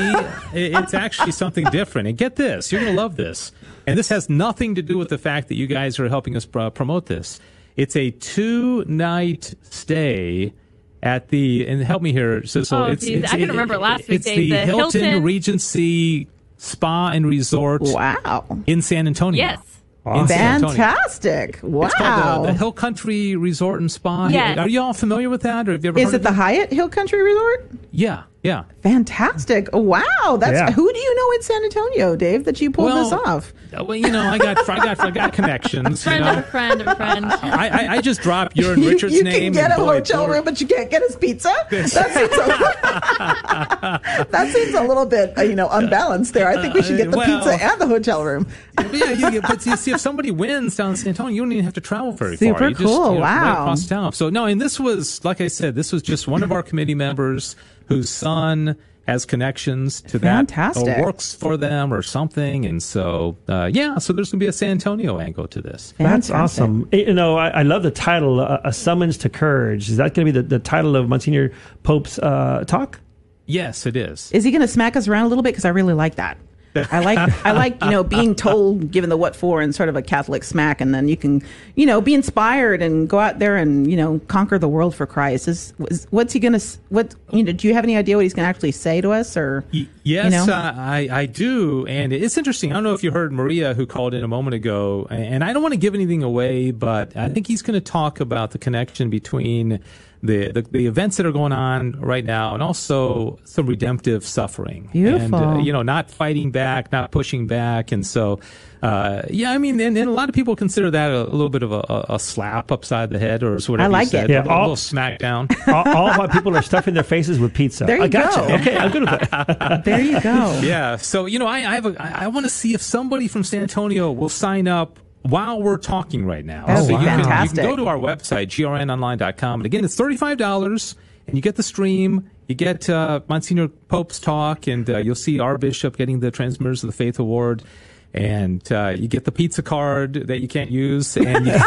It's 0.53 0.93
actually 0.93 1.31
something 1.31 1.65
different. 1.65 2.07
And 2.07 2.17
get 2.17 2.35
this, 2.35 2.71
you're 2.71 2.81
going 2.81 2.95
to 2.95 2.99
love 3.01 3.15
this. 3.15 3.51
And 3.87 3.97
this 3.97 4.09
has 4.09 4.29
nothing 4.29 4.75
to 4.75 4.81
do 4.81 4.97
with 4.97 5.09
the 5.09 5.17
fact 5.17 5.47
that 5.49 5.55
you 5.55 5.67
guys 5.67 5.99
are 5.99 6.07
helping 6.09 6.35
us 6.35 6.45
pro- 6.45 6.69
promote 6.69 7.05
this. 7.07 7.39
It's 7.75 7.95
a 7.95 8.11
two 8.11 8.83
night 8.85 9.53
stay. 9.63 10.53
At 11.01 11.29
the 11.29 11.65
and 11.65 11.81
help 11.81 12.01
me 12.01 12.11
here, 12.11 12.41
Sissel. 12.45 12.77
Oh, 12.77 12.83
it's, 12.91 13.05
geez, 13.05 13.23
it's, 13.23 13.31
I 13.31 13.37
couldn't 13.37 13.51
remember 13.51 13.77
last 13.77 14.09
week, 14.09 14.17
It's 14.17 14.25
the, 14.25 14.49
The 14.49 14.57
Hilton, 14.65 15.01
Hilton- 15.01 15.23
Regency 15.23 16.27
Spa 16.57 17.11
and 17.13 17.25
Resort 17.25 17.81
Wow. 17.85 18.45
in 18.67 18.81
San 18.81 19.07
Antonio. 19.07 19.37
Yes. 19.41 19.78
In 20.05 20.27
San 20.27 20.55
Antonio. 20.55 20.75
Fantastic. 20.75 21.59
Wow. 21.61 21.85
It's 21.85 21.95
called 21.95 22.45
the, 22.47 22.51
the 22.51 22.57
Hill 22.57 22.71
Country 22.71 23.35
Resort 23.35 23.81
and 23.81 23.91
Spa. 23.91 24.27
Yes. 24.29 24.57
Are 24.57 24.67
you 24.67 24.81
all 24.81 24.93
familiar 24.93 25.29
with 25.29 25.41
that, 25.41 25.67
or 25.67 25.73
have 25.73 25.83
you 25.83 25.89
ever 25.89 25.99
Is 25.99 26.05
heard 26.05 26.13
it 26.13 26.17
of 26.17 26.23
the 26.23 26.31
Hyatt 26.31 26.71
Hill 26.71 26.89
Country 26.89 27.21
Resort? 27.21 27.69
Yeah, 27.91 28.23
yeah. 28.43 28.63
Fantastic. 28.83 29.67
Wow. 29.73 30.37
That's 30.39 30.53
Yeah. 30.53 30.71
who 30.71 30.91
do 30.93 30.97
you 30.99 31.15
know 31.15 31.31
in 31.35 31.41
San 31.41 31.63
Antonio, 31.63 32.15
Dave, 32.15 32.45
that 32.45 32.61
you 32.61 32.71
pulled 32.71 32.85
Well, 32.93 33.03
this 33.03 33.13
off? 33.13 33.53
Uh, 33.77 33.83
Well, 33.83 33.97
you 33.97 34.09
know, 34.09 34.21
I 34.21 34.37
got 34.37 34.57
I 34.69 34.77
got 34.77 34.99
I 34.99 35.11
got 35.11 35.33
connections. 35.33 36.05
You 36.05 36.11
Friend 36.11 36.23
of 36.25 36.35
know, 36.35 36.39
a 36.39 36.43
friend 36.43 36.81
of 36.81 36.87
a 36.87 36.95
friend. 36.95 37.25
I, 37.43 37.67
I 37.67 37.87
I 37.97 38.01
just 38.01 38.21
dropped 38.21 38.55
your 38.61 38.73
and 38.73 38.85
Richard's 38.85 39.13
you 39.15 39.23
name. 39.23 39.53
can 39.53 39.61
get 39.61 39.71
and 39.71 39.81
a 39.81 39.85
boy, 39.85 39.93
hotel 39.95 40.21
George- 40.25 40.35
room, 40.37 40.45
but 40.45 40.59
you 40.61 40.67
can't 40.67 40.89
get 40.89 41.01
his 41.03 41.15
pizza. 41.17 41.53
That 41.69 41.89
seems 41.89 42.31
a, 42.33 44.25
that 44.31 44.49
seems 44.53 44.73
a 44.75 44.83
little 44.83 45.05
bit, 45.05 45.37
uh, 45.37 45.41
you 45.41 45.55
know, 45.55 45.69
unbalanced 45.69 46.33
there. 46.33 46.47
I 46.47 46.61
think 46.61 46.73
we 46.73 46.81
should 46.81 46.97
get 46.97 47.11
the 47.11 47.17
well- 47.17 47.39
pizza 47.43 47.63
and 47.63 47.79
the 47.81 47.87
hotel 47.87 48.23
room. 48.23 48.47
yeah, 48.91 49.11
you, 49.11 49.29
you- 49.31 49.41
but 49.41 49.65
you 49.65 49.75
see, 49.75 49.91
if 49.91 49.99
somebody 49.99 50.31
wins 50.31 50.75
down 50.75 50.91
in 50.91 50.95
San 50.95 51.09
Antonio, 51.09 51.33
you 51.33 51.41
don't 51.41 51.51
even 51.51 51.65
have 51.65 51.73
to 51.73 51.81
travel 51.81 52.11
very 52.11 52.37
Super 52.37 52.59
far. 52.59 52.69
You 52.69 52.75
just, 52.75 52.85
cool. 52.85 53.13
you 53.13 53.19
know, 53.19 53.21
right 53.25 53.41
Wow. 53.43 53.61
across 53.63 53.87
town. 53.87 54.13
So 54.13 54.29
no, 54.29 54.45
and 54.45 54.59
this 54.61 54.79
was, 54.79 55.23
like 55.25 55.41
I 55.41 55.47
said, 55.47 55.75
this 55.75 55.91
was 55.91 56.01
just 56.01 56.27
one 56.27 56.43
of 56.43 56.51
our 56.51 56.63
committee 56.63 56.95
members 56.95 57.55
whose 57.89 58.09
son 58.09 58.77
has 59.07 59.25
connections 59.25 60.01
to 60.01 60.19
that 60.19 60.35
Fantastic. 60.51 60.99
or 60.99 61.01
works 61.05 61.33
for 61.33 61.57
them 61.57 61.91
or 61.91 62.03
something. 62.03 62.63
And 62.65 62.81
so, 62.81 63.35
uh, 63.47 63.67
yeah, 63.73 63.97
so 63.97 64.13
there's 64.13 64.31
going 64.31 64.39
to 64.39 64.43
be 64.43 64.47
a 64.47 64.53
San 64.53 64.69
Antonio 64.71 65.19
angle 65.19 65.47
to 65.47 65.61
this. 65.61 65.95
That's 65.97 66.27
Fantastic. 66.27 66.35
awesome. 66.35 66.87
Eh, 66.91 67.05
You 67.07 67.13
know, 67.15 67.35
I, 67.35 67.47
I 67.49 67.61
love 67.63 67.81
the 67.81 67.89
title, 67.91 68.39
uh, 68.39 68.59
"A 68.63 68.71
Summons 68.71 69.17
to 69.19 69.29
Courage." 69.29 69.89
Is 69.89 69.97
that 69.97 70.13
going 70.13 70.27
to 70.27 70.31
be 70.31 70.39
the, 70.39 70.43
the 70.47 70.59
title 70.59 70.95
of 70.95 71.09
Monsignor 71.09 71.51
Pope's 71.81 72.19
uh, 72.19 72.63
talk? 72.67 72.99
Yes, 73.47 73.87
it 73.87 73.95
is. 73.95 74.31
Is 74.31 74.43
he 74.43 74.51
going 74.51 74.61
to 74.61 74.67
smack 74.67 74.95
us 74.95 75.07
around 75.07 75.25
a 75.25 75.29
little 75.29 75.41
bit? 75.43 75.53
Because 75.53 75.65
I 75.65 75.69
really 75.69 75.95
like 75.95 76.15
that. 76.15 76.37
I 76.75 76.99
like 76.99 77.45
I 77.45 77.51
like 77.51 77.83
you 77.83 77.89
know 77.89 78.03
being 78.03 78.35
told, 78.35 78.91
given 78.91 79.09
the 79.09 79.17
what 79.17 79.35
for, 79.35 79.61
and 79.61 79.73
sort 79.73 79.89
of 79.89 79.95
a 79.95 80.01
Catholic 80.01 80.43
smack, 80.43 80.81
and 80.81 80.93
then 80.93 81.07
you 81.07 81.17
can 81.17 81.41
you 81.75 81.85
know 81.85 82.01
be 82.01 82.13
inspired 82.13 82.81
and 82.81 83.09
go 83.09 83.19
out 83.19 83.39
there 83.39 83.57
and 83.57 83.89
you 83.89 83.97
know 83.97 84.19
conquer 84.27 84.59
the 84.59 84.67
world 84.67 84.95
for 84.95 85.05
Christ. 85.05 85.47
Is, 85.47 85.73
is 85.89 86.07
what's 86.11 86.33
he 86.33 86.39
gonna 86.39 86.59
what 86.89 87.15
you 87.31 87.43
know? 87.43 87.51
Do 87.51 87.67
you 87.67 87.73
have 87.73 87.83
any 87.83 87.97
idea 87.97 88.15
what 88.17 88.23
he's 88.23 88.33
gonna 88.33 88.47
actually 88.47 88.71
say 88.71 89.01
to 89.01 89.11
us 89.11 89.35
or? 89.35 89.63
Yes, 90.03 90.25
you 90.25 90.29
know? 90.31 90.53
uh, 90.53 90.73
I, 90.75 91.07
I 91.11 91.25
do. 91.25 91.85
And 91.85 92.11
it's 92.11 92.37
interesting. 92.37 92.71
I 92.71 92.75
don't 92.75 92.83
know 92.83 92.93
if 92.93 93.03
you 93.03 93.11
heard 93.11 93.31
Maria, 93.31 93.73
who 93.73 93.85
called 93.85 94.13
in 94.13 94.23
a 94.23 94.27
moment 94.27 94.55
ago, 94.55 95.07
and 95.09 95.43
I 95.43 95.53
don't 95.53 95.61
want 95.61 95.73
to 95.73 95.79
give 95.79 95.93
anything 95.93 96.23
away, 96.23 96.71
but 96.71 97.15
I 97.15 97.29
think 97.29 97.47
he's 97.47 97.61
going 97.61 97.75
to 97.79 97.81
talk 97.81 98.19
about 98.19 98.51
the 98.51 98.57
connection 98.57 99.09
between 99.09 99.79
the, 100.21 100.51
the, 100.51 100.61
the 100.63 100.85
events 100.87 101.17
that 101.17 101.25
are 101.25 101.31
going 101.31 101.51
on 101.51 101.93
right 101.99 102.25
now 102.25 102.53
and 102.53 102.61
also 102.61 103.39
some 103.45 103.67
redemptive 103.67 104.25
suffering. 104.25 104.89
And, 104.93 105.33
uh, 105.33 105.57
you 105.59 105.71
know, 105.71 105.81
not 105.81 106.11
fighting 106.11 106.51
back, 106.51 106.91
not 106.91 107.11
pushing 107.11 107.47
back. 107.47 107.91
And 107.91 108.05
so, 108.05 108.39
uh, 108.83 109.23
yeah, 109.29 109.51
I 109.51 109.57
mean, 109.57 109.79
and, 109.79 109.97
and 109.97 110.09
a 110.09 110.13
lot 110.13 110.29
of 110.29 110.35
people 110.35 110.55
consider 110.55 110.91
that 110.91 111.11
a, 111.11 111.21
a 111.23 111.31
little 111.31 111.49
bit 111.49 111.63
of 111.63 111.71
a, 111.71 111.85
a, 111.89 112.05
a 112.15 112.19
slap 112.19 112.71
upside 112.71 113.09
the 113.09 113.19
head 113.19 113.43
or 113.43 113.53
whatever 113.59 113.81
I 113.81 113.85
you 113.85 113.91
like 113.91 114.07
said, 114.09 114.29
it. 114.29 114.33
Yeah, 114.33 114.43
a, 114.43 114.49
all- 114.49 114.61
little 114.69 114.75
smackdown. 114.75 115.49
all, 115.67 115.87
all 115.95 116.17
while 116.17 116.27
people 116.29 116.55
are 116.55 116.61
stuffing 116.61 116.93
their 116.93 117.03
faces 117.03 117.39
with 117.39 117.53
pizza. 117.53 117.85
There 117.85 117.97
you 117.97 118.03
I 118.03 118.07
got 118.07 118.35
go. 118.35 118.47
you. 118.47 118.55
Okay, 118.55 118.77
I'm 118.77 118.91
good 118.91 119.01
with 119.09 119.29
that. 119.29 119.81
There 119.85 120.01
you 120.01 120.19
go. 120.21 120.59
Yeah. 120.61 120.97
So 120.97 121.25
you 121.25 121.39
know, 121.39 121.47
I 121.47 121.57
I, 121.59 121.75
have 121.75 121.85
a, 121.85 121.95
I, 122.01 122.25
I 122.25 122.27
want 122.27 122.45
to 122.45 122.49
see 122.49 122.73
if 122.73 122.81
somebody 122.81 123.27
from 123.27 123.43
San 123.43 123.61
Antonio 123.61 124.11
will 124.11 124.29
sign 124.29 124.67
up 124.67 124.99
while 125.23 125.61
we're 125.61 125.77
talking 125.77 126.25
right 126.25 126.45
now. 126.45 126.65
That 126.65 126.79
would 126.79 126.87
so 126.87 126.87
be 126.97 127.03
you 127.03 127.09
can, 127.09 127.19
you 127.19 127.49
can 127.49 127.55
go 127.55 127.75
to 127.75 127.87
our 127.87 127.97
website 127.97 128.47
grnonline.com, 128.47 129.59
and 129.61 129.65
again, 129.65 129.85
it's 129.85 129.95
thirty 129.95 130.17
five 130.17 130.37
dollars, 130.37 130.95
and 131.27 131.35
you 131.35 131.41
get 131.41 131.55
the 131.55 131.63
stream. 131.63 132.29
You 132.47 132.55
get 132.55 132.89
uh, 132.89 133.21
Monsignor 133.27 133.67
Pope's 133.67 134.19
talk, 134.19 134.65
and 134.67 134.89
uh, 134.89 134.97
you'll 134.97 135.15
see 135.15 135.39
our 135.39 135.57
bishop 135.57 135.97
getting 135.97 136.19
the 136.19 136.31
Transmitters 136.31 136.83
of 136.83 136.87
the 136.87 136.95
Faith 136.95 137.19
Award. 137.19 137.63
And 138.11 138.69
uh, 138.71 138.95
you 138.97 139.07
get 139.07 139.25
the 139.25 139.31
pizza 139.31 139.61
card 139.61 140.13
that 140.13 140.41
you 140.41 140.47
can't 140.47 140.71
use, 140.71 141.15
and 141.15 141.45
you, 141.45 141.53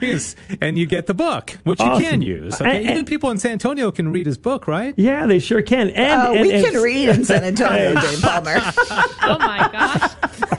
Yes, 0.00 0.36
and 0.60 0.76
you 0.78 0.84
get 0.86 1.06
the 1.06 1.14
book, 1.14 1.56
which 1.64 1.80
Awesome. 1.80 2.02
you 2.02 2.08
can 2.10 2.22
use. 2.22 2.60
Okay? 2.60 2.70
And- 2.70 2.78
and- 2.80 2.90
Even 2.90 3.04
people 3.06 3.30
in 3.30 3.38
San 3.38 3.52
Antonio 3.52 3.90
can 3.90 4.12
read 4.12 4.26
his 4.26 4.36
book, 4.38 4.66
right? 4.68 4.92
Yeah, 4.96 5.26
they 5.26 5.38
sure 5.38 5.62
can. 5.62 5.88
And, 5.90 6.20
Uh, 6.20 6.32
and- 6.32 6.40
we 6.42 6.52
and- 6.52 6.64
can 6.66 6.82
read 6.82 7.08
in 7.08 7.24
San 7.24 7.42
Antonio, 7.44 7.94
Dave 8.00 8.20
Palmer. 8.22 8.56
Oh 9.22 9.38
my 9.38 9.68
gosh. 9.72 10.10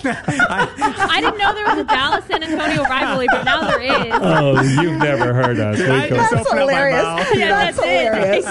I 0.03 1.19
didn't 1.21 1.37
know 1.37 1.53
there 1.53 1.65
was 1.67 1.77
a 1.77 1.83
Dallas 1.83 2.25
San 2.25 2.41
Antonio 2.43 2.83
rivalry, 2.83 3.27
but 3.31 3.43
now 3.43 3.61
there 3.69 3.81
is. 3.81 4.13
Oh, 4.13 4.61
you've 4.81 4.97
never 4.97 5.33
heard 5.33 5.59
us. 5.59 5.77
We 5.77 5.85
I 5.85 6.09
go- 6.09 6.15
just 6.15 6.31
That's 6.31 6.47
opened 6.47 6.59
up 6.61 6.67
my 6.67 6.73
hilarious. 6.73 7.03
mouth. 7.03 7.27
Yeah, 7.35 7.47
That's 7.49 7.77
that's 7.77 7.87
it. 7.87 8.03
hilarious. 8.03 8.45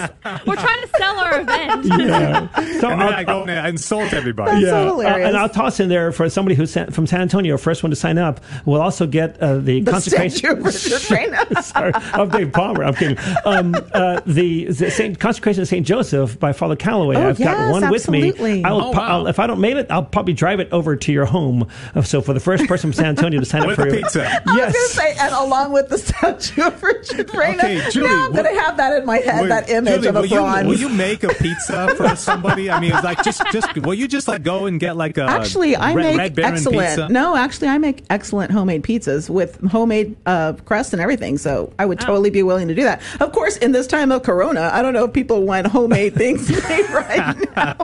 We're 0.47 0.57
trying 0.57 0.81
to 0.83 0.89
sell 0.97 1.19
our 1.19 1.41
event. 1.41 1.85
yeah. 1.87 2.49
So 2.81 2.89
And 2.91 3.01
then 3.01 3.03
I'll- 3.03 3.15
I 3.15 3.25
go 3.25 3.45
and 3.45 3.80
insult 3.81 4.13
everybody. 4.21 4.51
That's 4.53 4.65
yeah, 4.65 4.71
so 4.71 4.85
hilarious. 4.99 5.25
uh, 5.25 5.29
and 5.29 5.37
I'll 5.37 5.49
toss 5.49 5.81
in 5.81 5.89
there 5.89 6.13
for 6.13 6.29
somebody 6.29 6.55
who's 6.55 6.71
san- 6.71 6.91
from 6.91 7.07
San 7.07 7.21
Antonio, 7.23 7.57
first 7.57 7.83
one 7.83 7.91
to 7.91 7.97
sign 7.97 8.19
up. 8.19 8.41
We'll 8.65 8.81
also 8.83 9.07
get 9.07 9.39
uh, 9.41 9.57
the, 9.59 9.81
The 9.81 9.91
consecration 9.91 10.31
statue 10.39 10.57
of 10.59 10.65
Richard 10.65 11.11
Reyna. 11.11 11.63
Sorry, 11.63 11.93
of 12.15 12.31
Dave 12.33 12.53
Palmer. 12.53 12.85
I'm 12.85 12.95
kidding. 12.95 13.19
Um, 13.45 13.75
uh, 13.93 14.21
the, 14.27 14.67
the 14.67 14.91
Saint, 14.91 15.19
consecration 15.19 15.63
of 15.63 15.69
Saint 15.69 15.87
Joseph 15.87 16.39
by 16.39 16.53
Father 16.53 16.77
Calloway. 16.77 17.17
Oh, 17.17 17.29
I've 17.31 17.39
got 17.39 17.59
yes, 17.59 17.73
one 17.73 17.91
with 17.91 18.09
me. 18.11 18.63
I'll, 18.65 18.81
Oh, 18.83 18.91
wow. 18.93 19.01
I'll- 19.01 19.27
if 19.27 19.39
I 19.39 19.47
don't 19.47 19.61
make 19.61 19.75
it, 19.77 19.91
I'll 19.91 20.05
probably 20.05 20.33
drive 20.35 20.61
it 20.61 20.69
over 20.73 20.97
to 20.97 21.13
your 21.13 21.25
home. 21.25 21.69
Uh, 21.95 22.03
So 22.03 22.21
for 22.21 22.33
the 22.35 22.41
first 22.41 22.67
person 22.67 22.91
from 22.91 22.95
San 22.95 23.07
Antonio 23.07 23.41
to 23.41 23.47
sign 23.47 23.63
up 23.63 23.75
for 23.77 23.85
the 23.85 23.91
your- 23.93 24.03
pizza. 24.03 24.27
I 24.29 24.33
was 24.35 24.45
going 24.45 24.59
yes. 24.59 24.73
to 24.73 24.97
say, 25.01 25.15
and 25.21 25.35
along 25.35 25.73
with 25.73 25.89
the 25.89 25.99
statue 25.99 26.63
of 26.63 26.83
Richard 26.83 27.33
Reyna, 27.35 27.59
Okay, 27.59 27.91
Julie, 27.91 28.09
now 28.09 28.27
I'm 28.27 28.33
going 28.33 28.45
to 28.55 28.61
have 28.61 28.77
that 28.79 28.93
in 28.99 29.07
my 29.07 29.19
head, 29.19 29.43
Wait, 29.43 29.49
that 29.49 29.71
image 29.71 29.95
Julie, 29.95 30.09
of 30.09 30.17
a 30.17 30.21
will 30.21 30.27
you, 30.27 30.69
will 30.69 30.79
you 30.79 30.89
make 30.89 31.23
a 31.23 31.29
pizza 31.35 31.95
for 31.97 32.15
somebody? 32.17 32.71
I 32.71 32.81
mean, 32.81 32.93
it's 32.93 33.05
like 33.05 33.23
just, 33.23 33.43
just 33.53 33.70
will 33.83 33.95
you 33.95 34.09
just 34.09 34.29
like 34.29 34.43
go 34.43 34.67
and 34.67 34.79
get 34.81 34.97
like 34.97 35.19
a 35.19 35.23
Actually, 35.25 35.77
I 35.77 35.95
Red, 35.95 36.05
make 36.05 36.19
Red 36.19 36.35
Baron 36.35 36.53
excellent. 36.55 36.89
pizza? 36.89 37.09
No, 37.09 37.37
actually, 37.37 37.69
I 37.69 37.79
make 37.79 38.05
excellent 38.11 38.51
homemade 38.51 38.83
pizzas 38.83 39.29
with 39.31 39.61
homemade 39.71 40.17
uh, 40.27 40.55
crust 40.65 40.93
and 40.93 41.01
everything. 41.03 41.39
So 41.39 41.73
I 41.79 41.87
would 41.87 42.01
totally 42.01 42.31
be 42.31 42.43
willing 42.43 42.69
to 42.69 42.75
do 42.75 42.83
that. 42.85 43.01
Of 43.21 43.33
course, 43.33 43.57
in 43.57 43.73
this 43.73 43.87
time 43.87 44.13
of 44.13 44.23
Corona, 44.23 44.71
I 44.73 44.83
don't 44.83 44.93
know 44.95 45.05
if 45.05 45.13
people 45.13 45.43
want 45.45 45.67
homemade 45.67 46.15
things 46.15 46.49
made 46.69 46.89
right 46.91 47.57
now, 47.57 47.75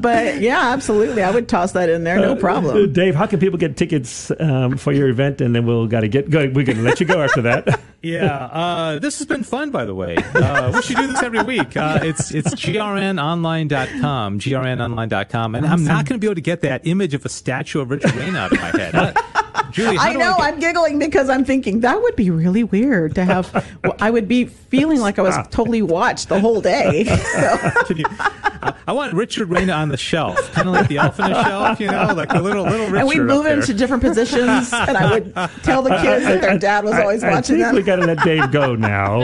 but 0.00 0.40
yeah, 0.40 0.72
absolutely, 0.72 1.22
I 1.22 1.30
would 1.30 1.48
toss 1.48 1.72
that 1.72 1.88
in 1.88 2.04
there, 2.04 2.16
no 2.20 2.32
Uh, 2.32 2.36
problem. 2.36 2.92
Dave, 2.92 3.14
how 3.14 3.26
can 3.26 3.38
people 3.40 3.58
get 3.58 3.76
tickets 3.76 4.30
um, 4.40 4.76
for 4.76 4.92
your 4.92 5.08
event? 5.08 5.40
And 5.40 5.54
then 5.54 5.66
we'll 5.66 5.86
got 5.86 6.00
to 6.00 6.08
get 6.08 6.30
go. 6.30 6.40
We're 6.40 6.64
going 6.64 6.78
to 6.78 6.82
let 6.82 7.00
you 7.00 7.06
go 7.06 7.22
after 7.22 7.42
that. 7.42 7.80
Yeah, 8.06 8.36
uh, 8.36 8.98
this 9.00 9.18
has 9.18 9.26
been 9.26 9.42
fun, 9.42 9.70
by 9.70 9.84
the 9.84 9.94
way. 9.94 10.16
Uh, 10.16 10.70
we 10.72 10.82
should 10.82 10.96
do 10.96 11.08
this 11.08 11.22
every 11.22 11.42
week. 11.42 11.76
Uh, 11.76 11.98
it's 12.02 12.32
it's 12.32 12.54
grnonline.com, 12.54 14.38
grnonline.com, 14.38 15.54
and 15.56 15.66
I'm 15.66 15.84
not 15.84 16.06
going 16.06 16.18
to 16.18 16.24
be 16.24 16.28
able 16.28 16.36
to 16.36 16.40
get 16.40 16.60
that 16.60 16.86
image 16.86 17.14
of 17.14 17.24
a 17.24 17.28
statue 17.28 17.80
of 17.80 17.90
Richard 17.90 18.14
Reyna 18.14 18.38
out 18.38 18.52
of 18.52 18.60
my 18.60 18.68
head. 18.68 19.16
Julie, 19.76 19.98
I 19.98 20.14
know. 20.14 20.34
I 20.38 20.48
I'm 20.48 20.58
giggling 20.58 20.98
because 20.98 21.28
I'm 21.28 21.44
thinking 21.44 21.80
That 21.80 22.00
would 22.02 22.16
be 22.16 22.30
really 22.30 22.64
weird 22.64 23.14
to 23.16 23.24
have. 23.24 23.52
well, 23.84 23.94
I 24.00 24.10
would 24.10 24.26
be 24.26 24.46
feeling 24.46 25.00
like 25.00 25.18
I 25.18 25.22
was 25.22 25.36
ah. 25.36 25.42
totally 25.50 25.82
watched 25.82 26.28
the 26.30 26.40
whole 26.40 26.60
day. 26.62 27.04
So. 27.36 27.58
Can 27.86 27.96
you, 27.98 28.04
I, 28.08 28.72
I 28.86 28.92
want 28.92 29.12
Richard 29.12 29.50
Reyna 29.50 29.72
on 29.72 29.90
the 29.90 29.96
shelf, 29.98 30.50
kind 30.52 30.66
of 30.68 30.74
like 30.74 30.88
the 30.88 30.96
elf 30.98 31.20
on 31.20 31.30
the 31.30 31.44
shelf, 31.48 31.80
you 31.80 31.88
know, 31.88 32.14
like 32.16 32.32
a 32.32 32.40
little 32.40 32.64
little 32.64 32.86
Richard. 32.86 32.96
and 33.00 33.08
we'd 33.08 33.20
move 33.20 33.44
there. 33.44 33.58
into 33.60 33.74
different 33.74 34.02
positions, 34.02 34.72
and 34.72 34.96
I 34.96 35.10
would 35.12 35.34
tell 35.62 35.82
the 35.82 35.90
kids 35.90 36.24
that 36.24 36.40
their 36.40 36.58
dad 36.58 36.84
was 36.84 36.94
always 36.94 37.22
I, 37.22 37.28
I 37.28 37.32
watching 37.34 37.56
think 37.56 37.66
them. 37.66 37.74
we 37.74 37.82
got 37.82 37.96
to 37.96 38.06
let 38.06 38.22
Dave 38.24 38.50
go 38.50 38.74
now. 38.74 39.16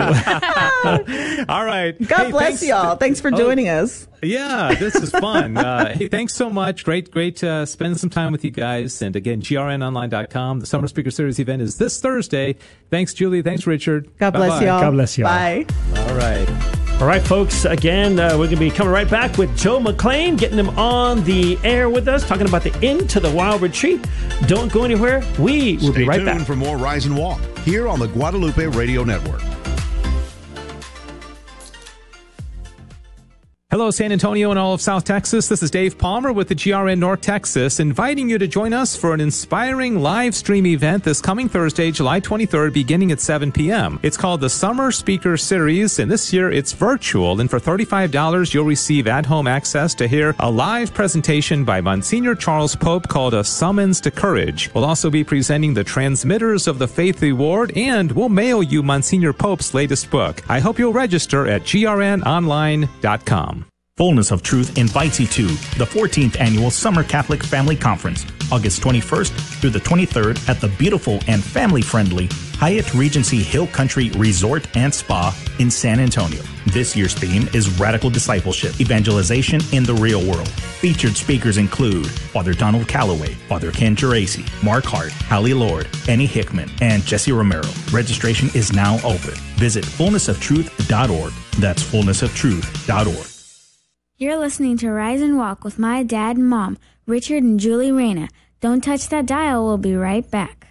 All 1.49 1.65
right. 1.65 1.97
God 2.07 2.25
Hey, 2.27 2.31
bless 2.31 2.47
thanks- 2.61 2.67
y'all. 2.67 2.97
Thanks 2.97 3.21
for 3.21 3.33
oh. 3.33 3.37
joining 3.37 3.69
us. 3.69 4.07
Yeah, 4.23 4.75
this 4.75 4.95
is 4.95 5.11
fun. 5.11 5.57
uh, 5.57 5.95
hey, 5.99 6.07
thanks 6.09 6.35
so 6.35 6.49
much. 6.49 6.85
Great, 6.85 7.11
great 7.11 7.43
uh, 7.43 7.67
spending 7.67 7.99
some 7.99 8.09
time 8.11 8.31
with 8.31 8.45
you 8.45 8.51
guys. 8.53 9.03
And 9.03 9.17
again, 9.17 9.43
grnonline.com. 9.43 10.61
The 10.61 10.67
Summer 10.67 10.87
Speaker 10.87 11.11
Series 11.11 11.39
event 11.41 11.61
is 11.63 11.79
this 11.79 12.01
Thursday. 12.01 12.55
Thanks, 12.91 13.15
Julie. 13.15 13.43
Thanks, 13.43 13.67
Richard. 13.67 14.09
God 14.19 14.31
bless 14.33 14.51
Bye-bye. 14.51 14.67
y'all. 14.67 14.81
God 14.81 14.91
bless 14.93 15.19
y'all. 15.19 15.29
Bye. 15.29 15.67
All 15.97 16.15
right. 16.17 16.49
All 17.01 17.09
right, 17.09 17.23
folks. 17.23 17.65
Again, 17.65 18.21
uh, 18.21 18.29
we're 18.39 18.47
going 18.47 18.51
to 18.51 18.57
be 18.57 18.71
coming 18.71 18.93
right 18.93 19.11
back 19.11 19.37
with 19.39 19.57
Joe 19.59 19.81
McClane, 19.81 20.39
getting 20.39 20.59
him 20.59 20.69
on 20.79 21.25
the 21.25 21.59
air 21.65 21.91
with 21.91 22.07
us, 22.07 22.25
talking 22.27 22.47
about 22.47 22.63
the 22.63 22.73
Into 22.89 23.19
the 23.19 23.31
Wild 23.31 23.61
retreat. 23.61 24.07
Don't 24.47 24.73
go 24.73 24.85
anywhere. 24.85 25.21
We 25.37 25.79
will 25.79 25.91
Stay 25.93 26.03
be 26.03 26.05
right 26.05 26.17
tuned 26.19 26.27
back. 26.39 26.47
for 26.47 26.55
more 26.55 26.77
Rise 26.77 27.07
and 27.07 27.17
Walk 27.19 27.41
here 27.65 27.89
on 27.89 27.99
the 27.99 28.07
Guadalupe 28.07 28.67
Radio 28.67 29.03
Network. 29.03 29.43
Hello, 33.73 33.91
San 33.91 34.13
Antonio 34.13 34.51
and 34.51 34.59
all 34.59 34.75
of 34.75 34.83
South 34.83 35.03
Texas. 35.03 35.49
This 35.49 35.63
is 35.63 35.71
Dave 35.71 35.97
Palmer 35.97 36.31
with 36.31 36.49
the 36.49 36.55
GRN 36.55 36.99
North 36.99 37.23
Texas, 37.23 37.81
inviting 37.81 38.29
you 38.29 38.37
to 38.37 38.47
join 38.47 38.75
us 38.75 38.95
for 38.95 39.15
an 39.15 39.21
inspiring 39.23 39.99
live 39.99 40.35
stream 40.35 40.67
event 40.67 41.05
this 41.05 41.23
coming 41.23 41.49
Thursday, 41.49 41.91
July 41.91 42.21
23rd, 42.21 42.75
beginning 42.75 43.13
at 43.13 43.21
7 43.23 43.51
p.m. 43.51 43.99
It's 44.03 44.19
called 44.19 44.43
the 44.43 44.51
Summer 44.51 44.93
Speaker 44.93 45.39
Series, 45.39 46.01
and 46.01 46.11
this 46.11 46.35
year 46.35 46.53
it's 46.53 46.73
virtual. 46.73 47.41
And 47.41 47.49
for 47.49 47.59
$35, 47.59 48.53
you'll 48.53 48.67
receive 48.67 49.07
at 49.07 49.25
home 49.25 49.47
access 49.47 49.95
to 49.95 50.07
hear 50.07 50.37
a 50.39 50.51
live 50.51 50.93
presentation 50.93 51.65
by 51.65 51.81
Monsignor 51.81 52.35
Charles 52.35 52.77
Pope 52.77 53.09
called 53.09 53.33
A 53.33 53.43
Summons 53.43 54.03
to 54.03 54.11
Courage. 54.11 54.71
We'll 54.75 54.85
also 54.85 55.09
be 55.09 55.25
presenting 55.25 55.73
the 55.73 55.83
Transmitters 55.83 56.69
of 56.69 56.79
the 56.79 56.89
Faith 56.89 57.23
Award, 57.23 57.73
and 57.75 58.13
we'll 58.13 58.29
mail 58.29 58.63
you 58.63 58.83
Monsignor 58.83 59.33
Pope's 59.33 59.73
latest 59.73 60.11
book. 60.11 60.43
I 60.51 60.61
hope 60.61 60.79
you'll 60.79 60.93
register 60.93 61.49
at 61.49 61.63
grnonline.com. 61.63 63.62
Fullness 64.03 64.33
of 64.33 64.43
Truth 64.43 64.79
invites 64.79 65.21
you 65.21 65.29
to 65.29 65.47
the 65.79 65.85
14th 65.85 66.41
Annual 66.41 66.73
Summer 66.73 67.05
Catholic 67.05 67.41
Family 67.41 67.77
Conference, 67.77 68.27
August 68.51 68.83
21st 68.83 69.61
through 69.61 69.71
the 69.71 69.79
23rd 69.79 70.49
at 70.49 70.61
the 70.61 70.67
beautiful 70.71 71.21
and 71.29 71.41
family 71.41 71.83
friendly 71.83 72.27
Hyatt 72.57 72.93
Regency 72.95 73.45
Hill 73.45 73.69
Country 73.69 74.11
Resort 74.17 74.67
and 74.77 74.93
Spa 74.93 75.33
in 75.61 75.71
San 75.71 76.01
Antonio. 76.01 76.43
This 76.67 76.97
year's 76.97 77.15
theme 77.15 77.49
is 77.55 77.79
Radical 77.79 78.11
Discipleship, 78.11 78.81
Evangelization 78.81 79.61
in 79.71 79.85
the 79.85 79.95
Real 79.95 80.29
World. 80.29 80.49
Featured 80.49 81.17
speakers 81.17 81.57
include 81.57 82.09
Father 82.09 82.55
Donald 82.55 82.89
Calloway, 82.89 83.35
Father 83.49 83.71
Ken 83.71 83.95
Geraci, 83.95 84.45
Mark 84.65 84.85
Hart, 84.85 85.13
Hallie 85.13 85.55
Lord, 85.55 85.87
Annie 86.09 86.27
Hickman, 86.27 86.69
and 86.81 87.05
Jesse 87.05 87.31
Romero. 87.31 87.71
Registration 87.93 88.49
is 88.53 88.73
now 88.73 88.97
open. 89.05 89.35
Visit 89.59 89.85
fullnessoftruth.org. 89.85 91.33
That's 91.61 91.85
fullnessoftruth.org. 91.85 93.32
You're 94.23 94.39
listening 94.39 94.77
to 94.77 94.89
Rise 94.93 95.21
and 95.21 95.37
Walk 95.37 95.65
with 95.65 95.81
my 95.81 96.05
dad 96.05 96.37
and 96.37 96.49
mom, 96.49 96.79
Richard 97.09 97.43
and 97.43 97.59
Julie 97.59 97.91
Reyna. 97.91 98.29
Don't 98.61 98.81
touch 98.81 99.09
that 99.09 99.27
dial. 99.27 99.67
We'll 99.67 99.79
be 99.79 99.97
right 99.97 100.31
back. 100.31 100.69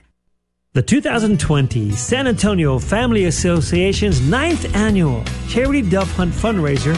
The 0.72 0.82
2020 0.82 1.92
San 1.92 2.28
Antonio 2.28 2.80
Family 2.80 3.26
Association's 3.26 4.22
ninth 4.22 4.74
annual 4.74 5.26
Charity 5.50 5.82
Dove 5.82 6.10
Hunt 6.14 6.32
fundraiser 6.34 6.96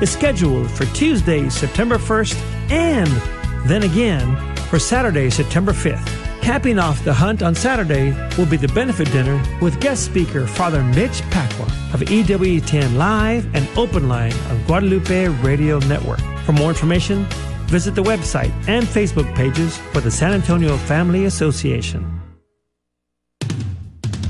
is 0.00 0.12
scheduled 0.12 0.70
for 0.70 0.84
Tuesday, 0.94 1.48
September 1.48 1.98
1st, 1.98 2.36
and 2.70 3.68
then 3.68 3.82
again 3.82 4.36
for 4.68 4.78
Saturday, 4.78 5.28
September 5.28 5.72
5th. 5.72 6.25
Capping 6.46 6.78
off 6.78 7.02
the 7.02 7.12
hunt 7.12 7.42
on 7.42 7.56
Saturday 7.56 8.12
will 8.38 8.46
be 8.46 8.56
the 8.56 8.68
benefit 8.68 9.10
dinner 9.10 9.42
with 9.60 9.80
guest 9.80 10.04
speaker 10.04 10.46
Father 10.46 10.80
Mitch 10.80 11.20
Pacwa 11.32 11.66
of 11.92 12.02
EWTN 12.02 12.96
Live 12.96 13.52
and 13.52 13.68
Open 13.76 14.08
Line 14.08 14.32
on 14.48 14.62
Guadalupe 14.62 15.26
Radio 15.42 15.80
Network. 15.80 16.20
For 16.44 16.52
more 16.52 16.68
information, 16.68 17.24
visit 17.66 17.96
the 17.96 18.02
website 18.04 18.52
and 18.68 18.86
Facebook 18.86 19.34
pages 19.34 19.76
for 19.92 20.00
the 20.00 20.10
San 20.12 20.34
Antonio 20.34 20.76
Family 20.76 21.24
Association. 21.24 22.15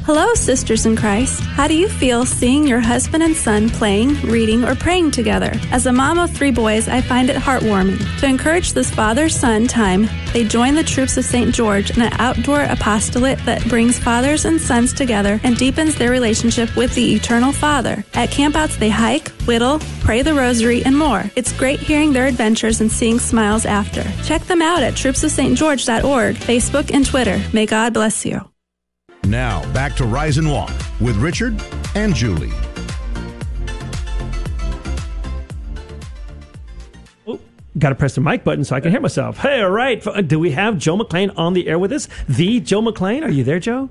Hello, 0.06 0.32
sisters 0.34 0.86
in 0.86 0.94
Christ. 0.94 1.40
How 1.40 1.66
do 1.66 1.76
you 1.76 1.88
feel 1.88 2.24
seeing 2.24 2.64
your 2.64 2.78
husband 2.78 3.24
and 3.24 3.34
son 3.34 3.68
playing, 3.68 4.14
reading, 4.22 4.62
or 4.62 4.76
praying 4.76 5.10
together? 5.10 5.50
As 5.72 5.86
a 5.86 5.92
mom 5.92 6.20
of 6.20 6.30
three 6.30 6.52
boys, 6.52 6.86
I 6.86 7.00
find 7.00 7.28
it 7.28 7.34
heartwarming. 7.34 8.20
To 8.20 8.26
encourage 8.26 8.72
this 8.72 8.88
father 8.88 9.28
son 9.28 9.66
time, 9.66 10.08
they 10.32 10.46
join 10.46 10.76
the 10.76 10.84
troops 10.84 11.16
of 11.16 11.24
St. 11.24 11.52
George 11.52 11.90
in 11.90 12.02
an 12.02 12.12
outdoor 12.20 12.62
apostolate 12.62 13.44
that 13.46 13.68
brings 13.68 13.98
fathers 13.98 14.44
and 14.44 14.60
sons 14.60 14.92
together 14.92 15.40
and 15.42 15.56
deepens 15.56 15.96
their 15.96 16.12
relationship 16.12 16.76
with 16.76 16.94
the 16.94 17.16
eternal 17.16 17.50
Father. 17.50 18.04
At 18.14 18.30
campouts, 18.30 18.78
they 18.78 18.90
hike, 18.90 19.30
whittle, 19.48 19.80
pray 20.02 20.22
the 20.22 20.34
rosary, 20.34 20.84
and 20.84 20.96
more. 20.96 21.24
It's 21.34 21.52
great 21.52 21.80
hearing 21.80 22.12
their 22.12 22.26
adventures 22.26 22.80
and 22.80 22.92
seeing 22.92 23.18
smiles 23.18 23.66
after. 23.66 24.04
Check 24.22 24.42
them 24.42 24.62
out 24.62 24.84
at 24.84 24.94
troopsofstgeorge.org, 24.94 26.36
Facebook, 26.36 26.94
and 26.94 27.04
Twitter. 27.04 27.42
May 27.52 27.66
God 27.66 27.92
bless 27.92 28.24
you. 28.24 28.48
Now, 29.26 29.60
back 29.72 29.96
to 29.96 30.04
Rise 30.04 30.38
and 30.38 30.50
Walk 30.50 30.72
with 31.00 31.16
Richard 31.16 31.60
and 31.96 32.14
Julie. 32.14 32.52
Got 37.78 37.90
to 37.90 37.94
press 37.94 38.14
the 38.14 38.22
mic 38.22 38.42
button 38.42 38.64
so 38.64 38.74
I 38.74 38.80
can 38.80 38.90
hear 38.90 39.00
myself. 39.00 39.38
Hey, 39.38 39.60
all 39.60 39.70
right. 39.70 40.02
Do 40.26 40.38
we 40.38 40.52
have 40.52 40.78
Joe 40.78 40.96
McClane 40.96 41.36
on 41.36 41.52
the 41.52 41.68
air 41.68 41.78
with 41.78 41.92
us? 41.92 42.08
The 42.26 42.60
Joe 42.60 42.80
McClane? 42.80 43.22
Are 43.22 43.30
you 43.30 43.44
there, 43.44 43.58
Joe? 43.58 43.90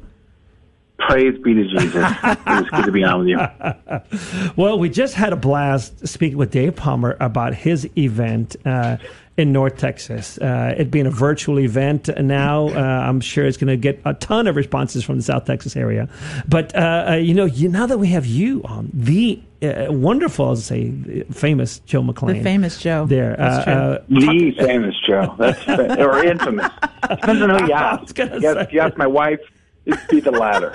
Praise 0.97 1.37
be 1.43 1.53
to 1.53 1.67
Jesus. 1.67 2.03
it's 2.23 2.69
good 2.69 2.85
to 2.85 2.91
be 2.91 3.03
on 3.03 3.19
with 3.19 3.27
you. 3.27 3.39
Well, 4.55 4.79
we 4.79 4.89
just 4.89 5.13
had 5.15 5.33
a 5.33 5.35
blast 5.35 6.07
speaking 6.07 6.37
with 6.37 6.49
Dave 6.49 6.75
Palmer 6.77 7.17
about 7.19 7.53
his 7.53 7.87
event 7.97 8.55
uh, 8.65 8.97
in 9.37 9.51
North 9.51 9.77
Texas. 9.77 10.37
Uh, 10.37 10.73
it 10.77 10.89
being 10.89 11.05
a 11.07 11.11
virtual 11.11 11.59
event 11.59 12.09
now, 12.17 12.69
uh, 12.69 12.79
I'm 12.79 13.19
sure 13.19 13.45
it's 13.45 13.57
going 13.57 13.67
to 13.67 13.75
get 13.77 13.99
a 14.05 14.13
ton 14.13 14.47
of 14.47 14.55
responses 14.55 15.03
from 15.03 15.17
the 15.17 15.23
South 15.23 15.43
Texas 15.45 15.75
area. 15.75 16.07
But 16.47 16.73
uh, 16.75 17.05
uh, 17.09 17.13
you 17.15 17.33
know, 17.33 17.45
you, 17.45 17.67
now 17.69 17.85
that 17.85 17.97
we 17.97 18.07
have 18.07 18.25
you 18.25 18.61
on, 18.63 18.89
the 18.93 19.41
uh, 19.61 19.87
wonderful, 19.89 20.45
I'll 20.47 20.55
say, 20.55 20.91
famous 21.31 21.79
Joe 21.79 22.01
McClane, 22.01 22.37
The 22.37 22.43
famous 22.43 22.79
Joe. 22.79 23.05
there, 23.07 23.35
That's 23.37 23.67
uh, 23.67 24.03
true. 24.07 24.17
uh, 24.17 24.19
The 24.19 24.51
famous 24.65 24.95
Joe. 25.05 25.35
That's 25.37 25.67
or 25.99 26.23
infamous. 26.23 26.71
Depends 27.09 27.41
on 27.41 27.49
who 27.49 27.65
you 27.67 27.73
ask. 27.73 28.17
Yes, 28.17 28.41
if 28.43 28.71
you 28.71 28.79
ask 28.79 28.95
my 28.97 29.07
wife, 29.07 29.39
it'd 29.85 30.07
be 30.07 30.19
the 30.21 30.31
latter. 30.31 30.71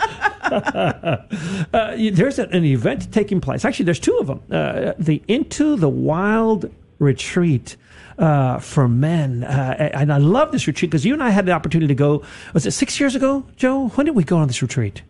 Uh, 1.72 1.94
there's 2.12 2.38
an, 2.40 2.52
an 2.52 2.64
event 2.64 3.12
taking 3.12 3.40
place. 3.40 3.64
Actually, 3.64 3.84
there's 3.84 4.00
two 4.00 4.16
of 4.18 4.26
them. 4.26 4.42
Uh, 4.50 4.92
the 4.98 5.22
Into 5.28 5.76
the 5.76 5.88
Wild 5.88 6.68
retreat 6.98 7.76
uh, 8.20 8.58
for 8.58 8.86
men, 8.86 9.42
uh, 9.44 9.90
and 9.94 10.12
I 10.12 10.18
love 10.18 10.52
this 10.52 10.66
retreat 10.66 10.90
because 10.90 11.06
you 11.06 11.14
and 11.14 11.22
I 11.22 11.30
had 11.30 11.46
the 11.46 11.52
opportunity 11.52 11.88
to 11.88 11.94
go. 11.94 12.22
Was 12.52 12.66
it 12.66 12.72
six 12.72 13.00
years 13.00 13.14
ago, 13.14 13.46
Joe? 13.56 13.88
When 13.88 14.04
did 14.04 14.14
we 14.14 14.24
go 14.24 14.36
on 14.36 14.46
this 14.46 14.60
retreat? 14.60 15.02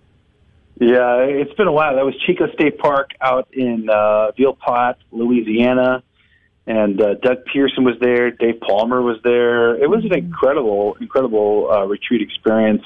Yeah, 0.81 1.19
it's 1.19 1.53
been 1.55 1.67
a 1.67 1.73
while. 1.73 1.97
That 1.97 2.07
was 2.07 2.15
Chicot 2.25 2.55
State 2.55 2.79
Park 2.79 3.11
out 3.21 3.49
in 3.53 3.91
uh, 3.91 4.31
Ville 4.37 4.55
Platte, 4.55 4.99
Louisiana, 5.11 6.03
and 6.67 7.03
uh, 7.03 7.15
Doug 7.15 7.45
Pearson 7.53 7.85
was 7.85 7.97
there. 8.01 8.31
Dave 8.31 8.61
Palmer 8.61 9.03
was 9.03 9.19
there. 9.25 9.75
It 9.75 9.91
was 9.91 10.05
an 10.05 10.15
incredible, 10.15 10.97
incredible 11.01 11.69
uh, 11.71 11.85
retreat 11.85 12.23
experience. 12.23 12.85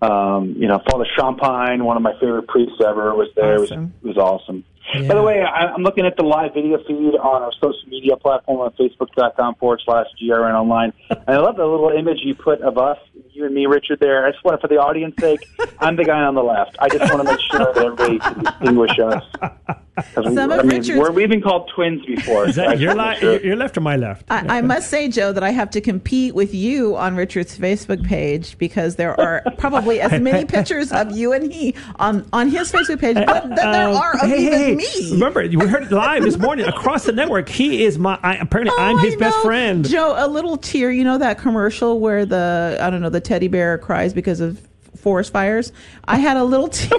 Um, 0.00 0.56
you 0.58 0.66
know, 0.66 0.82
Father 0.90 1.06
Champagne, 1.16 1.84
one 1.84 1.96
of 1.96 2.02
my 2.02 2.14
favorite 2.14 2.48
priests 2.48 2.80
ever, 2.84 3.14
was 3.14 3.28
there. 3.36 3.62
Awesome. 3.62 3.94
It 4.02 4.06
was, 4.06 4.16
it 4.16 4.18
was 4.18 4.18
awesome. 4.18 4.64
By 4.94 5.14
the 5.14 5.22
way, 5.22 5.42
I, 5.42 5.72
I'm 5.72 5.82
looking 5.82 6.04
at 6.06 6.16
the 6.16 6.22
live 6.22 6.54
video 6.54 6.78
feed 6.84 7.14
on 7.14 7.42
our 7.42 7.52
social 7.52 7.88
media 7.88 8.16
platform 8.16 8.60
on 8.60 8.72
Facebook.com 8.72 9.54
forward 9.54 9.80
slash 9.84 10.06
GRN 10.20 10.54
online. 10.54 10.92
And 11.08 11.28
I 11.28 11.38
love 11.38 11.56
the 11.56 11.66
little 11.66 11.90
image 11.90 12.18
you 12.22 12.34
put 12.34 12.60
of 12.60 12.76
us, 12.78 12.98
you 13.30 13.46
and 13.46 13.54
me, 13.54 13.66
Richard, 13.66 14.00
there. 14.00 14.26
I 14.26 14.32
just 14.32 14.44
want 14.44 14.60
for 14.60 14.68
the 14.68 14.76
audience 14.76 15.14
sake, 15.18 15.40
I'm 15.78 15.96
the 15.96 16.04
guy 16.04 16.20
on 16.20 16.34
the 16.34 16.42
left. 16.42 16.76
I 16.78 16.88
just 16.88 17.12
want 17.12 17.26
to 17.26 17.32
make 17.32 17.40
sure 17.40 17.72
that 17.72 17.76
everybody 17.78 18.18
can 18.18 18.44
distinguish 18.44 18.98
us. 18.98 19.24
'Cause 19.94 20.24
we- 20.24 20.34
Some 20.34 20.50
of 20.50 20.60
I 20.60 20.62
mean, 20.62 20.78
Richard's- 20.80 20.98
we're, 20.98 21.10
we've 21.10 21.28
been 21.28 21.42
called 21.42 21.70
twins 21.74 22.02
before. 22.06 22.48
Is 22.48 22.54
so 22.54 22.62
I 22.62 22.68
that 22.68 22.70
just 22.78 22.82
your, 22.82 22.94
li- 22.94 23.16
sure. 23.20 23.40
your 23.44 23.56
left 23.56 23.76
or 23.76 23.82
my 23.82 23.96
left? 23.96 24.24
I, 24.30 24.58
I 24.58 24.60
must 24.62 24.88
say, 24.88 25.08
Joe, 25.08 25.32
that 25.32 25.42
I 25.42 25.50
have 25.50 25.68
to 25.72 25.82
compete 25.82 26.34
with 26.34 26.54
you 26.54 26.96
on 26.96 27.14
Richard's 27.14 27.58
Facebook 27.58 28.02
page 28.02 28.56
because 28.56 28.96
there 28.96 29.18
are 29.20 29.42
probably 29.58 30.00
as 30.00 30.18
many 30.18 30.44
pictures 30.56 30.92
of 30.92 31.14
you 31.14 31.34
and 31.34 31.52
he 31.52 31.74
on, 31.96 32.26
on 32.32 32.48
his 32.48 32.72
Facebook 32.72 33.00
page 33.00 33.16
but 33.26 33.42
than 33.48 33.54
there 33.56 33.88
Um, 33.90 33.96
are 33.96 34.14
of 34.14 34.30
hey, 34.30 34.46
even 34.46 34.58
hey, 34.60 34.74
me. 34.76 35.12
Remember, 35.12 35.42
we 35.42 35.66
heard 35.66 35.82
it 35.82 35.92
live 35.92 36.22
this 36.22 36.38
morning 36.38 36.66
across 36.66 37.04
the 37.04 37.12
network. 37.12 37.50
He 37.50 37.84
is 37.84 37.98
my. 37.98 38.18
I, 38.22 38.36
apparently, 38.36 38.74
I'm 38.78 38.96
Oh, 38.96 38.98
his 39.02 39.14
I 39.14 39.18
best 39.18 39.38
friend. 39.40 39.86
Joe, 39.86 40.14
a 40.16 40.26
little 40.26 40.56
tear. 40.56 40.90
You 40.90 41.04
know 41.04 41.18
that 41.18 41.38
commercial 41.38 42.00
where 42.00 42.24
the 42.24 42.78
I 42.80 42.88
don't 42.88 43.02
know 43.02 43.10
the 43.10 43.20
teddy 43.20 43.48
bear 43.48 43.76
cries 43.76 44.14
because 44.14 44.40
of 44.40 44.58
forest 45.02 45.32
fires. 45.32 45.72
I 46.06 46.16
had 46.16 46.36
a 46.36 46.44
little 46.44 46.68
tear 46.80 46.98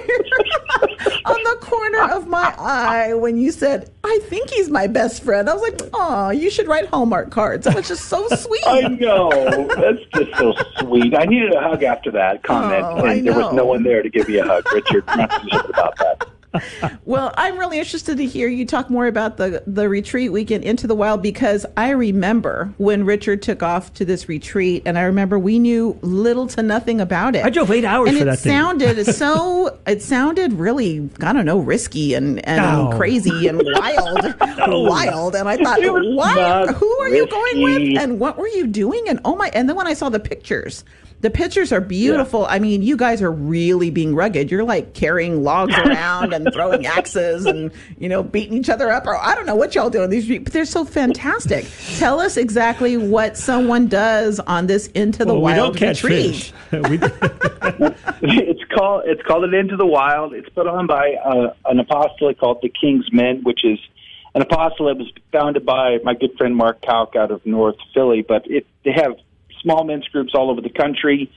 on 1.24 1.42
the 1.42 1.58
corner 1.60 2.02
of 2.12 2.26
my 2.28 2.54
eye 2.58 3.14
when 3.14 3.36
you 3.38 3.50
said, 3.50 3.90
"I 4.04 4.20
think 4.24 4.50
he's 4.50 4.70
my 4.70 4.86
best 4.86 5.22
friend." 5.22 5.48
I 5.48 5.54
was 5.54 5.62
like, 5.62 5.80
"Oh, 5.94 6.30
you 6.30 6.50
should 6.50 6.68
write 6.68 6.86
Hallmark 6.86 7.30
cards." 7.30 7.64
That 7.64 7.74
was 7.74 7.88
just 7.88 8.04
so 8.06 8.28
sweet. 8.36 8.62
I 8.66 8.80
know. 8.88 9.30
That's 9.76 10.00
just 10.14 10.38
so 10.38 10.54
sweet. 10.78 11.14
I 11.18 11.24
needed 11.24 11.52
a 11.54 11.60
hug 11.60 11.82
after 11.82 12.10
that 12.12 12.42
comment, 12.42 12.84
Oh, 12.84 13.04
and 13.04 13.26
there 13.26 13.34
was 13.34 13.52
no 13.54 13.64
one 13.64 13.82
there 13.82 14.02
to 14.02 14.10
give 14.10 14.28
me 14.28 14.38
a 14.38 14.44
hug, 14.44 14.64
Richard. 14.72 15.04
Not 15.08 15.68
about 15.70 15.96
that. 15.98 16.26
Well, 17.04 17.32
I'm 17.36 17.58
really 17.58 17.78
interested 17.78 18.16
to 18.18 18.24
hear 18.26 18.48
you 18.48 18.64
talk 18.66 18.90
more 18.90 19.06
about 19.06 19.36
the 19.36 19.62
the 19.66 19.88
retreat 19.88 20.32
weekend 20.32 20.64
into 20.64 20.86
the 20.86 20.94
wild 20.94 21.22
because 21.22 21.66
I 21.76 21.90
remember 21.90 22.72
when 22.78 23.04
Richard 23.04 23.42
took 23.42 23.62
off 23.62 23.92
to 23.94 24.04
this 24.04 24.28
retreat, 24.28 24.82
and 24.86 24.98
I 24.98 25.02
remember 25.02 25.38
we 25.38 25.58
knew 25.58 25.98
little 26.02 26.46
to 26.48 26.62
nothing 26.62 27.00
about 27.00 27.34
it. 27.36 27.44
I 27.44 27.50
drove 27.50 27.70
eight 27.70 27.84
hours 27.84 28.08
and 28.10 28.18
for 28.18 28.22
it 28.22 28.26
that 28.26 28.38
thing. 28.38 28.52
sounded 28.52 29.04
so. 29.14 29.78
It 29.86 30.02
sounded 30.02 30.52
really, 30.54 31.08
I 31.22 31.32
don't 31.32 31.46
know, 31.46 31.58
risky 31.58 32.14
and 32.14 32.46
and 32.46 32.62
No. 32.90 32.96
crazy 32.96 33.46
and 33.48 33.60
wild, 33.64 34.34
wild. 34.68 35.34
And 35.34 35.48
I 35.48 35.56
thought, 35.56 35.78
It 35.80 35.92
was 35.92 36.06
what? 36.16 36.34
not 36.36 36.74
Who 36.76 36.90
are 37.00 37.08
you 37.08 37.26
going 37.26 37.62
with? 37.62 38.02
And 38.02 38.18
what 38.20 38.38
were 38.38 38.48
you 38.48 38.66
doing? 38.66 39.04
And 39.08 39.20
oh 39.24 39.36
my! 39.36 39.50
And 39.54 39.68
then 39.68 39.76
when 39.76 39.86
I 39.86 39.94
saw 39.94 40.08
the 40.08 40.20
pictures. 40.20 40.84
The 41.24 41.30
pictures 41.30 41.72
are 41.72 41.80
beautiful. 41.80 42.44
I 42.44 42.58
mean, 42.58 42.82
you 42.82 42.98
guys 42.98 43.22
are 43.22 43.30
really 43.32 43.88
being 43.88 44.14
rugged. 44.14 44.50
You're 44.50 44.62
like 44.62 44.92
carrying 44.92 45.42
logs 45.42 45.74
around 45.78 46.34
and 46.34 46.52
throwing 46.52 46.84
axes 46.84 47.46
and, 47.46 47.70
you 47.98 48.10
know, 48.10 48.22
beating 48.22 48.58
each 48.58 48.68
other 48.68 48.90
up. 48.90 49.06
Or 49.06 49.16
I 49.16 49.34
don't 49.34 49.46
know 49.46 49.54
what 49.54 49.74
y'all 49.74 49.88
do 49.88 50.02
on 50.02 50.10
these 50.10 50.24
streets, 50.24 50.44
but 50.44 50.52
they're 50.52 50.66
so 50.66 50.84
fantastic. 50.84 51.64
Tell 51.96 52.20
us 52.20 52.36
exactly 52.36 52.98
what 52.98 53.38
someone 53.38 53.86
does 53.86 54.38
on 54.38 54.66
this 54.66 54.88
Into 54.88 55.24
the 55.24 55.32
Well, 55.32 55.36
we 55.36 55.52
Wild 55.52 55.56
don't 55.56 55.76
catch 55.78 56.04
retreat. 56.04 56.34
fish. 56.34 56.52
we, 56.72 56.98
it's 58.22 58.64
called 58.74 59.04
it's 59.06 59.22
called 59.22 59.44
it 59.44 59.54
into 59.54 59.78
the 59.78 59.86
wild. 59.86 60.34
It's 60.34 60.50
put 60.50 60.66
on 60.66 60.86
by 60.86 61.14
uh, 61.14 61.54
an 61.64 61.78
apostolate 61.78 62.38
called 62.38 62.58
the 62.60 62.68
King's 62.68 63.10
Men, 63.14 63.40
which 63.44 63.64
is 63.64 63.78
an 64.34 64.42
apostolate 64.42 64.98
was 64.98 65.10
founded 65.32 65.64
by 65.64 66.00
my 66.04 66.12
good 66.12 66.36
friend 66.36 66.54
Mark 66.54 66.84
Houck 66.84 67.16
out 67.16 67.30
of 67.30 67.46
North 67.46 67.76
Philly. 67.94 68.20
But 68.20 68.42
it 68.50 68.66
they 68.84 68.92
have 68.92 69.14
small 69.64 69.82
men's 69.82 70.06
groups 70.08 70.32
all 70.34 70.50
over 70.50 70.60
the 70.60 70.70
country, 70.70 71.32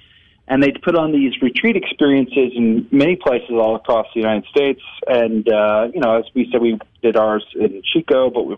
and 0.48 0.62
they 0.62 0.72
put 0.72 0.96
on 0.96 1.12
these 1.12 1.34
retreat 1.42 1.76
experiences 1.76 2.52
in 2.56 2.88
many 2.92 3.16
places 3.16 3.50
all 3.52 3.76
across 3.76 4.06
the 4.14 4.20
United 4.20 4.46
States. 4.50 4.82
And 5.08 5.50
uh, 5.50 5.88
you 5.92 6.00
know, 6.00 6.20
as 6.20 6.26
we 6.36 6.48
said, 6.52 6.62
we 6.62 6.78
did 7.02 7.18
ours 7.18 7.46
in 7.56 7.82
Chicot, 7.92 8.34
but 8.34 8.44
we 8.44 8.58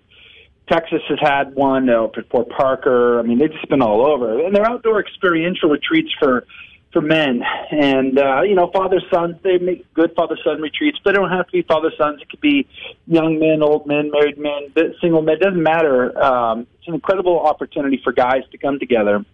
Texas 0.69 1.01
has 1.09 1.17
had 1.19 1.55
one 1.55 1.89
uh, 1.89 2.03
up 2.03 2.15
Fort 2.29 2.49
Parker. 2.49 3.19
I 3.19 3.23
mean, 3.23 3.39
they've 3.39 3.51
just 3.51 3.67
been 3.69 3.81
all 3.81 4.05
over, 4.05 4.45
and 4.45 4.55
they're 4.55 4.69
outdoor 4.69 4.99
experiential 4.99 5.69
retreats 5.69 6.09
for 6.19 6.45
for 6.91 7.01
men. 7.01 7.41
And 7.71 8.17
uh, 8.17 8.41
you 8.41 8.55
know, 8.55 8.69
father 8.71 9.01
sons 9.11 9.35
they 9.43 9.57
make 9.57 9.91
good 9.93 10.13
father 10.15 10.37
son 10.43 10.61
retreats, 10.61 10.99
but 11.03 11.11
they 11.11 11.15
don't 11.17 11.31
have 11.31 11.47
to 11.47 11.51
be 11.51 11.61
father 11.63 11.91
sons. 11.97 12.21
It 12.21 12.29
could 12.29 12.41
be 12.41 12.67
young 13.07 13.39
men, 13.39 13.63
old 13.63 13.87
men, 13.87 14.11
married 14.11 14.37
men, 14.37 14.73
single 15.01 15.21
men. 15.21 15.35
It 15.35 15.41
doesn't 15.41 15.61
matter. 15.61 16.17
Um, 16.21 16.67
it's 16.77 16.87
an 16.87 16.93
incredible 16.93 17.39
opportunity 17.39 17.99
for 18.03 18.11
guys 18.13 18.43
to 18.51 18.57
come 18.57 18.79
together. 18.79 19.25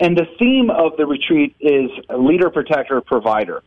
And 0.00 0.16
the 0.16 0.26
theme 0.38 0.70
of 0.70 0.96
the 0.96 1.06
retreat 1.06 1.54
is 1.60 1.90
leader, 2.16 2.50
protector, 2.50 3.00
provider. 3.02 3.62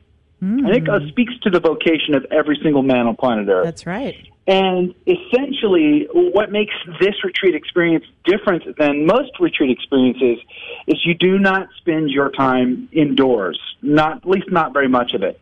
And 0.66 0.76
it 0.76 0.90
uh, 0.90 1.08
speaks 1.08 1.34
to 1.44 1.50
the 1.50 1.62
vocation 1.62 2.16
of 2.16 2.26
every 2.30 2.60
single 2.62 2.84
man 2.84 3.08
on 3.08 3.16
planet 3.16 3.48
Earth. 3.48 3.64
That's 3.64 3.86
right. 3.86 4.18
And 4.46 4.94
essentially, 5.08 6.08
what 6.12 6.52
makes 6.52 6.74
this 7.00 7.16
retreat 7.24 7.56
experience 7.56 8.04
different 8.26 8.78
than 8.78 9.06
most 9.06 9.32
retreat 9.40 9.70
experiences 9.70 10.44
is 10.88 11.06
you 11.06 11.14
do 11.14 11.40
not 11.40 11.70
spend 11.78 12.10
your 12.10 12.30
time 12.30 12.90
indoors, 12.92 13.58
not 13.82 14.18
at 14.18 14.28
least 14.28 14.52
not 14.52 14.74
very 14.74 14.90
much 14.90 15.14
of 15.14 15.24
it. 15.24 15.40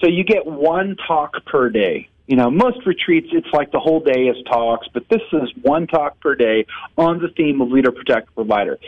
So 0.00 0.06
you 0.06 0.22
get 0.22 0.46
one 0.46 0.96
talk 1.08 1.44
per 1.46 1.68
day. 1.68 2.08
You 2.26 2.36
know, 2.36 2.50
most 2.50 2.86
retreats, 2.86 3.28
it's 3.32 3.52
like 3.52 3.70
the 3.70 3.80
whole 3.80 4.00
day 4.00 4.28
is 4.28 4.36
talks, 4.44 4.88
but 4.92 5.08
this 5.10 5.20
is 5.32 5.50
one 5.60 5.86
talk 5.86 6.18
per 6.20 6.34
day 6.34 6.66
on 6.96 7.18
the 7.18 7.28
theme 7.28 7.60
of 7.60 7.70
leader, 7.70 7.92
protector, 7.92 8.30
provider. 8.34 8.78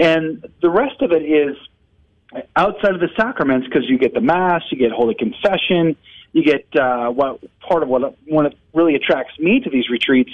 And 0.00 0.46
the 0.62 0.70
rest 0.70 1.02
of 1.02 1.10
it 1.10 1.22
is 1.22 1.56
outside 2.54 2.94
of 2.94 3.00
the 3.00 3.10
sacraments 3.16 3.66
because 3.66 3.88
you 3.88 3.98
get 3.98 4.14
the 4.14 4.20
mass, 4.20 4.62
you 4.70 4.78
get 4.78 4.92
holy 4.92 5.14
confession, 5.14 5.96
you 6.32 6.44
get 6.44 6.66
uh, 6.76 7.08
what 7.10 7.40
part 7.60 7.82
of 7.82 7.88
what 7.88 8.16
what 8.26 8.54
really 8.72 8.94
attracts 8.94 9.38
me 9.38 9.60
to 9.60 9.70
these 9.70 9.88
retreats 9.88 10.32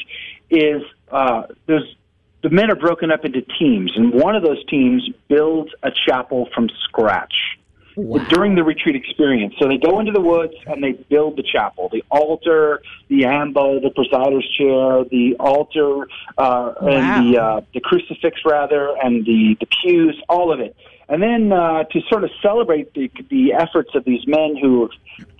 is 0.50 0.82
uh, 1.10 1.44
there's 1.66 1.94
the 2.42 2.50
men 2.50 2.70
are 2.70 2.76
broken 2.76 3.10
up 3.10 3.24
into 3.24 3.42
teams, 3.42 3.92
and 3.94 4.14
one 4.14 4.34
of 4.34 4.42
those 4.42 4.64
teams 4.66 5.08
builds 5.28 5.70
a 5.82 5.90
chapel 6.06 6.48
from 6.54 6.70
scratch 6.84 7.58
during 7.94 8.54
the 8.54 8.62
retreat 8.62 8.96
experience. 8.96 9.54
So 9.58 9.68
they 9.68 9.78
go 9.78 10.00
into 10.00 10.12
the 10.12 10.20
woods 10.20 10.54
and 10.66 10.82
they 10.82 10.92
build 10.92 11.36
the 11.36 11.42
chapel, 11.42 11.88
the 11.92 12.04
altar, 12.10 12.82
the 13.08 13.24
ambo, 13.24 13.80
the 13.80 13.90
presider's 13.90 14.48
chair, 14.56 15.04
the 15.04 15.36
altar, 15.38 16.08
uh, 16.38 16.74
and 16.80 17.34
the 17.34 17.40
uh, 17.40 17.60
the 17.74 17.80
crucifix 17.80 18.40
rather, 18.44 18.96
and 19.02 19.24
the 19.24 19.56
the 19.60 19.66
pews, 19.66 20.20
all 20.28 20.52
of 20.52 20.60
it. 20.60 20.76
And 21.08 21.20
then 21.20 21.52
uh, 21.52 21.84
to 21.84 22.00
sort 22.08 22.22
of 22.22 22.30
celebrate 22.40 22.94
the, 22.94 23.10
the 23.30 23.52
efforts 23.52 23.90
of 23.94 24.04
these 24.04 24.26
men 24.26 24.56
who 24.56 24.90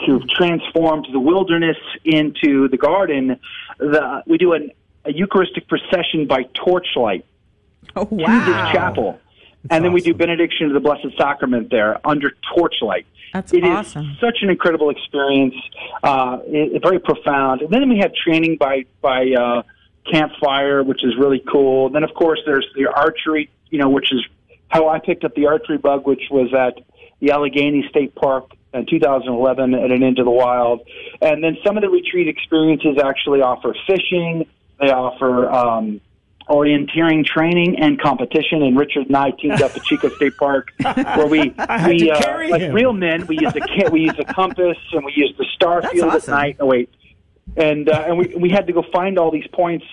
who've 0.04 0.28
transformed 0.28 1.06
the 1.12 1.20
wilderness 1.20 1.78
into 2.04 2.68
the 2.68 2.76
garden, 2.76 3.38
the, 3.78 4.22
we 4.26 4.36
do 4.36 4.52
an, 4.52 4.72
a 5.04 5.12
Eucharistic 5.12 5.68
procession 5.68 6.26
by 6.26 6.42
torchlight 6.54 7.24
Oh, 7.96 8.04
to 8.04 8.16
this 8.16 8.26
wow. 8.26 8.72
Chapel. 9.62 9.76
and 9.76 9.84
then 9.84 9.92
we 9.92 10.00
do 10.00 10.14
benediction 10.14 10.66
of 10.66 10.72
the 10.72 10.80
Blessed 10.80 11.16
Sacrament 11.18 11.70
there 11.70 11.98
under 12.06 12.32
torchlight. 12.54 13.06
That's 13.32 13.52
It 13.52 13.62
is 13.64 13.70
awesome. 13.70 14.16
such 14.20 14.38
an 14.42 14.50
incredible 14.50 14.90
experience, 14.90 15.54
uh, 16.02 16.38
it, 16.46 16.76
it- 16.76 16.82
very 16.82 16.98
profound. 16.98 17.62
And 17.62 17.70
then 17.70 17.88
we 17.88 17.98
have 17.98 18.12
training 18.14 18.56
by 18.56 18.84
by 19.00 19.30
uh, 19.38 19.62
campfire, 20.10 20.82
which 20.82 21.04
is 21.04 21.16
really 21.16 21.42
cool. 21.50 21.86
And 21.86 21.94
then 21.94 22.02
of 22.04 22.14
course 22.14 22.40
there's 22.44 22.66
the 22.74 22.86
archery, 22.86 23.50
you 23.70 23.78
know, 23.78 23.88
which 23.88 24.12
is 24.12 24.24
how 24.68 24.88
I 24.88 24.98
picked 24.98 25.24
up 25.24 25.34
the 25.34 25.46
archery 25.46 25.78
bug, 25.78 26.06
which 26.06 26.22
was 26.30 26.52
at 26.54 26.82
the 27.20 27.30
Allegheny 27.32 27.86
State 27.88 28.14
Park 28.14 28.50
in 28.72 28.86
2011 28.86 29.74
at 29.74 29.90
an 29.92 30.02
Into 30.02 30.24
the 30.24 30.30
Wild. 30.30 30.80
And 31.20 31.42
then 31.44 31.56
some 31.64 31.76
of 31.76 31.82
the 31.82 31.90
retreat 31.90 32.28
experiences 32.28 32.96
actually 33.02 33.42
offer 33.42 33.74
fishing. 33.86 34.46
They 34.80 34.90
offer 34.90 35.50
um, 35.50 36.00
orienteering 36.50 37.24
training 37.24 37.78
and 37.80 38.00
competition. 38.00 38.62
And 38.62 38.76
Richard 38.76 39.06
and 39.06 39.16
I 39.16 39.30
teamed 39.30 39.62
up 39.62 39.74
at 39.76 39.82
Chicot 39.84 40.12
State 40.14 40.36
Park, 40.36 40.72
where 40.82 41.26
we 41.26 41.40
we 41.86 42.10
uh, 42.10 42.48
like 42.50 42.60
him. 42.60 42.74
real 42.74 42.92
men. 42.92 43.26
We 43.26 43.38
use 43.38 43.52
ca- 43.52 43.88
we 43.90 44.00
use 44.00 44.16
the 44.16 44.24
compass 44.24 44.76
and 44.92 45.04
we 45.04 45.12
use 45.16 45.34
the 45.38 45.46
star 45.54 45.80
That's 45.80 45.94
field 45.94 46.12
awesome. 46.12 46.34
at 46.34 46.36
night. 46.36 46.56
Oh 46.60 46.66
wait, 46.66 46.90
and 47.56 47.88
uh, 47.88 48.04
and 48.06 48.18
we 48.18 48.34
we 48.36 48.50
had 48.50 48.66
to 48.66 48.72
go 48.72 48.82
find 48.92 49.18
all 49.18 49.30
these 49.30 49.46
points 49.52 49.84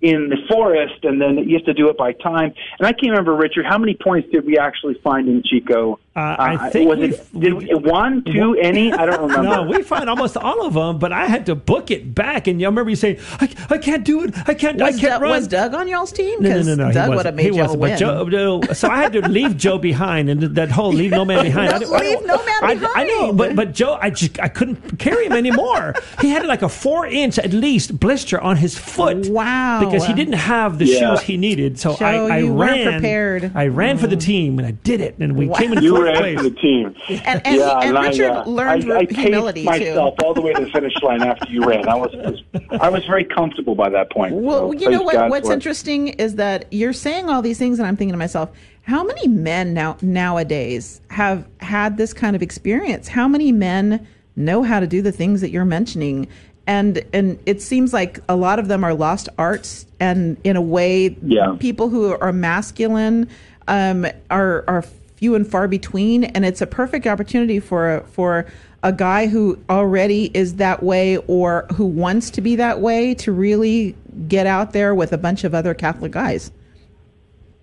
in 0.00 0.28
the 0.28 0.36
forest, 0.48 1.04
and 1.04 1.20
then 1.20 1.38
you 1.48 1.56
have 1.56 1.64
to 1.66 1.74
do 1.74 1.88
it 1.88 1.96
by 1.98 2.12
time. 2.12 2.54
And 2.78 2.86
I 2.86 2.92
can't 2.92 3.10
remember, 3.10 3.34
Richard, 3.34 3.66
how 3.66 3.78
many 3.78 3.94
points 3.94 4.28
did 4.30 4.46
we 4.46 4.56
actually 4.58 4.94
find 5.02 5.28
in 5.28 5.42
Chicot? 5.44 5.98
Uh, 6.18 6.36
I 6.38 6.70
think 6.70 6.88
was 6.88 6.98
we- 6.98 7.04
it 7.14 7.40
did 7.40 7.52
we, 7.54 7.74
one, 7.74 8.24
two, 8.32 8.54
any? 8.56 8.92
I 8.92 9.06
don't 9.06 9.20
remember. 9.30 9.42
No, 9.48 9.62
we 9.62 9.82
found 9.82 10.10
almost 10.10 10.36
all 10.36 10.66
of 10.66 10.74
them, 10.74 10.98
but 10.98 11.12
I 11.12 11.26
had 11.26 11.46
to 11.46 11.54
book 11.54 11.90
it 11.90 12.14
back. 12.14 12.46
And 12.48 12.60
I 12.60 12.64
remember 12.66 12.90
you 12.90 12.96
saying, 12.96 13.18
"I, 13.40 13.48
I 13.70 13.78
can't 13.78 14.04
do 14.04 14.24
it. 14.24 14.34
I 14.48 14.54
can't. 14.54 14.80
Was, 14.80 14.96
I 14.96 15.00
can't 15.00 15.12
Doug, 15.12 15.22
run." 15.22 15.30
was 15.30 15.46
Doug 15.48 15.74
on 15.74 15.86
y'all's 15.88 16.10
team? 16.12 16.42
No, 16.42 16.48
no, 16.48 16.56
'Cause 16.56 16.66
no, 16.66 16.74
no. 16.74 16.86
he 16.88 16.92
Doug 16.94 17.08
would 17.10 17.16
wasn't. 17.16 17.26
have 17.26 17.34
made 17.36 17.42
he 17.52 17.56
y'all 17.58 17.76
wasn't. 17.76 17.80
win. 17.80 17.98
Joe, 17.98 18.24
no, 18.24 18.72
so 18.72 18.88
I 18.88 18.96
had 18.96 19.12
to 19.12 19.28
leave 19.28 19.56
Joe 19.56 19.78
behind, 19.78 20.28
and 20.30 20.42
that 20.56 20.70
whole 20.70 20.92
leave 20.92 21.12
no 21.12 21.24
man 21.24 21.44
behind. 21.44 21.72
I 21.72 21.78
didn't- 21.78 21.92
Leave 21.98 22.24
no 22.26 22.36
man 22.36 22.54
I, 22.62 22.92
I 22.96 23.04
know, 23.04 23.32
but 23.32 23.54
but 23.54 23.72
Joe, 23.74 23.98
I 24.00 24.10
just 24.10 24.40
I 24.40 24.48
couldn't 24.48 24.98
carry 24.98 25.26
him 25.26 25.32
anymore. 25.32 25.94
he 26.20 26.30
had 26.30 26.44
like 26.46 26.62
a 26.62 26.68
four 26.68 27.06
inch 27.06 27.38
at 27.38 27.52
least 27.52 27.98
blister 28.00 28.40
on 28.40 28.56
his 28.56 28.76
foot. 28.76 29.28
Wow. 29.28 29.80
Because 29.84 30.04
he 30.06 30.12
didn't 30.14 30.34
have 30.34 30.78
the 30.78 30.86
Yeah. 30.86 30.98
shoes 31.14 31.20
he 31.22 31.36
needed. 31.36 31.78
So 31.78 31.94
Joe, 31.96 32.04
I, 32.04 32.14
I 32.14 32.38
you 32.38 32.52
ran. 32.60 32.92
prepared. 32.92 33.52
I 33.54 33.68
ran 33.68 33.98
for 33.98 34.06
the 34.08 34.16
team, 34.16 34.58
and 34.58 34.66
I 34.66 34.72
did 34.72 35.00
it, 35.00 35.16
and 35.18 35.36
we 35.36 35.48
came 35.54 35.72
in 35.72 35.82
You 36.08 36.14
fourth 36.14 36.26
ran 36.26 36.36
for 36.36 36.42
the 36.44 36.50
team. 36.50 36.94
And, 37.26 37.46
and, 37.46 37.56
yeah, 37.56 37.78
and 37.80 37.98
I, 37.98 38.08
Richard 38.08 38.30
uh, 38.30 38.44
learned 38.44 38.92
I, 38.92 38.98
I 38.98 39.06
paced 39.06 39.20
humility 39.20 39.64
myself 39.64 40.16
too. 40.16 40.24
all 40.24 40.34
the 40.34 40.40
way 40.40 40.52
to 40.52 40.64
the 40.64 40.70
finish 40.70 40.94
line 41.02 41.22
after 41.22 41.50
you 41.50 41.64
ran. 41.64 41.88
I 41.88 41.94
was, 41.94 42.12
was 42.14 42.42
I 42.80 42.88
was 42.88 43.04
very 43.06 43.24
comfortable 43.24 43.74
by 43.74 43.88
that 43.90 44.10
point. 44.10 44.34
Well, 44.34 44.72
So 44.72 44.78
you 44.78 44.90
know 44.90 45.02
what? 45.02 45.14
God 45.14 45.30
What's 45.30 45.48
for 45.48 45.52
interesting 45.54 46.08
is 46.08 46.36
that 46.36 46.66
you're 46.72 46.92
saying 46.92 47.28
all 47.28 47.42
these 47.42 47.58
things, 47.58 47.78
and 47.78 47.86
I'm 47.88 47.96
thinking 47.96 48.12
to 48.12 48.18
myself, 48.18 48.50
how 48.82 49.04
many 49.04 49.28
men 49.28 49.74
now 49.74 49.96
nowadays 50.00 51.00
have 51.10 51.46
had 51.60 51.96
this 51.96 52.12
kind 52.12 52.34
of 52.34 52.42
experience? 52.42 53.08
How 53.08 53.28
many 53.28 53.52
men 53.52 54.06
know 54.36 54.62
how 54.62 54.80
to 54.80 54.86
do 54.86 55.02
the 55.02 55.12
things 55.12 55.40
that 55.40 55.50
you're 55.50 55.64
mentioning? 55.64 56.28
And 56.66 57.02
and 57.12 57.38
it 57.46 57.62
seems 57.62 57.92
like 57.92 58.20
a 58.28 58.36
lot 58.36 58.58
of 58.58 58.68
them 58.68 58.84
are 58.84 58.92
lost 58.94 59.28
arts, 59.38 59.86
and 60.00 60.36
in 60.44 60.54
a 60.56 60.60
way, 60.60 61.16
Yeah. 61.22 61.56
people 61.58 61.88
who 61.88 62.12
are 62.12 62.32
masculine 62.32 63.28
um, 63.66 64.06
are 64.30 64.64
are 64.68 64.84
few 65.18 65.34
and 65.34 65.46
far 65.46 65.66
between, 65.66 66.24
and 66.24 66.44
it's 66.44 66.60
a 66.60 66.66
perfect 66.66 67.06
opportunity 67.06 67.58
for 67.58 68.04
for 68.12 68.46
a 68.84 68.92
guy 68.92 69.26
who 69.26 69.58
already 69.68 70.30
is 70.32 70.54
that 70.56 70.82
way 70.82 71.16
or 71.26 71.66
who 71.74 71.84
wants 71.84 72.30
to 72.30 72.40
be 72.40 72.54
that 72.54 72.80
way 72.80 73.14
to 73.14 73.32
really 73.32 73.96
get 74.28 74.46
out 74.46 74.72
there 74.72 74.94
with 74.94 75.12
a 75.12 75.18
bunch 75.18 75.42
of 75.42 75.54
other 75.54 75.74
Catholic 75.74 76.12
guys. 76.12 76.52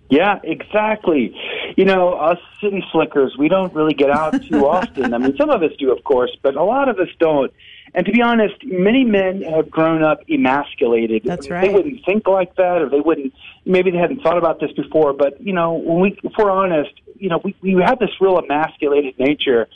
Yeah, 0.09 0.39
exactly. 0.43 1.33
You 1.77 1.85
know, 1.85 2.13
us 2.13 2.37
city 2.61 2.83
slickers, 2.91 3.35
we 3.39 3.47
don't 3.47 3.73
really 3.73 3.93
get 3.93 4.09
out 4.09 4.43
too 4.43 4.67
often. 4.67 5.13
I 5.13 5.17
mean, 5.17 5.35
some 5.37 5.49
of 5.49 5.63
us 5.63 5.71
do, 5.79 5.91
of 5.93 6.03
course, 6.03 6.35
but 6.43 6.55
a 6.55 6.63
lot 6.63 6.89
of 6.89 6.99
us 6.99 7.07
don't. 7.19 7.53
And 7.95 8.05
to 8.05 8.11
be 8.11 8.21
honest, 8.21 8.55
many 8.65 9.05
men 9.05 9.41
have 9.43 9.71
grown 9.71 10.03
up 10.03 10.19
emasculated. 10.29 11.23
That's 11.23 11.49
right. 11.49 11.65
They 11.65 11.73
wouldn't 11.73 12.05
think 12.05 12.27
like 12.27 12.53
that, 12.57 12.81
or 12.81 12.89
they 12.89 12.99
wouldn't. 12.99 13.33
Maybe 13.63 13.89
they 13.89 13.97
hadn't 13.97 14.21
thought 14.21 14.37
about 14.37 14.59
this 14.59 14.73
before. 14.73 15.13
But 15.13 15.41
you 15.41 15.53
know, 15.53 15.73
when 15.73 16.01
we, 16.01 16.19
if 16.21 16.33
we're 16.37 16.51
honest, 16.51 16.91
you 17.17 17.29
know, 17.29 17.41
we, 17.43 17.55
we 17.61 17.81
have 17.83 17.99
this 17.99 18.09
real 18.19 18.37
emasculated 18.37 19.17
nature, 19.19 19.67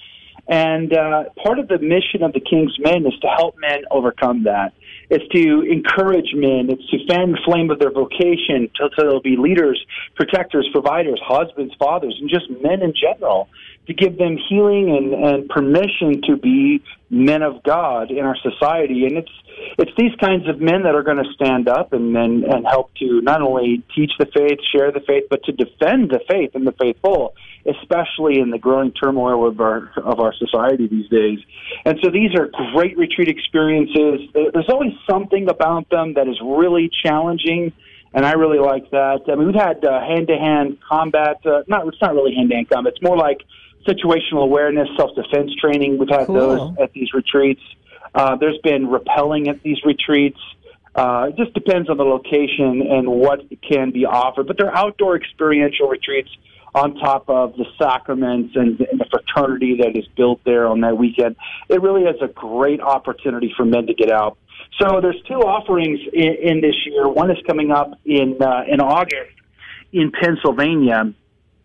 and 0.48 0.92
uh, 0.92 1.26
part 1.44 1.60
of 1.60 1.68
the 1.68 1.78
mission 1.78 2.24
of 2.24 2.34
the 2.34 2.40
King's 2.40 2.76
Men 2.80 3.06
is 3.06 3.14
to 3.22 3.28
help 3.28 3.56
men 3.60 3.84
overcome 3.92 4.44
that. 4.46 4.74
It's 5.10 5.28
to 5.34 5.62
encourage 5.62 6.34
men. 6.34 6.70
It's 6.70 6.88
to 6.90 6.98
fan 7.08 7.32
the 7.32 7.40
flame 7.46 7.72
of 7.72 7.80
their 7.80 7.92
vocation 7.92 8.70
so 8.78 8.90
they'll 8.98 9.22
be 9.22 9.38
leaders, 9.38 9.84
protectors, 10.16 10.68
providers, 10.72 11.20
husbands, 11.24 11.74
fathers, 11.80 12.16
and 12.20 12.30
just 12.30 12.50
men 12.62 12.82
in 12.82 12.94
general. 12.94 13.50
To 13.90 13.96
give 13.96 14.20
them 14.20 14.38
healing 14.48 14.96
and, 14.96 15.10
and 15.14 15.50
permission 15.50 16.22
to 16.28 16.38
be 16.38 16.84
men 17.10 17.42
of 17.42 17.64
God 17.64 18.12
in 18.12 18.24
our 18.24 18.38
society, 18.38 19.06
and 19.08 19.18
it's 19.18 19.32
it's 19.80 19.92
these 19.98 20.16
kinds 20.22 20.48
of 20.48 20.62
men 20.62 20.84
that 20.84 20.94
are 20.94 21.02
going 21.02 21.18
to 21.18 21.34
stand 21.34 21.68
up 21.68 21.92
and, 21.92 22.16
and 22.16 22.44
and 22.44 22.68
help 22.68 22.94
to 23.02 23.08
not 23.22 23.42
only 23.42 23.82
teach 23.96 24.12
the 24.20 24.28
faith, 24.28 24.60
share 24.72 24.92
the 24.92 25.00
faith, 25.00 25.24
but 25.28 25.44
to 25.46 25.54
defend 25.54 26.12
the 26.12 26.22
faith 26.30 26.52
and 26.54 26.68
the 26.68 26.72
faithful, 26.74 27.34
especially 27.66 28.40
in 28.40 28.52
the 28.52 28.60
growing 28.60 28.92
turmoil 28.92 29.48
of 29.48 29.60
our 29.60 29.92
of 29.98 30.20
our 30.20 30.36
society 30.36 30.86
these 30.86 31.10
days. 31.10 31.40
And 31.84 31.98
so 32.04 32.12
these 32.12 32.30
are 32.36 32.48
great 32.76 32.96
retreat 32.96 33.28
experiences. 33.28 34.30
There's 34.36 34.70
always 34.70 34.94
something 35.10 35.50
about 35.50 35.90
them 35.90 36.14
that 36.14 36.28
is 36.28 36.38
really 36.44 36.92
challenging, 37.04 37.74
and 38.14 38.24
I 38.24 38.34
really 38.34 38.60
like 38.60 38.92
that. 38.92 39.22
I 39.28 39.34
mean, 39.34 39.48
we've 39.48 39.56
had 39.56 39.84
uh, 39.84 40.00
hand-to-hand 40.00 40.78
combat. 40.88 41.38
Uh, 41.44 41.64
not 41.68 41.88
it's 41.88 42.02
not 42.04 42.14
really 42.14 42.36
hand-to-hand 42.36 42.70
combat. 42.70 42.94
It's 42.94 43.02
more 43.02 43.18
like 43.18 43.42
situational 43.88 44.43
awareness, 44.43 44.88
self-defense 44.97 45.51
training. 45.55 45.97
We've 45.97 46.09
had 46.09 46.27
Cool. 46.27 46.36
those 46.36 46.77
at 46.82 46.91
these 46.93 47.13
retreats. 47.13 47.61
Uh, 48.13 48.36
there's 48.36 48.57
been 48.63 48.88
rappelling 48.88 49.47
at 49.47 49.61
these 49.63 49.77
retreats. 49.86 50.39
Uh, 50.95 51.27
it 51.30 51.38
just 51.38 51.53
depends 51.53 51.89
on 51.89 51.97
the 51.97 52.03
location 52.03 52.82
and 52.89 53.07
what 53.07 53.41
can 53.61 53.91
be 53.91 54.05
offered. 54.05 54.47
But 54.47 54.57
they're 54.57 54.75
outdoor 54.75 55.15
experiential 55.15 55.88
retreats 55.88 56.30
on 56.75 56.95
top 56.95 57.30
of 57.30 57.55
the 57.57 57.65
sacraments 57.82 58.55
and, 58.55 58.80
and 58.82 58.99
the 58.99 59.05
fraternity 59.09 59.77
that 59.82 59.97
is 59.97 60.05
built 60.15 60.39
there 60.45 60.67
on 60.67 60.82
that 60.82 60.97
weekend. 60.97 61.36
It 61.67 61.82
really 61.82 62.03
is 62.03 62.21
a 62.21 62.27
great 62.27 62.82
opportunity 62.82 63.53
for 63.55 63.65
men 63.65 63.88
to 63.88 63.93
get 63.93 64.11
out. 64.11 64.38
So 64.80 64.99
there's 65.01 65.21
two 65.27 65.36
offerings 65.41 65.99
in, 66.13 66.36
in 66.41 66.61
this 66.61 66.75
year. 66.86 67.07
One 67.07 67.32
is 67.32 67.38
coming 67.47 67.71
up 67.71 67.91
in 68.05 68.38
uh, 68.41 68.63
in 68.67 68.82
August 68.82 69.32
in 69.91 70.11
Pennsylvania. 70.11 71.13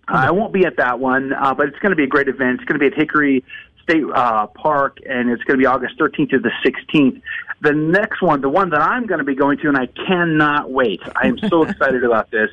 I 0.08 0.30
won't 0.30 0.52
be 0.52 0.66
at 0.66 0.76
that 0.76 1.00
one, 1.00 1.32
uh, 1.32 1.54
but 1.54 1.68
it's 1.68 1.78
going 1.78 1.90
to 1.90 1.96
be 1.96 2.04
a 2.04 2.08
great 2.08 2.28
event. 2.28 2.60
It's 2.60 2.64
going 2.64 2.78
to 2.78 2.78
be 2.78 2.86
at 2.86 2.94
Hickory 2.94 3.44
State 3.82 4.04
uh, 4.14 4.46
Park, 4.48 4.98
and 5.08 5.30
it's 5.30 5.42
going 5.44 5.58
to 5.58 5.62
be 5.62 5.66
August 5.66 5.98
13th 5.98 6.30
to 6.30 6.38
the 6.38 6.50
16th. 6.64 7.20
The 7.60 7.72
next 7.72 8.20
one, 8.20 8.40
the 8.40 8.48
one 8.48 8.70
that 8.70 8.80
I'm 8.80 9.06
going 9.06 9.18
to 9.18 9.24
be 9.24 9.34
going 9.34 9.58
to, 9.58 9.68
and 9.68 9.76
I 9.76 9.86
cannot 9.86 10.70
wait. 10.70 11.00
I 11.16 11.28
am 11.28 11.38
so 11.48 11.62
excited 11.68 12.04
about 12.04 12.30
this. 12.30 12.50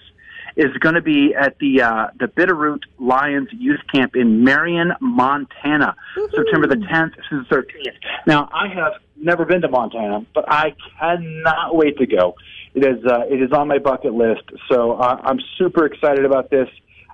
Is 0.57 0.75
going 0.79 0.95
to 0.95 1.01
be 1.01 1.33
at 1.33 1.57
the 1.59 1.81
uh, 1.81 2.07
the 2.19 2.25
Bitterroot 2.25 2.81
Lions 2.99 3.47
Youth 3.53 3.79
Camp 3.89 4.17
in 4.17 4.43
Marion, 4.43 4.91
Montana, 4.99 5.95
September 6.13 6.67
the 6.67 6.75
10th 6.75 7.13
to 7.29 7.43
the 7.43 7.55
13th. 7.55 7.95
Now, 8.27 8.49
I 8.51 8.67
have 8.67 8.95
never 9.15 9.45
been 9.45 9.61
to 9.61 9.69
Montana, 9.69 10.25
but 10.33 10.43
I 10.49 10.75
cannot 10.99 11.77
wait 11.77 11.97
to 11.99 12.05
go. 12.05 12.35
It 12.73 12.85
is 12.85 13.05
uh, 13.05 13.21
it 13.29 13.41
is 13.41 13.53
on 13.53 13.69
my 13.69 13.77
bucket 13.77 14.13
list, 14.13 14.43
so 14.69 14.93
uh, 14.93 15.21
I'm 15.23 15.39
super 15.57 15.85
excited 15.85 16.25
about 16.25 16.49
this. 16.49 16.67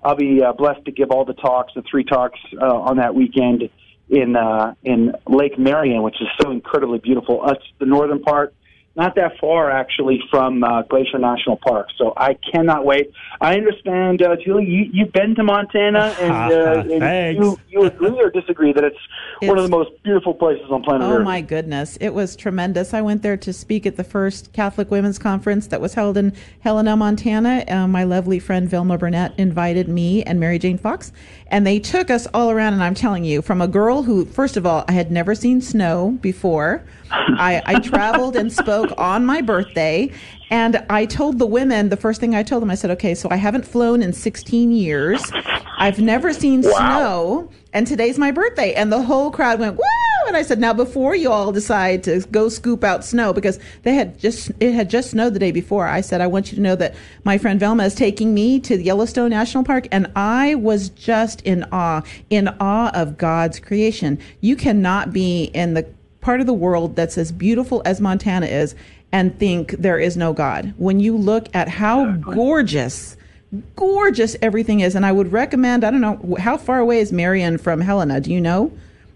I'll 0.03 0.15
be 0.15 0.41
uh, 0.43 0.53
blessed 0.53 0.85
to 0.85 0.91
give 0.91 1.11
all 1.11 1.25
the 1.25 1.33
talks, 1.33 1.73
the 1.73 1.83
three 1.89 2.03
talks 2.03 2.39
uh, 2.61 2.65
on 2.65 2.97
that 2.97 3.15
weekend 3.15 3.69
in 4.09 4.35
uh, 4.35 4.73
in 4.83 5.13
Lake 5.27 5.57
Marion, 5.59 6.03
which 6.03 6.21
is 6.21 6.27
so 6.41 6.51
incredibly 6.51 6.99
beautiful. 6.99 7.41
Us, 7.43 7.57
the 7.79 7.85
northern 7.85 8.21
part, 8.21 8.53
not 8.97 9.13
that 9.15 9.39
far 9.39 9.69
actually 9.69 10.19
from 10.31 10.63
uh, 10.63 10.81
Glacier 10.81 11.19
National 11.19 11.55
Park. 11.55 11.89
So 11.99 12.13
I 12.17 12.33
cannot 12.33 12.83
wait. 12.83 13.11
I 13.39 13.53
understand, 13.53 14.23
uh, 14.23 14.35
Julie, 14.43 14.65
you, 14.65 14.89
you've 14.91 15.13
been 15.13 15.35
to 15.35 15.43
Montana, 15.43 16.15
and, 16.19 16.31
uh, 16.91 17.05
and 17.05 17.37
you 17.37 17.59
you 17.69 17.83
agree 17.83 18.19
or 18.19 18.31
disagree 18.31 18.73
that 18.73 18.83
it's, 18.83 18.97
one 19.43 19.59
of 19.59 19.63
the 19.63 19.69
most 19.69 19.91
beautiful 20.01 20.33
places 20.33 20.65
on 20.71 20.81
planet 20.81 21.03
Oh 21.03 21.13
Earth. 21.13 21.21
Oh 21.21 21.23
my 21.23 21.41
goodness, 21.41 21.97
it 22.01 22.09
was 22.09 22.35
tremendous. 22.35 22.91
I 22.91 23.01
went 23.01 23.21
there 23.21 23.37
to 23.37 23.53
speak 23.53 23.85
at 23.85 23.97
the 23.97 24.03
first 24.03 24.51
Catholic 24.51 24.89
Women's 24.89 25.19
Conference 25.19 25.67
that 25.67 25.79
was 25.79 25.93
held 25.93 26.17
in 26.17 26.33
Helena, 26.61 26.97
Montana. 26.97 27.63
Uh, 27.67 27.87
my 27.87 28.03
lovely 28.03 28.39
friend 28.39 28.67
Vilma 28.67 28.97
Burnett 28.97 29.33
invited 29.37 29.87
me 29.87 30.23
and 30.23 30.39
Mary 30.39 30.57
Jane 30.57 30.79
Fox, 30.79 31.11
and 31.47 31.67
they 31.67 31.79
took 31.79 32.09
us 32.09 32.25
all 32.33 32.49
around. 32.49 32.73
And 32.73 32.83
I'm 32.83 32.95
telling 32.95 33.23
you, 33.23 33.43
from 33.43 33.61
a 33.61 33.67
girl 33.67 34.01
who, 34.01 34.25
first 34.25 34.57
of 34.57 34.65
all, 34.65 34.83
I 34.87 34.93
had 34.93 35.11
never 35.11 35.35
seen 35.35 35.61
snow 35.61 36.17
before. 36.19 36.83
I, 37.11 37.61
I 37.65 37.79
traveled 37.79 38.35
and 38.35 38.51
spoke 38.51 38.86
on 38.97 39.25
my 39.25 39.41
birthday, 39.41 40.11
and 40.49 40.83
I 40.89 41.05
told 41.05 41.39
the 41.39 41.45
women 41.45 41.89
the 41.89 41.97
first 41.97 42.21
thing 42.21 42.33
I 42.33 42.43
told 42.43 42.61
them. 42.61 42.71
I 42.71 42.75
said, 42.75 42.91
"Okay, 42.91 43.15
so 43.15 43.27
I 43.29 43.35
haven't 43.35 43.65
flown 43.65 44.01
in 44.01 44.13
16 44.13 44.71
years. 44.71 45.21
I've 45.77 45.99
never 45.99 46.33
seen 46.33 46.63
snow, 46.63 47.49
and 47.73 47.85
today's 47.85 48.17
my 48.17 48.31
birthday." 48.31 48.73
And 48.73 48.91
the 48.91 49.01
whole 49.01 49.31
crowd 49.31 49.59
went, 49.59 49.75
"Woo!" 49.75 49.83
And 50.27 50.35
I 50.35 50.41
said, 50.41 50.59
"Now, 50.59 50.73
before 50.73 51.15
you 51.15 51.31
all 51.31 51.51
decide 51.53 52.03
to 52.03 52.19
go 52.31 52.49
scoop 52.49 52.83
out 52.83 53.05
snow, 53.05 53.31
because 53.31 53.59
they 53.83 53.93
had 53.93 54.19
just 54.19 54.51
it 54.59 54.73
had 54.73 54.89
just 54.89 55.11
snowed 55.11 55.33
the 55.33 55.39
day 55.39 55.51
before, 55.51 55.87
I 55.87 56.01
said, 56.01 56.19
I 56.19 56.27
want 56.27 56.51
you 56.51 56.57
to 56.57 56.61
know 56.61 56.75
that 56.75 56.95
my 57.23 57.37
friend 57.37 57.59
Velma 57.59 57.85
is 57.85 57.95
taking 57.95 58.33
me 58.33 58.59
to 58.61 58.81
Yellowstone 58.81 59.29
National 59.29 59.63
Park, 59.63 59.87
and 59.91 60.07
I 60.15 60.55
was 60.55 60.89
just 60.89 61.41
in 61.41 61.65
awe, 61.71 62.01
in 62.29 62.49
awe 62.59 62.91
of 62.93 63.17
God's 63.17 63.59
creation. 63.59 64.19
You 64.41 64.55
cannot 64.55 65.13
be 65.13 65.43
in 65.53 65.75
the 65.75 65.85
part 66.27 66.41
of 66.41 66.45
the 66.45 66.53
world 66.53 66.97
that's 66.97 67.17
as 67.17 67.31
beautiful 67.31 67.81
as 67.85 68.01
Montana 68.01 68.47
is 68.47 68.75
and 69.13 69.39
think 69.39 69.71
there 69.71 69.97
is 69.97 70.17
no 70.17 70.33
God. 70.33 70.73
When 70.75 70.99
you 70.99 71.15
look 71.15 71.47
at 71.55 71.69
how 71.69 72.11
gorgeous, 72.15 73.15
gorgeous 73.77 74.35
everything 74.41 74.81
is, 74.81 74.93
and 74.93 75.05
I 75.05 75.13
would 75.13 75.31
recommend, 75.31 75.85
I 75.85 75.89
don't 75.89 76.01
know, 76.01 76.35
how 76.37 76.57
far 76.57 76.79
away 76.79 76.99
is 76.99 77.13
Marion 77.13 77.57
from 77.57 77.79
Helena? 77.79 78.19
Do 78.19 78.33
you 78.33 78.41
know? 78.41 78.73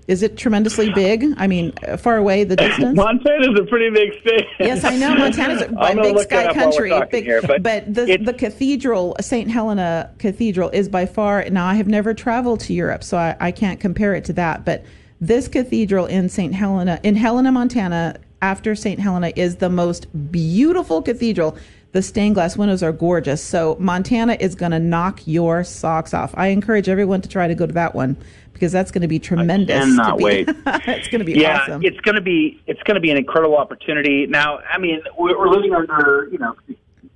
Is 0.08 0.24
it 0.24 0.38
tremendously 0.38 0.90
big? 0.94 1.26
I 1.36 1.48
mean, 1.48 1.74
far 1.98 2.16
away 2.16 2.46
the 2.46 2.56
distance? 2.68 2.96
Montana's 2.96 3.60
a 3.60 3.66
pretty 3.66 3.90
big 3.90 4.18
state. 4.22 4.48
Yes, 4.62 4.86
I 4.86 4.96
know 4.96 5.14
Montana's 5.14 5.64
a 5.64 5.68
big 6.02 6.18
sky 6.20 6.46
up 6.46 6.56
while 6.56 6.72
we're 6.72 6.88
country. 6.88 7.08
Big, 7.12 7.26
here, 7.26 7.42
but 7.42 7.62
but 7.62 7.94
the 7.94 8.20
the 8.24 8.34
cathedral, 8.34 9.18
St. 9.20 9.52
Helena 9.52 10.12
Cathedral, 10.18 10.70
is 10.70 10.88
by 10.88 11.06
far. 11.06 11.44
Now, 11.50 11.66
I 11.66 11.74
have 11.74 11.90
never 11.90 12.14
traveled 12.14 12.62
to 12.62 12.74
Europe, 12.74 13.04
so 13.04 13.18
I, 13.18 13.36
I 13.42 13.52
can't 13.52 13.82
compare 13.82 14.16
it 14.16 14.24
to 14.26 14.34
that. 14.34 14.64
But 14.64 14.86
this 15.22 15.48
cathedral 15.48 16.08
in 16.08 16.28
St. 16.28 16.54
Helena, 16.54 17.00
in 17.04 17.16
Helena, 17.16 17.52
Montana, 17.52 18.18
after 18.42 18.74
St. 18.74 19.00
Helena, 19.00 19.32
is 19.36 19.58
the 19.58 19.70
most 19.70 20.08
beautiful 20.32 21.02
cathedral 21.02 21.56
The 21.92 22.02
stained 22.02 22.36
glass 22.36 22.58
windows 22.58 22.82
are 22.82 22.94
gorgeous. 22.94 23.44
So 23.44 23.76
Montana 23.80 24.38
is 24.40 24.56
going 24.56 24.72
to 24.72 24.80
knock 24.80 25.28
your 25.28 25.64
socks 25.64 26.14
off. 26.14 26.34
I 26.36 26.48
encourage 26.48 26.88
everyone 26.88 27.22
to 27.22 27.30
try 27.30 27.48
to 27.48 27.54
go 27.54 27.68
to 27.68 27.74
that 27.74 27.94
one 27.94 28.16
because 28.54 28.72
that's 28.72 28.92
going 28.92 29.02
to 29.02 29.08
be 29.10 29.20
tremendous. 29.20 29.76
I 29.76 29.80
cannot 29.82 30.18
be, 30.18 30.24
wait. 30.24 30.50
it's 30.50 31.10
going 31.10 31.20
to 31.20 31.26
be 31.26 31.34
yeah, 31.34 31.60
awesome. 31.60 31.84
it's 31.84 32.00
going 32.00 32.16
to 32.16 32.22
be 32.22 32.62
it's 32.66 32.82
going 32.84 32.96
to 32.96 33.02
be 33.02 33.12
an 33.12 33.18
incredible 33.18 33.58
opportunity. 33.58 34.26
Now, 34.26 34.60
I 34.60 34.78
mean, 34.78 35.02
we're, 35.18 35.38
we're 35.38 35.50
living 35.50 35.74
under 35.74 36.30
you 36.32 36.38
know 36.38 36.56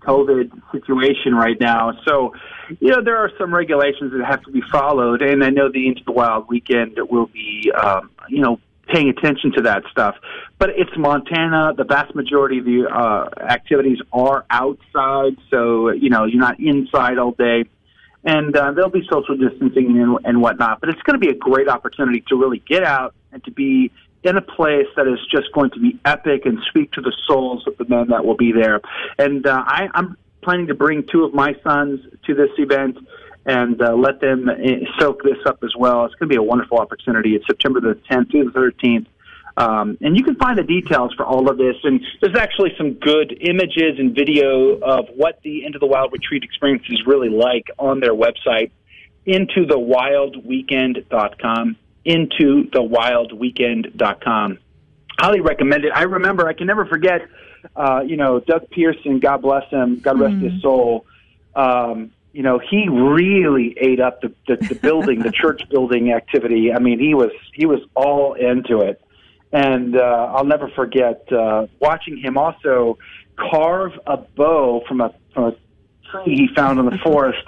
COVID 0.01 0.51
situation 0.71 1.35
right 1.35 1.59
now, 1.59 1.93
so 2.05 2.33
you 2.79 2.89
know 2.89 3.01
there 3.03 3.17
are 3.17 3.31
some 3.37 3.53
regulations 3.53 4.11
that 4.11 4.25
have 4.25 4.43
to 4.43 4.51
be 4.51 4.61
followed, 4.71 5.21
and 5.21 5.43
I 5.43 5.49
know 5.49 5.71
the 5.71 5.87
Into 5.87 6.03
the 6.05 6.11
Wild 6.11 6.47
weekend 6.47 6.97
will 7.09 7.27
be 7.27 7.71
um, 7.71 8.11
you 8.29 8.41
know 8.41 8.59
paying 8.87 9.09
attention 9.09 9.51
to 9.53 9.61
that 9.63 9.83
stuff. 9.91 10.15
But 10.59 10.69
it's 10.71 10.95
Montana. 10.97 11.73
The 11.75 11.83
vast 11.83 12.13
majority 12.15 12.59
of 12.59 12.65
the 12.65 12.87
uh, 12.87 13.29
activities 13.41 13.99
are 14.13 14.45
outside, 14.49 15.37
so 15.49 15.89
you 15.89 16.09
know 16.09 16.25
you're 16.25 16.41
not 16.41 16.59
inside 16.59 17.17
all 17.17 17.31
day 17.31 17.65
and 18.25 18.57
uh, 18.57 18.71
there'll 18.71 18.89
be 18.89 19.07
social 19.09 19.37
distancing 19.37 19.99
and, 19.99 20.17
and 20.25 20.41
whatnot. 20.41 20.79
But 20.81 20.89
it's 20.89 21.01
going 21.03 21.13
to 21.13 21.19
be 21.19 21.29
a 21.29 21.35
great 21.35 21.69
opportunity 21.69 22.23
to 22.27 22.35
really 22.35 22.57
get 22.67 22.83
out 22.83 23.13
and 23.31 23.43
to 23.43 23.51
be 23.51 23.91
in 24.23 24.37
a 24.37 24.41
place 24.41 24.87
that 24.95 25.07
is 25.07 25.19
just 25.29 25.51
going 25.53 25.69
to 25.69 25.79
be 25.79 25.99
epic 26.03 26.45
and 26.45 26.57
speak 26.67 26.91
to 26.93 27.01
the 27.01 27.15
souls 27.27 27.65
of 27.67 27.77
the 27.77 27.85
men 27.85 28.07
that 28.09 28.25
will 28.25 28.35
be 28.35 28.51
there. 28.51 28.81
And 29.19 29.45
uh, 29.45 29.63
I, 29.65 29.89
I'm 29.93 30.17
planning 30.45 30.67
to 30.67 30.75
bring 30.75 31.05
two 31.11 31.25
of 31.25 31.33
my 31.33 31.53
sons 31.63 31.99
to 32.25 32.33
this 32.33 32.51
event 32.57 32.97
and 33.45 33.81
uh, 33.81 33.93
let 33.93 34.21
them 34.21 34.47
uh, 34.47 34.53
soak 34.99 35.21
this 35.23 35.37
up 35.45 35.59
as 35.63 35.73
well. 35.77 36.05
It's 36.05 36.15
going 36.15 36.29
to 36.29 36.33
be 36.33 36.37
a 36.37 36.43
wonderful 36.43 36.77
opportunity. 36.77 37.35
It's 37.35 37.45
September 37.45 37.81
the 37.81 37.99
10th 38.09 38.31
through 38.31 38.51
the 38.51 38.59
13th. 38.59 39.07
Um, 39.57 39.97
and 40.01 40.17
you 40.17 40.23
can 40.23 40.35
find 40.35 40.57
the 40.57 40.63
details 40.63 41.13
for 41.15 41.25
all 41.25 41.49
of 41.49 41.57
this. 41.57 41.75
And 41.83 42.01
there's 42.21 42.37
actually 42.37 42.73
some 42.77 42.93
good 42.93 43.37
images 43.41 43.99
and 43.99 44.13
video 44.13 44.79
of 44.79 45.07
what 45.15 45.39
the 45.43 45.65
Into 45.65 45.79
the 45.79 45.85
Wild 45.85 46.11
retreat 46.11 46.43
experience 46.43 46.83
is 46.89 47.01
really 47.05 47.29
like 47.29 47.67
on 47.77 47.99
their 47.99 48.13
website, 48.13 48.71
into 49.25 49.65
the 49.65 49.77
wildweekend.com. 49.77 51.77
Into 52.03 52.69
the 52.71 52.81
wildweekend.com. 52.81 54.59
Highly 55.17 55.39
recommend 55.39 55.85
it. 55.85 55.93
I 55.95 56.03
remember, 56.03 56.47
I 56.47 56.53
can 56.53 56.67
never 56.67 56.85
forget, 56.85 57.21
uh, 57.75 58.01
you 58.05 58.17
know, 58.17 58.39
Doug 58.39 58.69
Pearson, 58.69 59.19
God 59.19 59.41
bless 59.41 59.69
him, 59.69 59.99
God 59.99 60.19
rest 60.19 60.35
mm. 60.35 60.51
his 60.51 60.61
soul. 60.61 61.05
Um, 61.55 62.11
you 62.33 62.43
know, 62.43 62.59
he 62.59 62.89
really 62.89 63.77
ate 63.79 64.01
up 64.01 64.21
the, 64.21 64.33
the, 64.47 64.57
the 64.57 64.75
building, 64.75 65.19
the 65.19 65.31
church 65.41 65.61
building 65.69 66.11
activity. 66.11 66.73
I 66.73 66.79
mean, 66.79 66.99
he 66.99 67.13
was 67.13 67.31
he 67.53 67.65
was 67.65 67.79
all 67.95 68.33
into 68.33 68.81
it 68.81 69.01
and 69.55 69.95
uh, 69.95 70.33
I'll 70.35 70.43
never 70.43 70.67
forget 70.75 71.31
uh, 71.31 71.67
watching 71.79 72.17
him 72.17 72.37
also 72.37 72.97
carve 73.37 73.93
a 74.05 74.17
bow 74.17 74.83
from 74.85 74.99
a 74.99 75.13
from 75.33 75.45
a 75.45 75.51
tree 76.11 76.35
he 76.35 76.49
found 76.53 76.77
in 76.77 76.85
the 76.85 76.97
forest. 77.03 77.47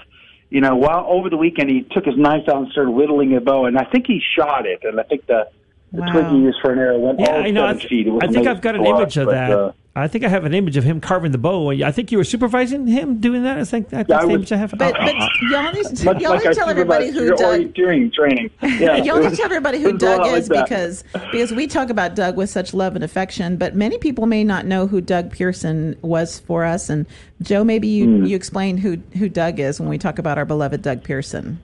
You 0.50 0.62
know, 0.62 0.78
while 0.78 1.06
over 1.10 1.30
the 1.30 1.36
weekend 1.36 1.70
he 1.70 1.82
took 1.92 2.06
his 2.06 2.16
knife 2.16 2.48
out 2.48 2.64
and 2.64 2.72
started 2.72 2.92
whittling 2.92 3.36
a 3.36 3.42
bow, 3.42 3.66
and 3.66 3.78
I 3.78 3.84
think 3.84 4.08
he 4.08 4.22
shot 4.38 4.66
it, 4.66 4.84
and 4.84 5.02
I 5.02 5.04
think 5.04 5.28
the 5.28 5.50
the 5.92 6.02
wow. 6.02 6.12
twig 6.12 6.26
he 6.28 6.38
used 6.40 6.58
for 6.62 6.74
an 6.74 6.80
arrow 6.80 7.00
went 7.00 7.20
yeah, 7.20 7.28
all 7.32 7.44
I 7.44 7.52
know, 7.52 7.62
seven 7.62 7.76
I 7.78 7.80
th- 7.80 7.90
feet. 7.90 8.08
It 8.08 8.12
was 8.12 8.22
I 8.24 8.28
think 8.28 8.48
I've 8.48 8.62
got 8.62 8.76
an 8.76 8.86
image 8.86 9.18
of 9.18 9.26
but, 9.28 9.32
that. 9.32 9.52
Uh, 9.52 9.72
I 9.96 10.08
think 10.08 10.24
I 10.24 10.28
have 10.30 10.46
an 10.46 10.54
image 10.54 10.78
of 10.78 10.84
him 10.84 11.02
carving 11.02 11.32
the 11.32 11.40
bow. 11.40 11.72
I 11.72 11.92
think 11.92 12.12
you 12.12 12.20
were 12.20 12.24
supervising 12.24 12.86
him 12.86 13.20
doing 13.20 13.42
that. 13.42 13.58
I 13.58 13.64
think 13.64 13.90
that's 13.90 14.08
Yeah, 14.08 14.18
I 14.18 14.22
the 14.22 14.28
was- 14.28 14.36
image 14.36 14.52
I 14.52 14.58
have. 14.58 14.70
But, 14.78 14.94
but 14.94 15.16
oh. 15.16 15.28
y'all 15.50 15.72
need 15.72 15.86
to, 15.88 16.04
y'all 16.04 16.14
like 16.14 16.22
need 16.22 16.28
I 16.36 16.38
to 16.50 16.54
tell 16.54 16.70
everybody 16.70 17.10
who 17.10 17.24
your 17.26 17.36
Doug. 17.36 17.62
orienteering 17.74 18.14
training. 18.14 18.52
Yeah, 18.62 18.98
Y'all 19.04 19.18
it 19.18 19.24
need 19.24 19.30
to 19.32 19.36
tell 19.38 19.46
everybody 19.48 19.82
who 19.82 19.94
was 19.94 20.04
a 20.04 20.06
lot 20.06 20.18
Doug 20.26 20.38
is 20.38 20.48
that. 20.50 20.66
because 20.66 21.04
because 21.32 21.52
we 21.52 21.66
talk 21.66 21.90
about 21.90 22.14
Doug 22.14 22.38
with 22.38 22.52
such 22.52 22.76
love 22.76 22.94
and 22.94 23.04
affection, 23.04 23.58
but 23.58 23.76
many 23.76 23.98
people 23.98 24.28
may 24.28 24.44
not 24.44 24.68
know 24.68 24.86
who 24.86 25.02
Doug 25.02 25.32
Pearson 25.32 25.96
was 26.04 26.38
for 26.42 26.64
us. 26.64 26.92
And 26.92 27.08
Joe, 27.42 27.64
maybe 27.64 27.88
you, 27.88 28.06
Hmm. 28.06 28.26
you 28.26 28.36
explain 28.36 28.78
who 28.78 28.98
who 29.18 29.30
Doug 29.30 29.60
is 29.60 29.80
when 29.80 29.90
we 29.90 29.98
talk 29.98 30.20
about 30.20 30.38
our 30.38 30.46
beloved 30.46 30.84
Doug 30.84 31.04
Pearson. 31.04 31.60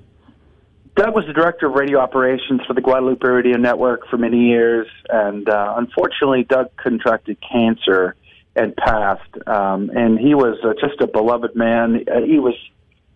Doug 0.96 1.16
was 1.16 1.26
the 1.26 1.34
director 1.34 1.66
of 1.68 1.74
radio 1.74 2.00
operations 2.00 2.62
for 2.68 2.74
the 2.74 2.82
Guadalupe 2.82 3.28
Radio 3.28 3.58
Network 3.58 4.08
for 4.10 4.18
many 4.18 4.50
years, 4.50 4.88
and 5.10 5.50
uh, 5.50 5.74
unfortunately, 5.78 6.44
Doug 6.44 6.68
contracted 6.78 7.38
cancer 7.42 8.16
and 8.56 8.76
passed. 8.76 9.48
Um, 9.48 9.90
and 9.90 10.20
he 10.20 10.36
was 10.36 10.60
uh, 10.64 10.74
just 10.80 11.02
a 11.02 11.08
beloved 11.08 11.56
man. 11.56 12.04
Uh, 12.08 12.22
he 12.22 12.38
was 12.38 12.54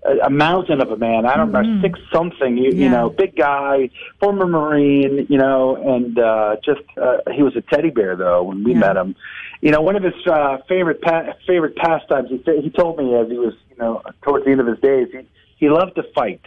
a, 0.03 0.25
a 0.25 0.29
mountain 0.31 0.81
of 0.81 0.89
a 0.89 0.97
man. 0.97 1.27
I 1.27 1.35
don't 1.37 1.51
know, 1.51 1.79
six 1.83 1.99
something. 2.11 2.57
You, 2.57 2.71
you 2.71 2.89
know, 2.89 3.11
big 3.11 3.35
guy, 3.35 3.91
former 4.19 4.47
Marine. 4.47 5.27
You 5.29 5.37
know, 5.37 5.75
and 5.75 6.17
uh, 6.17 6.55
just 6.65 6.81
uh, 6.99 7.17
he 7.31 7.43
was 7.43 7.55
a 7.55 7.61
teddy 7.61 7.91
bear 7.91 8.15
though 8.15 8.41
when 8.41 8.63
we 8.63 8.71
Yeah. 8.73 8.79
met 8.79 8.97
him. 8.97 9.15
You 9.61 9.69
know, 9.69 9.81
one 9.81 9.95
of 9.95 10.01
his 10.01 10.15
uh, 10.25 10.57
favorite 10.67 11.01
pa- 11.03 11.33
favorite 11.45 11.75
pastimes. 11.75 12.29
He, 12.31 12.37
he 12.61 12.69
told 12.71 12.97
me 12.97 13.13
as 13.15 13.27
he 13.27 13.37
was, 13.37 13.53
you 13.69 13.77
know, 13.77 14.01
towards 14.23 14.45
the 14.45 14.51
end 14.51 14.61
of 14.61 14.67
his 14.67 14.79
days, 14.79 15.09
he, 15.11 15.19
he 15.57 15.69
loved 15.69 15.95
to 15.95 16.03
fight. 16.15 16.41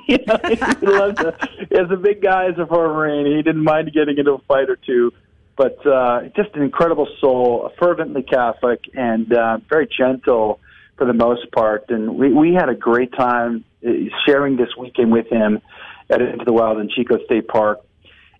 you 0.08 0.18
know, 0.26 0.38
he 0.48 0.86
loved 0.86 1.18
to, 1.18 1.36
as 1.72 1.90
a 1.90 1.96
big 1.96 2.22
guy, 2.22 2.46
as 2.46 2.58
a 2.58 2.66
former 2.66 2.94
Marine, 2.94 3.26
he 3.26 3.42
didn't 3.42 3.64
mind 3.64 3.90
getting 3.92 4.18
into 4.18 4.32
a 4.32 4.38
fight 4.48 4.68
or 4.70 4.76
two. 4.76 5.12
But 5.56 5.86
uh, 5.86 6.22
just 6.34 6.54
an 6.54 6.62
incredible 6.62 7.06
soul, 7.20 7.70
fervently 7.78 8.22
Catholic, 8.22 8.80
and 8.94 9.32
uh, 9.32 9.58
very 9.68 9.86
gentle 9.86 10.60
for 10.96 11.06
the 11.06 11.12
most 11.12 11.50
part. 11.52 11.84
And 11.90 12.16
we, 12.16 12.32
we 12.32 12.54
had 12.54 12.68
a 12.68 12.74
great 12.74 13.12
time 13.12 13.64
uh, 13.86 13.90
sharing 14.26 14.56
this 14.56 14.70
weekend 14.78 15.12
with 15.12 15.26
him 15.28 15.60
at 16.08 16.22
Into 16.22 16.44
the 16.44 16.52
Wild 16.52 16.78
in 16.78 16.88
Chicot 16.88 17.24
State 17.26 17.48
Park. 17.48 17.80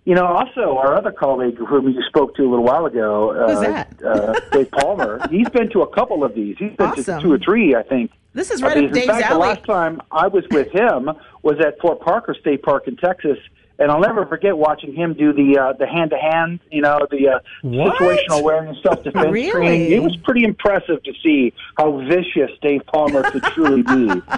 You 0.05 0.17
know, 0.17 0.27
also 0.27 0.79
our 0.79 0.97
other 0.97 1.13
colleague 1.13 1.57
whom 1.59 1.89
you 1.89 2.03
spoke 2.09 2.35
to 2.37 2.43
a 2.43 2.51
little 2.51 2.65
while 2.65 2.87
ago, 2.87 3.31
uh, 3.31 3.85
uh, 4.05 4.41
Dave 4.51 4.71
Palmer. 4.73 5.21
He's 5.31 5.49
been 5.51 5.71
to 5.71 5.83
a 5.83 5.95
couple 5.95 6.25
of 6.25 6.35
these. 6.35 6.57
He's 6.59 6.73
been 6.73 6.89
Awesome. 6.89 7.19
to 7.19 7.23
two 7.23 7.33
or 7.33 7.39
three, 7.39 7.77
I 7.77 7.85
think. 7.85 8.11
This 8.35 8.51
is 8.51 8.63
right 8.63 8.77
up 8.77 8.85
in 8.85 8.93
Dave's 8.93 9.07
fact, 9.07 9.29
the 9.29 9.39
last 9.39 9.65
time 9.65 10.01
I 10.11 10.27
was 10.27 10.45
with 10.51 10.73
him 10.73 11.11
was 11.43 11.57
at 11.61 11.79
Fort 11.81 12.01
Parker 12.01 12.35
State 12.41 12.63
Park 12.63 12.87
in 12.87 12.97
Texas, 12.97 13.39
and 13.79 13.91
I'll 13.91 14.01
never 14.01 14.27
forget 14.27 14.57
watching 14.57 14.95
him 14.95 15.15
do 15.15 15.33
the 15.33 15.59
uh, 15.59 15.73
the 15.79 15.87
hand 15.87 16.11
to 16.11 16.17
hand, 16.19 16.61
you 16.71 16.83
know, 16.83 16.99
the 17.11 17.29
uh, 17.29 17.39
What? 17.63 17.99
situational 17.99 18.39
awareness 18.39 18.77
self 18.83 19.03
defense 19.03 19.33
Really? 19.33 19.51
training. 19.51 19.93
It 19.93 20.03
was 20.03 20.17
pretty 20.25 20.45
impressive 20.45 21.03
to 21.03 21.13
see 21.23 21.53
how 21.77 21.99
vicious 22.07 22.51
Dave 22.61 22.83
Palmer 22.93 23.25
could 23.25 23.45
truly 23.55 23.83
be. 23.83 24.25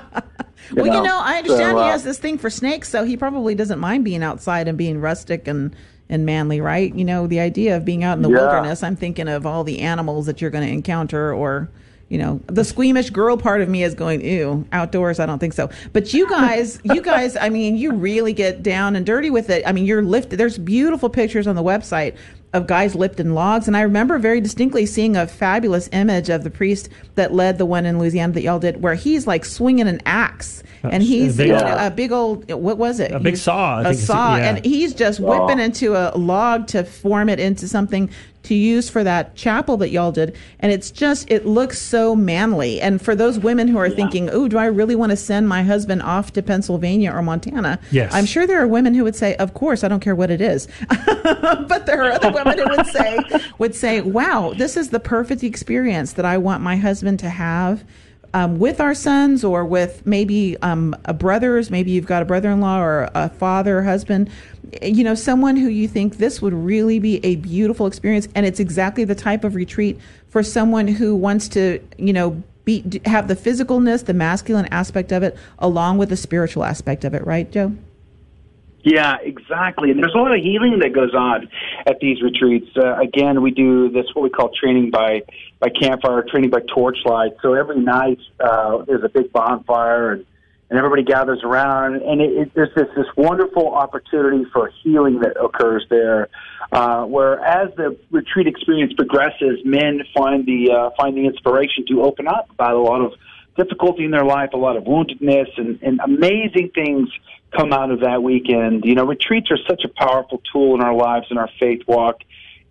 You 0.70 0.82
well, 0.82 0.94
you 0.94 1.02
know, 1.02 1.18
I 1.20 1.36
understand 1.36 1.76
So, 1.76 1.78
uh, 1.78 1.84
he 1.84 1.88
has 1.90 2.04
this 2.04 2.18
thing 2.18 2.38
for 2.38 2.48
snakes, 2.48 2.88
so 2.88 3.04
he 3.04 3.16
probably 3.18 3.54
doesn't 3.54 3.78
mind 3.80 4.02
being 4.04 4.22
outside 4.22 4.66
and 4.66 4.78
being 4.78 4.98
rustic 5.00 5.46
and 5.46 5.74
and 6.08 6.24
manly, 6.24 6.60
right? 6.60 6.94
You 6.94 7.04
know, 7.04 7.26
the 7.26 7.40
idea 7.40 7.76
of 7.76 7.84
being 7.84 8.02
out 8.04 8.16
in 8.16 8.22
the 8.22 8.30
Yeah. 8.30 8.36
wilderness. 8.36 8.82
I'm 8.82 8.96
thinking 8.96 9.28
of 9.28 9.44
all 9.44 9.64
the 9.64 9.80
animals 9.80 10.24
that 10.26 10.40
you're 10.40 10.50
going 10.50 10.66
to 10.66 10.72
encounter, 10.72 11.34
or 11.34 11.68
you 12.08 12.18
know, 12.18 12.40
the 12.46 12.64
squeamish 12.64 13.10
girl 13.10 13.36
part 13.36 13.60
of 13.62 13.68
me 13.68 13.82
is 13.82 13.94
going, 13.94 14.20
ew, 14.24 14.64
outdoors. 14.72 15.18
I 15.18 15.26
don't 15.26 15.38
think 15.38 15.52
so. 15.54 15.70
But 15.92 16.12
you 16.14 16.28
guys, 16.28 16.78
you 16.84 17.00
guys, 17.00 17.36
I 17.36 17.48
mean, 17.48 17.76
you 17.76 17.92
really 17.92 18.32
get 18.32 18.62
down 18.62 18.94
and 18.94 19.04
dirty 19.06 19.30
with 19.30 19.48
it. 19.50 19.62
I 19.66 19.72
mean, 19.72 19.86
you're 19.86 20.02
lifted. 20.02 20.36
There's 20.38 20.58
beautiful 20.58 21.08
pictures 21.08 21.46
on 21.46 21.56
the 21.56 21.62
website 21.62 22.14
of 22.52 22.68
guys 22.68 22.94
lifting 22.94 23.34
logs, 23.34 23.66
and 23.66 23.76
I 23.76 23.80
remember 23.80 24.16
very 24.16 24.40
distinctly 24.40 24.86
seeing 24.86 25.16
a 25.16 25.26
fabulous 25.26 25.88
image 25.90 26.28
of 26.28 26.44
the 26.44 26.50
priest 26.50 26.88
that 27.16 27.32
led 27.34 27.58
the 27.58 27.66
one 27.66 27.84
in 27.84 27.98
Louisiana 27.98 28.32
that 28.34 28.42
y'all 28.42 28.60
did, 28.60 28.80
where 28.80 28.94
he's 28.94 29.26
like 29.26 29.44
swinging 29.44 29.88
an 29.88 30.00
axe, 30.06 30.62
and 30.84 31.02
he's 31.02 31.34
a 31.34 31.38
big- 31.38 31.46
you 31.48 31.52
know, 31.54 31.76
a 31.80 31.90
big 31.90 32.12
old 32.12 32.48
what 32.52 32.78
was 32.78 33.00
it? 33.00 33.10
A 33.10 33.18
big 33.18 33.32
He's- 33.32 33.42
saw, 33.42 33.78
I 33.78 33.80
A 33.80 33.84
think 33.86 33.98
saw, 34.06 34.36
yeah. 34.36 34.50
and 34.54 34.64
he's 34.64 34.94
just 34.94 35.18
whipping 35.18 35.58
into 35.58 35.96
a 35.96 36.16
log 36.16 36.68
to 36.68 36.84
form 36.84 37.28
it 37.28 37.40
into 37.40 37.66
something 37.66 38.08
to 38.44 38.54
use 38.54 38.88
for 38.88 39.02
that 39.04 39.34
chapel 39.34 39.76
that 39.78 39.90
y'all 39.90 40.12
did 40.12 40.36
and 40.60 40.72
it's 40.72 40.90
just 40.90 41.30
it 41.30 41.46
looks 41.46 41.78
so 41.78 42.14
manly. 42.14 42.80
And 42.80 43.00
for 43.02 43.14
those 43.14 43.38
women 43.38 43.68
who 43.68 43.78
are 43.78 43.90
thinking 43.90 44.30
oh 44.30 44.48
do 44.48 44.58
i 44.58 44.66
really 44.66 44.94
want 44.94 45.10
to 45.10 45.16
send 45.16 45.48
my 45.48 45.62
husband 45.62 46.02
off 46.02 46.32
to 46.34 46.42
pennsylvania 46.42 47.12
or 47.12 47.22
montana? 47.22 47.78
Yes. 47.90 48.12
i'm 48.14 48.26
sure 48.26 48.46
there 48.46 48.62
are 48.62 48.66
women 48.68 48.94
who 48.94 49.04
would 49.04 49.16
say 49.16 49.34
of 49.36 49.54
course 49.54 49.82
i 49.84 49.88
don't 49.88 50.00
care 50.00 50.14
what 50.14 50.30
it 50.30 50.40
is. 50.40 50.68
But 51.66 51.86
there 51.86 52.02
are 52.04 52.12
other 52.12 52.30
women 52.32 52.58
who 52.58 52.68
would 52.76 52.86
say 52.86 53.18
would 53.58 53.74
say 53.74 54.00
wow 54.00 54.52
this 54.56 54.76
is 54.76 54.90
the 54.90 55.00
perfect 55.00 55.42
experience 55.42 56.12
that 56.14 56.24
i 56.24 56.36
want 56.38 56.62
my 56.62 56.76
husband 56.76 57.18
to 57.20 57.30
have 57.30 57.84
um, 58.34 58.58
with 58.58 58.80
our 58.80 58.94
sons 58.94 59.42
or 59.44 59.64
with 59.64 60.04
maybe 60.06 60.56
um, 60.60 60.94
a 61.06 61.14
brothers 61.14 61.70
maybe 61.70 61.90
you've 61.90 62.06
got 62.06 62.20
a 62.20 62.26
brother-in-law 62.26 62.80
or 62.80 63.08
a 63.14 63.30
father 63.30 63.82
husband 63.82 64.28
you 64.82 65.04
know 65.04 65.14
someone 65.14 65.56
who 65.56 65.68
you 65.68 65.88
think 65.88 66.16
this 66.16 66.40
would 66.42 66.52
really 66.52 66.98
be 66.98 67.24
a 67.24 67.36
beautiful 67.36 67.86
experience. 67.86 68.28
And 68.34 68.46
it's 68.46 68.60
exactly 68.60 69.04
the 69.04 69.14
type 69.14 69.44
of 69.44 69.54
retreat 69.54 69.98
for 70.28 70.42
someone 70.42 70.88
who 70.88 71.14
wants 71.14 71.48
to 71.48 71.80
you 71.98 72.12
know 72.12 72.42
be 72.64 73.00
have 73.04 73.28
the 73.28 73.36
physicalness 73.36 74.04
the 74.04 74.14
masculine 74.14 74.66
aspect 74.66 75.12
of 75.12 75.22
it 75.22 75.36
along 75.58 75.98
with 75.98 76.08
the 76.08 76.16
spiritual 76.16 76.64
aspect 76.64 77.04
of 77.04 77.14
it. 77.14 77.26
Right 77.26 77.50
joe 77.50 77.74
Yeah, 78.84 79.16
exactly. 79.22 79.90
And 79.90 79.98
there's 79.98 80.14
a 80.14 80.18
lot 80.18 80.32
of 80.32 80.42
healing 80.42 80.80
that 80.80 80.92
goes 80.92 81.14
on 81.14 81.48
at 81.86 82.00
these 82.00 82.20
retreats. 82.22 82.68
Uh, 82.76 82.96
again, 83.00 83.40
we 83.40 83.50
do 83.50 83.88
this 83.88 84.04
what 84.12 84.22
we 84.22 84.28
call 84.28 84.50
training 84.50 84.90
by 84.90 85.22
by 85.58 85.68
campfire, 85.70 86.22
training 86.30 86.50
by 86.50 86.60
torchlight. 86.72 87.32
So 87.40 87.54
every 87.54 87.80
night 87.80 88.18
uh, 88.38 88.84
there's 88.84 89.02
a 89.02 89.08
big 89.08 89.32
bonfire, 89.32 90.12
and 90.12 90.26
and 90.68 90.78
everybody 90.78 91.02
gathers 91.02 91.40
around, 91.42 92.02
and 92.02 92.20
it, 92.20 92.32
it, 92.32 92.54
there's 92.54 92.74
this 92.74 92.88
this 92.94 93.06
wonderful 93.16 93.74
opportunity 93.74 94.44
for 94.52 94.70
healing 94.82 95.20
that 95.20 95.42
occurs 95.42 95.86
there. 95.88 96.28
Uh, 96.70 97.04
where 97.04 97.40
as 97.40 97.74
the 97.76 97.96
retreat 98.10 98.46
experience 98.46 98.92
progresses, 98.92 99.60
men 99.64 100.02
find 100.14 100.44
the 100.44 100.70
uh, 100.70 100.90
find 101.00 101.16
the 101.16 101.24
inspiration 101.24 101.86
to 101.88 102.02
open 102.02 102.28
up 102.28 102.50
about 102.50 102.74
a 102.74 102.80
lot 102.80 103.00
of 103.00 103.14
difficulty 103.56 104.04
in 104.04 104.10
their 104.10 104.24
life, 104.24 104.50
a 104.52 104.56
lot 104.56 104.76
of 104.76 104.84
woundedness, 104.84 105.48
and, 105.56 105.80
and 105.82 106.00
amazing 106.00 106.70
things 106.74 107.08
come 107.56 107.72
out 107.72 107.90
of 107.90 108.00
that 108.00 108.22
weekend. 108.22 108.84
You 108.84 108.94
know, 108.94 109.04
retreats 109.04 109.50
are 109.50 109.58
such 109.68 109.84
a 109.84 109.88
powerful 109.88 110.42
tool 110.52 110.74
in 110.74 110.80
our 110.80 110.94
lives 110.94 111.26
and 111.30 111.38
our 111.38 111.48
faith 111.60 111.82
walk. 111.86 112.20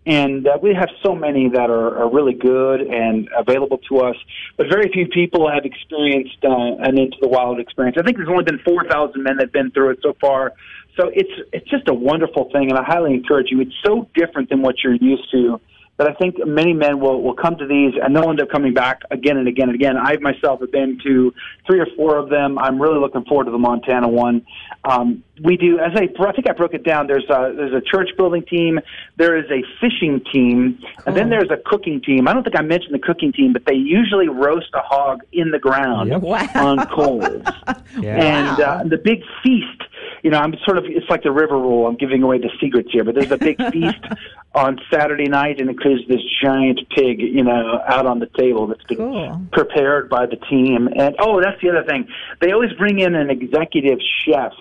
And 0.05 0.45
uh, 0.45 0.57
we 0.61 0.73
have 0.73 0.89
so 1.01 1.15
many 1.15 1.47
that 1.49 1.69
are, 1.69 2.03
are 2.03 2.11
really 2.11 2.33
good 2.33 2.81
and 2.81 3.29
available 3.37 3.77
to 3.89 3.99
us, 3.99 4.17
but 4.57 4.67
very 4.67 4.91
few 4.91 5.07
people 5.07 5.49
have 5.49 5.63
experienced 5.63 6.43
uh, 6.43 6.49
an 6.49 6.99
Into 6.99 7.17
the 7.21 7.29
Wild 7.29 7.59
experience. 7.59 7.95
I 7.97 8.03
think 8.03 8.17
there's 8.17 8.29
only 8.29 8.43
been 8.43 8.59
4,000 8.59 9.23
men 9.23 9.37
that 9.37 9.43
have 9.43 9.53
been 9.53 9.71
through 9.71 9.91
it 9.91 9.99
so 10.03 10.13
far. 10.19 10.51
So 10.99 11.09
it's 11.11 11.31
it's 11.51 11.67
just 11.69 11.87
a 11.87 11.93
wonderful 11.93 12.51
thing, 12.51 12.69
and 12.69 12.77
I 12.77 12.83
highly 12.83 13.15
encourage 13.15 13.47
you. 13.49 13.61
It's 13.61 13.73
so 13.83 14.07
different 14.13 14.49
than 14.49 14.61
what 14.61 14.75
you're 14.83 14.93
used 14.93 15.31
to 15.31 15.59
that 15.97 16.07
I 16.07 16.13
think 16.13 16.35
many 16.45 16.73
men 16.73 16.99
will, 16.99 17.21
will 17.21 17.35
come 17.35 17.55
to 17.57 17.67
these 17.67 17.93
and 18.01 18.15
they'll 18.15 18.29
end 18.29 18.41
up 18.41 18.49
coming 18.49 18.73
back 18.73 19.01
again 19.11 19.37
and 19.37 19.47
again 19.47 19.69
and 19.69 19.75
again. 19.75 19.95
I 19.95 20.17
myself 20.17 20.61
have 20.61 20.71
been 20.71 20.99
to 21.03 21.33
three 21.67 21.79
or 21.79 21.87
four 21.95 22.17
of 22.17 22.29
them. 22.29 22.57
I'm 22.57 22.81
really 22.81 22.99
looking 22.99 23.23
forward 23.25 23.45
to 23.45 23.51
the 23.51 23.59
Montana 23.59 24.07
one. 24.07 24.45
Um, 24.85 25.23
we 25.43 25.55
do, 25.55 25.79
as 25.79 25.91
I, 25.95 26.09
I 26.19 26.31
think 26.31 26.49
I 26.49 26.53
broke 26.53 26.73
it 26.73 26.83
down. 26.83 27.07
There's 27.07 27.29
a 27.29 27.53
there's 27.55 27.73
a 27.73 27.81
church 27.81 28.09
building 28.17 28.43
team. 28.43 28.79
There 29.17 29.37
is 29.37 29.45
a 29.51 29.63
fishing 29.79 30.21
team, 30.31 30.79
cool. 30.79 31.03
and 31.05 31.15
then 31.15 31.29
there's 31.29 31.49
a 31.51 31.57
cooking 31.65 32.01
team. 32.01 32.27
I 32.27 32.33
don't 32.33 32.43
think 32.43 32.57
I 32.57 32.61
mentioned 32.61 32.93
the 32.93 32.99
cooking 32.99 33.31
team, 33.31 33.53
but 33.53 33.65
they 33.65 33.75
usually 33.75 34.27
roast 34.27 34.69
a 34.73 34.81
hog 34.81 35.21
in 35.31 35.51
the 35.51 35.59
ground 35.59 36.09
yep. 36.09 36.21
wow. 36.21 36.47
on 36.55 36.87
coals. 36.87 37.23
yeah. 37.99 38.15
And 38.15 38.59
uh, 38.59 38.83
the 38.85 38.97
big 38.97 39.23
feast 39.43 39.83
you 40.23 40.31
know, 40.31 40.39
I'm 40.39 40.55
sort 40.65 40.77
of, 40.77 40.85
it's 40.87 41.09
like 41.09 41.23
the 41.23 41.31
river 41.31 41.57
rule. 41.57 41.85
I'm 41.85 41.97
giving 41.97 42.23
away 42.23 42.37
the 42.37 42.49
secrets 42.59 42.89
here, 42.91 43.03
but 43.03 43.13
there's 43.13 43.31
a 43.31 43.37
big 43.37 43.57
feast 43.71 44.03
on 44.55 44.79
Saturday 44.91 45.27
night, 45.27 45.59
and 45.59 45.69
includes 45.69 46.07
this 46.07 46.21
giant 46.41 46.79
pig, 46.95 47.19
you 47.19 47.43
know, 47.43 47.81
out 47.85 48.05
on 48.05 48.19
the 48.19 48.29
table 48.37 48.67
that's 48.67 48.83
been 48.85 48.97
cool. 48.97 49.41
prepared 49.51 50.09
by 50.09 50.25
the 50.25 50.37
team. 50.49 50.87
And 50.87 51.15
oh, 51.19 51.41
that's 51.41 51.61
the 51.61 51.69
other 51.69 51.83
thing. 51.83 52.07
They 52.39 52.51
always 52.53 52.71
bring 52.73 52.99
in 52.99 53.15
an 53.15 53.29
executive 53.29 53.99
chef 54.25 54.53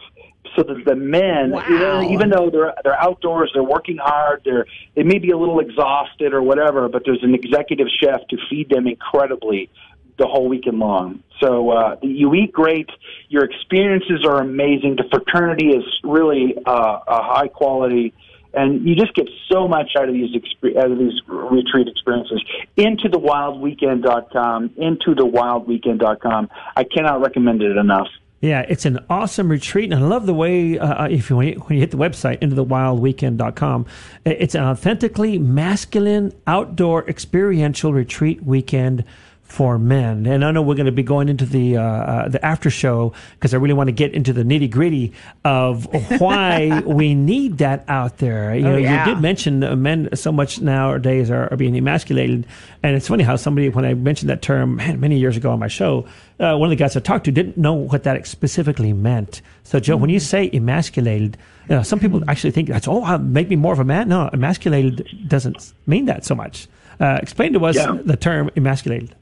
so 0.57 0.63
that 0.65 0.85
the 0.85 0.97
men, 0.97 1.51
wow. 1.51 1.65
you 1.69 1.79
know, 1.79 2.03
even 2.11 2.31
though 2.31 2.51
they're 2.51 2.75
they're 2.83 3.01
outdoors, 3.01 3.51
they're 3.55 3.63
working 3.63 3.99
hard, 3.99 4.43
they're 4.45 4.67
they 4.95 5.03
may 5.03 5.19
be 5.19 5.31
a 5.31 5.39
little 5.39 5.61
exhausted 5.61 6.35
or 6.35 6.43
whatever, 6.43 6.89
but 6.89 7.03
there's 7.05 7.23
an 7.23 7.35
executive 7.35 7.87
chef 8.03 8.27
to 8.29 8.37
feed 8.51 8.69
them 8.69 8.87
incredibly 8.87 9.71
the 10.19 10.27
whole 10.27 10.49
weekend 10.49 10.79
long. 10.79 11.23
So 11.41 11.71
uh, 11.71 11.97
you 12.03 12.35
eat 12.35 12.53
great. 12.53 12.89
Your 13.29 13.45
experiences 13.45 14.25
are 14.27 14.41
amazing. 14.41 14.97
The 14.97 15.05
fraternity 15.11 15.69
is 15.69 15.85
really 16.05 16.55
uh, 16.67 17.01
a 17.07 17.23
high 17.23 17.49
quality, 17.49 18.13
and 18.55 18.87
you 18.87 18.95
just 18.95 19.15
get 19.15 19.29
so 19.51 19.67
much 19.67 19.93
out 19.99 20.09
of 20.09 20.15
these 20.15 20.35
exp- 20.37 20.77
out 20.77 20.91
of 20.91 20.99
these 20.99 21.21
retreat 21.27 21.89
experiences. 21.89 22.43
Into 22.77 23.09
the 23.09 23.19
wildweekend.com. 23.19 24.71
Into 24.77 25.15
the 25.15 25.27
wildweekend.com. 25.27 26.51
I 26.77 26.85
cannot 26.85 27.21
recommend 27.21 27.63
it 27.63 27.77
enough. 27.77 28.09
Yeah, 28.43 28.67
it's 28.69 28.87
an 28.87 28.99
awesome 29.09 29.49
retreat, 29.49 29.93
and 29.93 30.03
I 30.03 30.05
love 30.05 30.27
the 30.27 30.35
way 30.35 30.77
uh, 30.77 31.05
uh 31.05 31.09
if 31.09 31.31
you 31.31 31.37
when, 31.37 31.47
you 31.47 31.55
when 31.61 31.77
you 31.77 31.81
hit 31.81 31.93
the 31.93 31.97
website 31.97 32.39
into 32.43 32.57
the 32.57 32.65
wildweekend.com, 32.65 33.87
it's 34.25 34.57
an 34.57 34.65
authentically 34.65 35.39
masculine 35.39 36.33
outdoor 36.47 37.09
experiential 37.09 37.93
retreat 37.93 38.43
weekend 38.43 39.05
for 39.53 39.79
men. 39.79 40.25
And 40.25 40.45
I 40.45 40.51
know 40.51 40.63
we're 40.63 40.77
going 40.77 40.87
to 40.87 40.93
be 40.93 41.03
going 41.03 41.29
into 41.29 41.45
the 41.45 41.77
uh, 41.77 41.83
uh, 41.83 42.29
the 42.29 42.43
after 42.45 42.71
show 42.71 43.13
because 43.35 43.53
I 43.53 43.59
really 43.59 43.75
want 43.75 43.89
to 43.89 43.93
get 43.93 44.15
into 44.15 44.33
the 44.33 44.45
nitty 44.45 44.71
gritty 44.71 45.13
of 45.45 45.87
why 46.21 46.83
we 46.87 47.15
need 47.15 47.59
that 47.59 47.85
out 47.87 48.17
there. 48.17 48.55
You 48.55 48.67
oh, 48.67 48.71
know, 48.71 48.77
yeah. 48.79 49.07
you 49.07 49.15
did 49.15 49.21
mention 49.21 49.83
men 49.83 50.09
so 50.15 50.33
much 50.33 50.63
nowadays 50.63 51.31
are, 51.31 51.53
are, 51.53 51.57
being 51.59 51.77
emasculated, 51.77 52.47
and 52.83 52.97
it's 52.97 53.09
funny 53.09 53.25
how 53.25 53.37
somebody 53.37 53.69
when 53.69 53.85
I 53.85 53.93
mentioned 53.93 54.31
that 54.31 54.41
term 54.41 54.77
man, 54.77 55.01
many 55.01 55.19
years 55.19 55.37
ago 55.37 55.51
on 55.51 55.59
my 55.59 55.69
show, 55.69 56.07
uh, 56.41 56.57
one 56.57 56.69
of 56.69 56.71
the 56.71 56.77
guys 56.77 56.97
I 56.97 57.01
talked 57.01 57.27
to 57.27 57.33
didn't 57.33 57.59
know 57.59 57.75
what 57.75 58.05
that 58.05 58.27
specifically 58.27 58.95
meant. 58.95 59.43
So 59.65 59.79
Joe, 59.81 59.95
mm-hmm. 59.95 60.01
when 60.01 60.11
you 60.11 60.19
mm. 60.19 60.23
say 60.23 60.51
emasculated. 60.53 61.37
You 61.69 61.77
know, 61.77 61.83
some 61.85 62.01
people 62.01 62.29
actually 62.29 62.51
think 62.51 62.69
that's 62.69 62.89
oh, 62.89 63.19
make 63.19 63.49
me 63.49 63.55
more 63.55 63.73
of 63.73 63.79
a 63.79 63.85
man. 63.85 64.09
No, 64.09 64.29
emasculated 64.33 65.29
doesn't 65.29 65.73
mean 65.87 66.07
that 66.07 66.25
so 66.25 66.35
much. 66.35 66.67
Uh, 66.99 67.21
explain 67.23 67.53
to 67.53 67.65
us 67.65 67.77
yeah. 67.77 67.97
the 68.05 68.17
term 68.17 68.51
emasculated. 68.57 69.15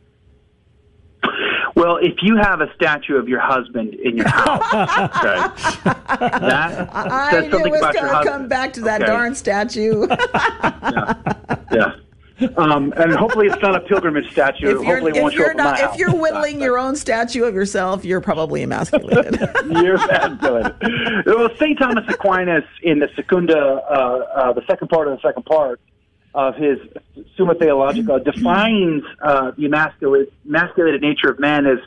Well, 1.81 1.97
if 1.97 2.17
you 2.21 2.37
have 2.37 2.61
a 2.61 2.71
statue 2.75 3.17
of 3.17 3.27
your 3.27 3.41
husband 3.41 3.95
in 3.95 4.19
your 4.19 4.29
house, 4.29 4.63
okay, 4.75 5.81
that 6.19 6.91
I 6.93 7.31
says 7.31 7.51
something 7.51 7.75
about 7.75 7.95
your 7.95 8.07
husband. 8.07 8.29
come 8.29 8.49
back 8.49 8.75
to 8.75 8.83
that 8.83 9.01
okay. 9.01 9.11
darn 9.11 9.35
statue. 9.35 10.07
yeah. 10.11 11.15
yeah. 11.73 11.95
Um, 12.59 12.93
and 12.99 13.15
hopefully 13.15 13.47
it's 13.47 13.63
not 13.63 13.77
a 13.77 13.81
pilgrimage 13.81 14.31
statue. 14.31 14.79
If 14.79 14.85
hopefully 14.85 15.13
it 15.15 15.23
won't 15.23 15.35
show 15.35 15.51
up 15.51 15.57
not, 15.57 15.81
If 15.81 15.97
you're 15.97 16.15
whittling 16.15 16.61
your 16.61 16.79
own 16.79 16.97
statue 16.97 17.45
of 17.45 17.55
yourself, 17.55 18.05
you're 18.05 18.21
probably 18.21 18.63
emasculated. 18.63 19.41
you're 19.71 19.97
emasculated. 19.97 20.75
well, 21.25 21.49
St. 21.57 21.79
Thomas 21.79 22.05
Aquinas 22.09 22.65
in 22.83 22.99
the 22.99 23.09
Secunda, 23.17 23.59
uh, 23.59 23.93
uh, 23.93 24.53
the 24.53 24.63
second 24.67 24.89
part 24.89 25.09
of 25.09 25.17
the 25.17 25.27
second 25.27 25.47
part, 25.47 25.81
of 26.35 26.55
his 26.55 26.79
Summa 27.37 27.55
Theologica 27.55 28.21
defines 28.21 29.03
uh, 29.23 29.53
the 29.57 29.67
emasculated, 29.67 30.33
emasculated 30.47 31.03
nature 31.03 31.31
of 31.31 31.39
man 31.39 31.67
as 31.67 31.79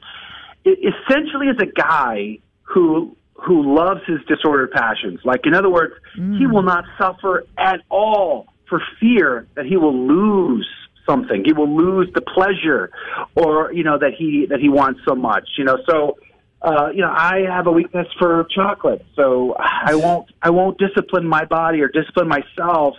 essentially 0.65 1.47
as 1.49 1.57
a 1.59 1.65
guy 1.65 2.39
who 2.63 3.15
who 3.35 3.75
loves 3.75 4.01
his 4.05 4.19
disordered 4.27 4.71
passions. 4.71 5.19
Like 5.23 5.41
in 5.45 5.53
other 5.53 5.69
words, 5.69 5.93
mm. 6.17 6.37
he 6.37 6.47
will 6.47 6.63
not 6.63 6.85
suffer 6.97 7.45
at 7.57 7.81
all 7.89 8.47
for 8.69 8.81
fear 8.99 9.47
that 9.55 9.65
he 9.65 9.77
will 9.77 10.07
lose 10.07 10.67
something. 11.05 11.43
He 11.45 11.53
will 11.53 11.75
lose 11.75 12.09
the 12.13 12.21
pleasure, 12.21 12.91
or 13.35 13.71
you 13.73 13.83
know 13.83 13.97
that 13.97 14.13
he 14.17 14.45
that 14.49 14.59
he 14.59 14.69
wants 14.69 15.01
so 15.07 15.15
much. 15.15 15.49
You 15.57 15.65
know, 15.65 15.77
so. 15.89 16.17
Uh, 16.65 16.87
you 16.93 17.01
know, 17.01 17.11
I 17.11 17.41
have 17.49 17.67
a 17.67 17.71
weakness 17.73 18.07
for 18.17 18.47
chocolate, 18.55 19.05
so 19.17 19.53
I 19.59 19.95
won't 19.95 20.29
I 20.41 20.49
won't 20.49 20.77
discipline 20.77 21.27
my 21.27 21.43
body 21.43 21.81
or 21.81 21.89
discipline 21.89 22.29
myself 22.29 22.95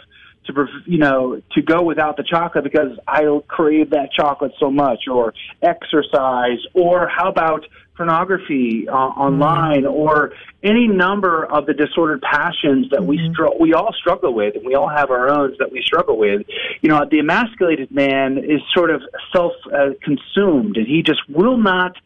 to 0.46 0.66
you 0.86 0.98
know 0.98 1.40
to 1.52 1.62
go 1.62 1.82
without 1.82 2.16
the 2.16 2.22
chocolate 2.22 2.64
because 2.64 2.98
I 3.06 3.24
crave 3.48 3.90
that 3.90 4.12
chocolate 4.12 4.52
so 4.58 4.70
much, 4.70 5.08
or 5.10 5.34
exercise, 5.62 6.58
or 6.74 7.08
how 7.08 7.28
about 7.28 7.66
pornography 7.96 8.88
uh, 8.88 8.92
online, 8.92 9.82
mm-hmm. 9.82 9.94
or 9.94 10.32
any 10.62 10.88
number 10.88 11.44
of 11.44 11.66
the 11.66 11.74
disordered 11.74 12.22
passions 12.22 12.90
that 12.90 13.00
mm-hmm. 13.00 13.06
we 13.06 13.30
str- 13.32 13.56
we 13.60 13.72
all 13.74 13.92
struggle 13.92 14.34
with, 14.34 14.56
and 14.56 14.66
we 14.66 14.74
all 14.74 14.88
have 14.88 15.10
our 15.10 15.28
own 15.28 15.54
that 15.58 15.70
we 15.70 15.82
struggle 15.82 16.16
with. 16.16 16.42
You 16.82 16.88
know, 16.88 17.04
the 17.10 17.18
emasculated 17.20 17.90
man 17.90 18.38
is 18.38 18.60
sort 18.74 18.90
of 18.90 19.02
self 19.32 19.52
uh, 19.72 19.90
consumed, 20.02 20.76
and 20.76 20.86
he 20.86 21.02
just 21.02 21.20
will 21.28 21.58
not 21.58 21.96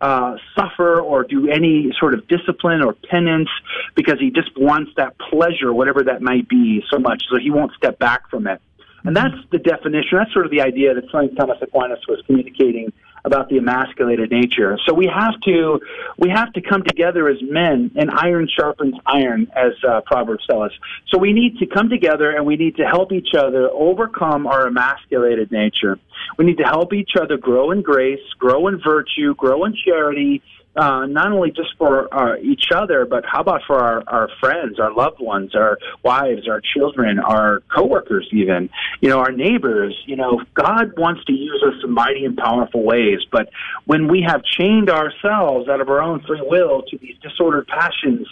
uh, 0.00 0.36
suffer 0.54 1.00
or 1.00 1.24
do 1.24 1.50
any 1.50 1.92
sort 1.98 2.14
of 2.14 2.26
discipline 2.28 2.82
or 2.82 2.94
penance 3.10 3.48
because 3.94 4.18
he 4.20 4.30
just 4.30 4.50
wants 4.56 4.92
that 4.96 5.16
pleasure, 5.18 5.72
whatever 5.72 6.04
that 6.04 6.22
might 6.22 6.48
be, 6.48 6.84
so 6.90 6.98
much, 6.98 7.24
so 7.30 7.38
he 7.38 7.50
won't 7.50 7.72
step 7.72 7.98
back 7.98 8.30
from 8.30 8.46
it. 8.46 8.60
And 9.04 9.16
that's 9.16 9.34
the 9.50 9.58
definition. 9.58 10.18
That's 10.18 10.32
sort 10.32 10.44
of 10.44 10.50
the 10.50 10.60
idea 10.60 10.94
that 10.94 11.04
St. 11.12 11.36
Thomas 11.36 11.58
Aquinas 11.62 12.00
was 12.08 12.22
communicating 12.26 12.92
about 13.24 13.48
the 13.48 13.58
emasculated 13.58 14.30
nature. 14.30 14.78
So 14.86 14.94
we 14.94 15.06
have 15.06 15.40
to 15.42 15.80
we 16.18 16.30
have 16.30 16.52
to 16.54 16.60
come 16.60 16.82
together 16.82 17.28
as 17.28 17.36
men, 17.42 17.90
and 17.96 18.10
iron 18.10 18.48
sharpens 18.48 18.94
iron, 19.06 19.48
as 19.54 19.72
uh, 19.88 20.00
Proverbs 20.06 20.44
tell 20.48 20.62
us. 20.62 20.72
So 21.08 21.18
we 21.18 21.32
need 21.32 21.58
to 21.58 21.66
come 21.66 21.88
together 21.88 22.30
and 22.30 22.46
we 22.46 22.56
need 22.56 22.76
to 22.76 22.84
help 22.84 23.12
each 23.12 23.34
other 23.36 23.68
overcome 23.70 24.46
our 24.46 24.66
emasculated 24.66 25.50
nature. 25.50 25.98
We 26.36 26.44
need 26.44 26.58
to 26.58 26.64
help 26.64 26.92
each 26.92 27.12
other 27.20 27.36
grow 27.36 27.70
in 27.70 27.82
grace, 27.82 28.20
grow 28.38 28.66
in 28.68 28.80
virtue, 28.80 29.34
grow 29.34 29.64
in 29.64 29.74
charity, 29.84 30.42
uh, 30.76 31.06
not 31.06 31.32
only 31.32 31.50
just 31.50 31.76
for 31.76 32.12
uh, 32.14 32.36
each 32.40 32.70
other, 32.74 33.04
but 33.04 33.24
how 33.26 33.40
about 33.40 33.62
for 33.66 33.78
our, 33.78 34.04
our 34.06 34.28
friends, 34.40 34.78
our 34.78 34.92
loved 34.92 35.20
ones, 35.20 35.54
our 35.54 35.78
wives, 36.04 36.48
our 36.48 36.60
children, 36.60 37.18
our 37.18 37.62
coworkers, 37.74 38.28
even, 38.32 38.70
you 39.00 39.08
know, 39.08 39.18
our 39.18 39.32
neighbors. 39.32 40.00
You 40.06 40.16
know, 40.16 40.42
God 40.54 40.96
wants 40.96 41.24
to 41.24 41.32
use 41.32 41.62
us 41.66 41.82
in 41.82 41.90
mighty 41.90 42.24
and 42.24 42.36
powerful 42.36 42.84
ways, 42.84 43.20
but 43.30 43.48
when 43.86 44.08
we 44.08 44.22
have 44.26 44.42
chained 44.44 44.90
ourselves 44.90 45.68
out 45.68 45.80
of 45.80 45.88
our 45.88 46.00
own 46.00 46.20
free 46.20 46.42
will 46.42 46.82
to 46.82 46.98
these 46.98 47.16
disordered 47.22 47.66
passions, 47.66 48.28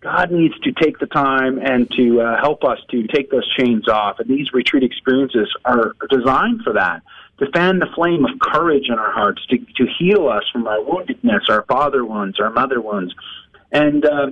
God 0.00 0.30
needs 0.30 0.58
to 0.60 0.72
take 0.72 0.98
the 0.98 1.06
time 1.06 1.58
and 1.58 1.90
to 1.92 2.20
uh, 2.20 2.40
help 2.40 2.62
us 2.62 2.78
to 2.90 3.06
take 3.06 3.30
those 3.30 3.48
chains 3.56 3.88
off. 3.88 4.20
And 4.20 4.28
these 4.28 4.52
retreat 4.52 4.82
experiences 4.82 5.48
are 5.64 5.94
designed 6.10 6.62
for 6.62 6.74
that 6.74 7.02
to 7.38 7.46
fan 7.52 7.78
the 7.78 7.88
flame 7.94 8.24
of 8.24 8.38
courage 8.40 8.84
in 8.88 8.98
our 8.98 9.12
hearts, 9.12 9.44
to, 9.50 9.58
to 9.58 9.86
heal 9.98 10.28
us 10.28 10.44
from 10.52 10.66
our 10.66 10.78
woundedness, 10.78 11.48
our 11.48 11.64
father 11.64 12.04
wounds, 12.04 12.40
our 12.40 12.50
mother 12.50 12.80
wounds, 12.80 13.14
and 13.72 14.04
uh, 14.04 14.30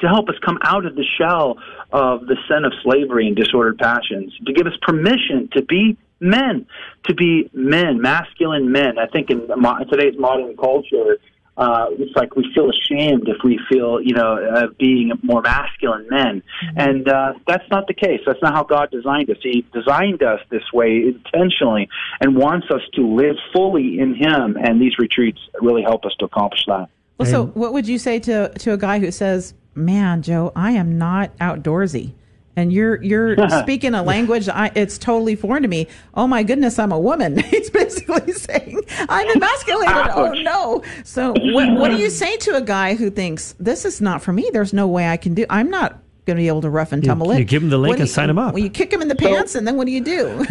to 0.00 0.08
help 0.08 0.28
us 0.28 0.34
come 0.44 0.58
out 0.64 0.84
of 0.84 0.96
the 0.96 1.04
shell 1.18 1.58
of 1.92 2.26
the 2.26 2.36
sin 2.48 2.64
of 2.64 2.72
slavery 2.82 3.28
and 3.28 3.36
disordered 3.36 3.78
passions, 3.78 4.32
to 4.44 4.52
give 4.52 4.66
us 4.66 4.72
permission 4.82 5.48
to 5.52 5.62
be 5.62 5.96
men, 6.20 6.66
to 7.04 7.14
be 7.14 7.48
men, 7.52 8.00
masculine 8.00 8.72
men. 8.72 8.98
I 8.98 9.06
think 9.06 9.30
in 9.30 9.46
today's 9.90 10.18
modern 10.18 10.56
culture, 10.56 11.18
uh, 11.56 11.86
it's 11.98 12.14
like 12.16 12.34
we 12.34 12.50
feel 12.54 12.70
ashamed 12.70 13.28
if 13.28 13.36
we 13.44 13.60
feel, 13.70 14.00
you 14.00 14.14
know, 14.14 14.36
uh, 14.36 14.66
being 14.78 15.12
more 15.22 15.42
masculine 15.42 16.06
men. 16.08 16.42
Mm-hmm. 16.64 16.80
And 16.80 17.08
uh, 17.08 17.34
that's 17.46 17.68
not 17.70 17.86
the 17.86 17.94
case. 17.94 18.20
That's 18.26 18.40
not 18.42 18.54
how 18.54 18.64
God 18.64 18.90
designed 18.90 19.28
us. 19.30 19.36
He 19.42 19.66
designed 19.72 20.22
us 20.22 20.40
this 20.50 20.72
way 20.72 21.14
intentionally 21.14 21.88
and 22.20 22.36
wants 22.36 22.68
us 22.70 22.80
to 22.94 23.06
live 23.06 23.36
fully 23.52 23.98
in 23.98 24.14
Him. 24.14 24.56
And 24.56 24.80
these 24.80 24.98
retreats 24.98 25.40
really 25.60 25.82
help 25.82 26.04
us 26.04 26.14
to 26.20 26.24
accomplish 26.24 26.64
that. 26.66 26.88
Well, 27.18 27.30
so 27.30 27.46
what 27.46 27.72
would 27.72 27.86
you 27.86 27.98
say 27.98 28.18
to 28.20 28.48
to 28.48 28.72
a 28.72 28.76
guy 28.76 28.98
who 28.98 29.10
says, 29.10 29.54
"Man, 29.74 30.22
Joe, 30.22 30.52
I 30.56 30.72
am 30.72 30.98
not 30.98 31.36
outdoorsy." 31.38 32.14
And 32.56 32.72
you're 32.72 33.02
you're 33.02 33.36
speaking 33.62 33.94
a 33.94 34.02
language 34.02 34.48
I, 34.48 34.70
it's 34.74 34.98
totally 34.98 35.36
foreign 35.36 35.62
to 35.62 35.68
me. 35.68 35.88
Oh 36.14 36.26
my 36.26 36.42
goodness, 36.42 36.78
I'm 36.78 36.92
a 36.92 36.98
woman. 36.98 37.38
He's 37.42 37.70
basically 37.70 38.32
saying 38.32 38.80
I'm 39.08 39.28
emasculated. 39.28 39.96
oh 40.14 40.32
no. 40.42 40.82
So 41.04 41.34
what, 41.36 41.72
what 41.78 41.90
do 41.90 41.96
you 41.96 42.10
say 42.10 42.36
to 42.38 42.56
a 42.56 42.62
guy 42.62 42.94
who 42.94 43.10
thinks 43.10 43.54
this 43.58 43.84
is 43.84 44.00
not 44.00 44.22
for 44.22 44.32
me? 44.32 44.50
There's 44.52 44.72
no 44.72 44.86
way 44.86 45.08
I 45.08 45.16
can 45.16 45.34
do. 45.34 45.46
I'm 45.48 45.70
not 45.70 45.98
going 46.24 46.36
to 46.36 46.40
be 46.40 46.46
able 46.46 46.60
to 46.60 46.70
rough 46.70 46.92
and 46.92 47.04
tumble 47.04 47.26
you, 47.28 47.32
it. 47.32 47.38
You 47.40 47.44
give 47.44 47.64
him 47.64 47.70
the 47.70 47.78
link 47.78 47.98
and 47.98 48.06
you, 48.06 48.12
sign 48.12 48.30
him 48.30 48.38
up. 48.38 48.54
Well, 48.54 48.62
you 48.62 48.70
kick 48.70 48.92
him 48.92 49.02
in 49.02 49.08
the 49.08 49.16
pants, 49.16 49.52
so, 49.52 49.58
and 49.58 49.66
then 49.66 49.76
what 49.76 49.86
do 49.86 49.92
you 49.92 50.00
do? 50.00 50.44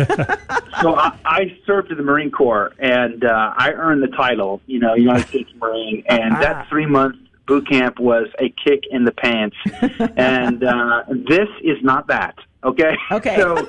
so 0.82 0.96
I, 0.96 1.18
I 1.24 1.58
served 1.66 1.92
in 1.92 1.98
the 1.98 2.04
Marine 2.04 2.30
Corps, 2.30 2.74
and 2.78 3.24
uh, 3.24 3.54
I 3.56 3.72
earned 3.72 4.04
the 4.04 4.10
title, 4.10 4.60
you 4.66 4.80
know, 4.80 4.96
United 4.96 5.30
States 5.30 5.50
Marine, 5.56 6.04
and 6.10 6.34
that 6.42 6.68
three 6.68 6.86
month 6.86 7.16
boot 7.48 7.68
camp 7.70 8.00
was 8.00 8.28
a 8.40 8.50
kick 8.50 8.84
in 8.90 9.06
the 9.06 9.12
pants, 9.12 9.56
and 10.16 10.64
uh, 10.64 11.04
this 11.10 11.50
is 11.64 11.78
not 11.82 12.08
that. 12.08 12.36
Okay. 12.64 12.96
Okay. 13.12 13.36
So, 13.38 13.68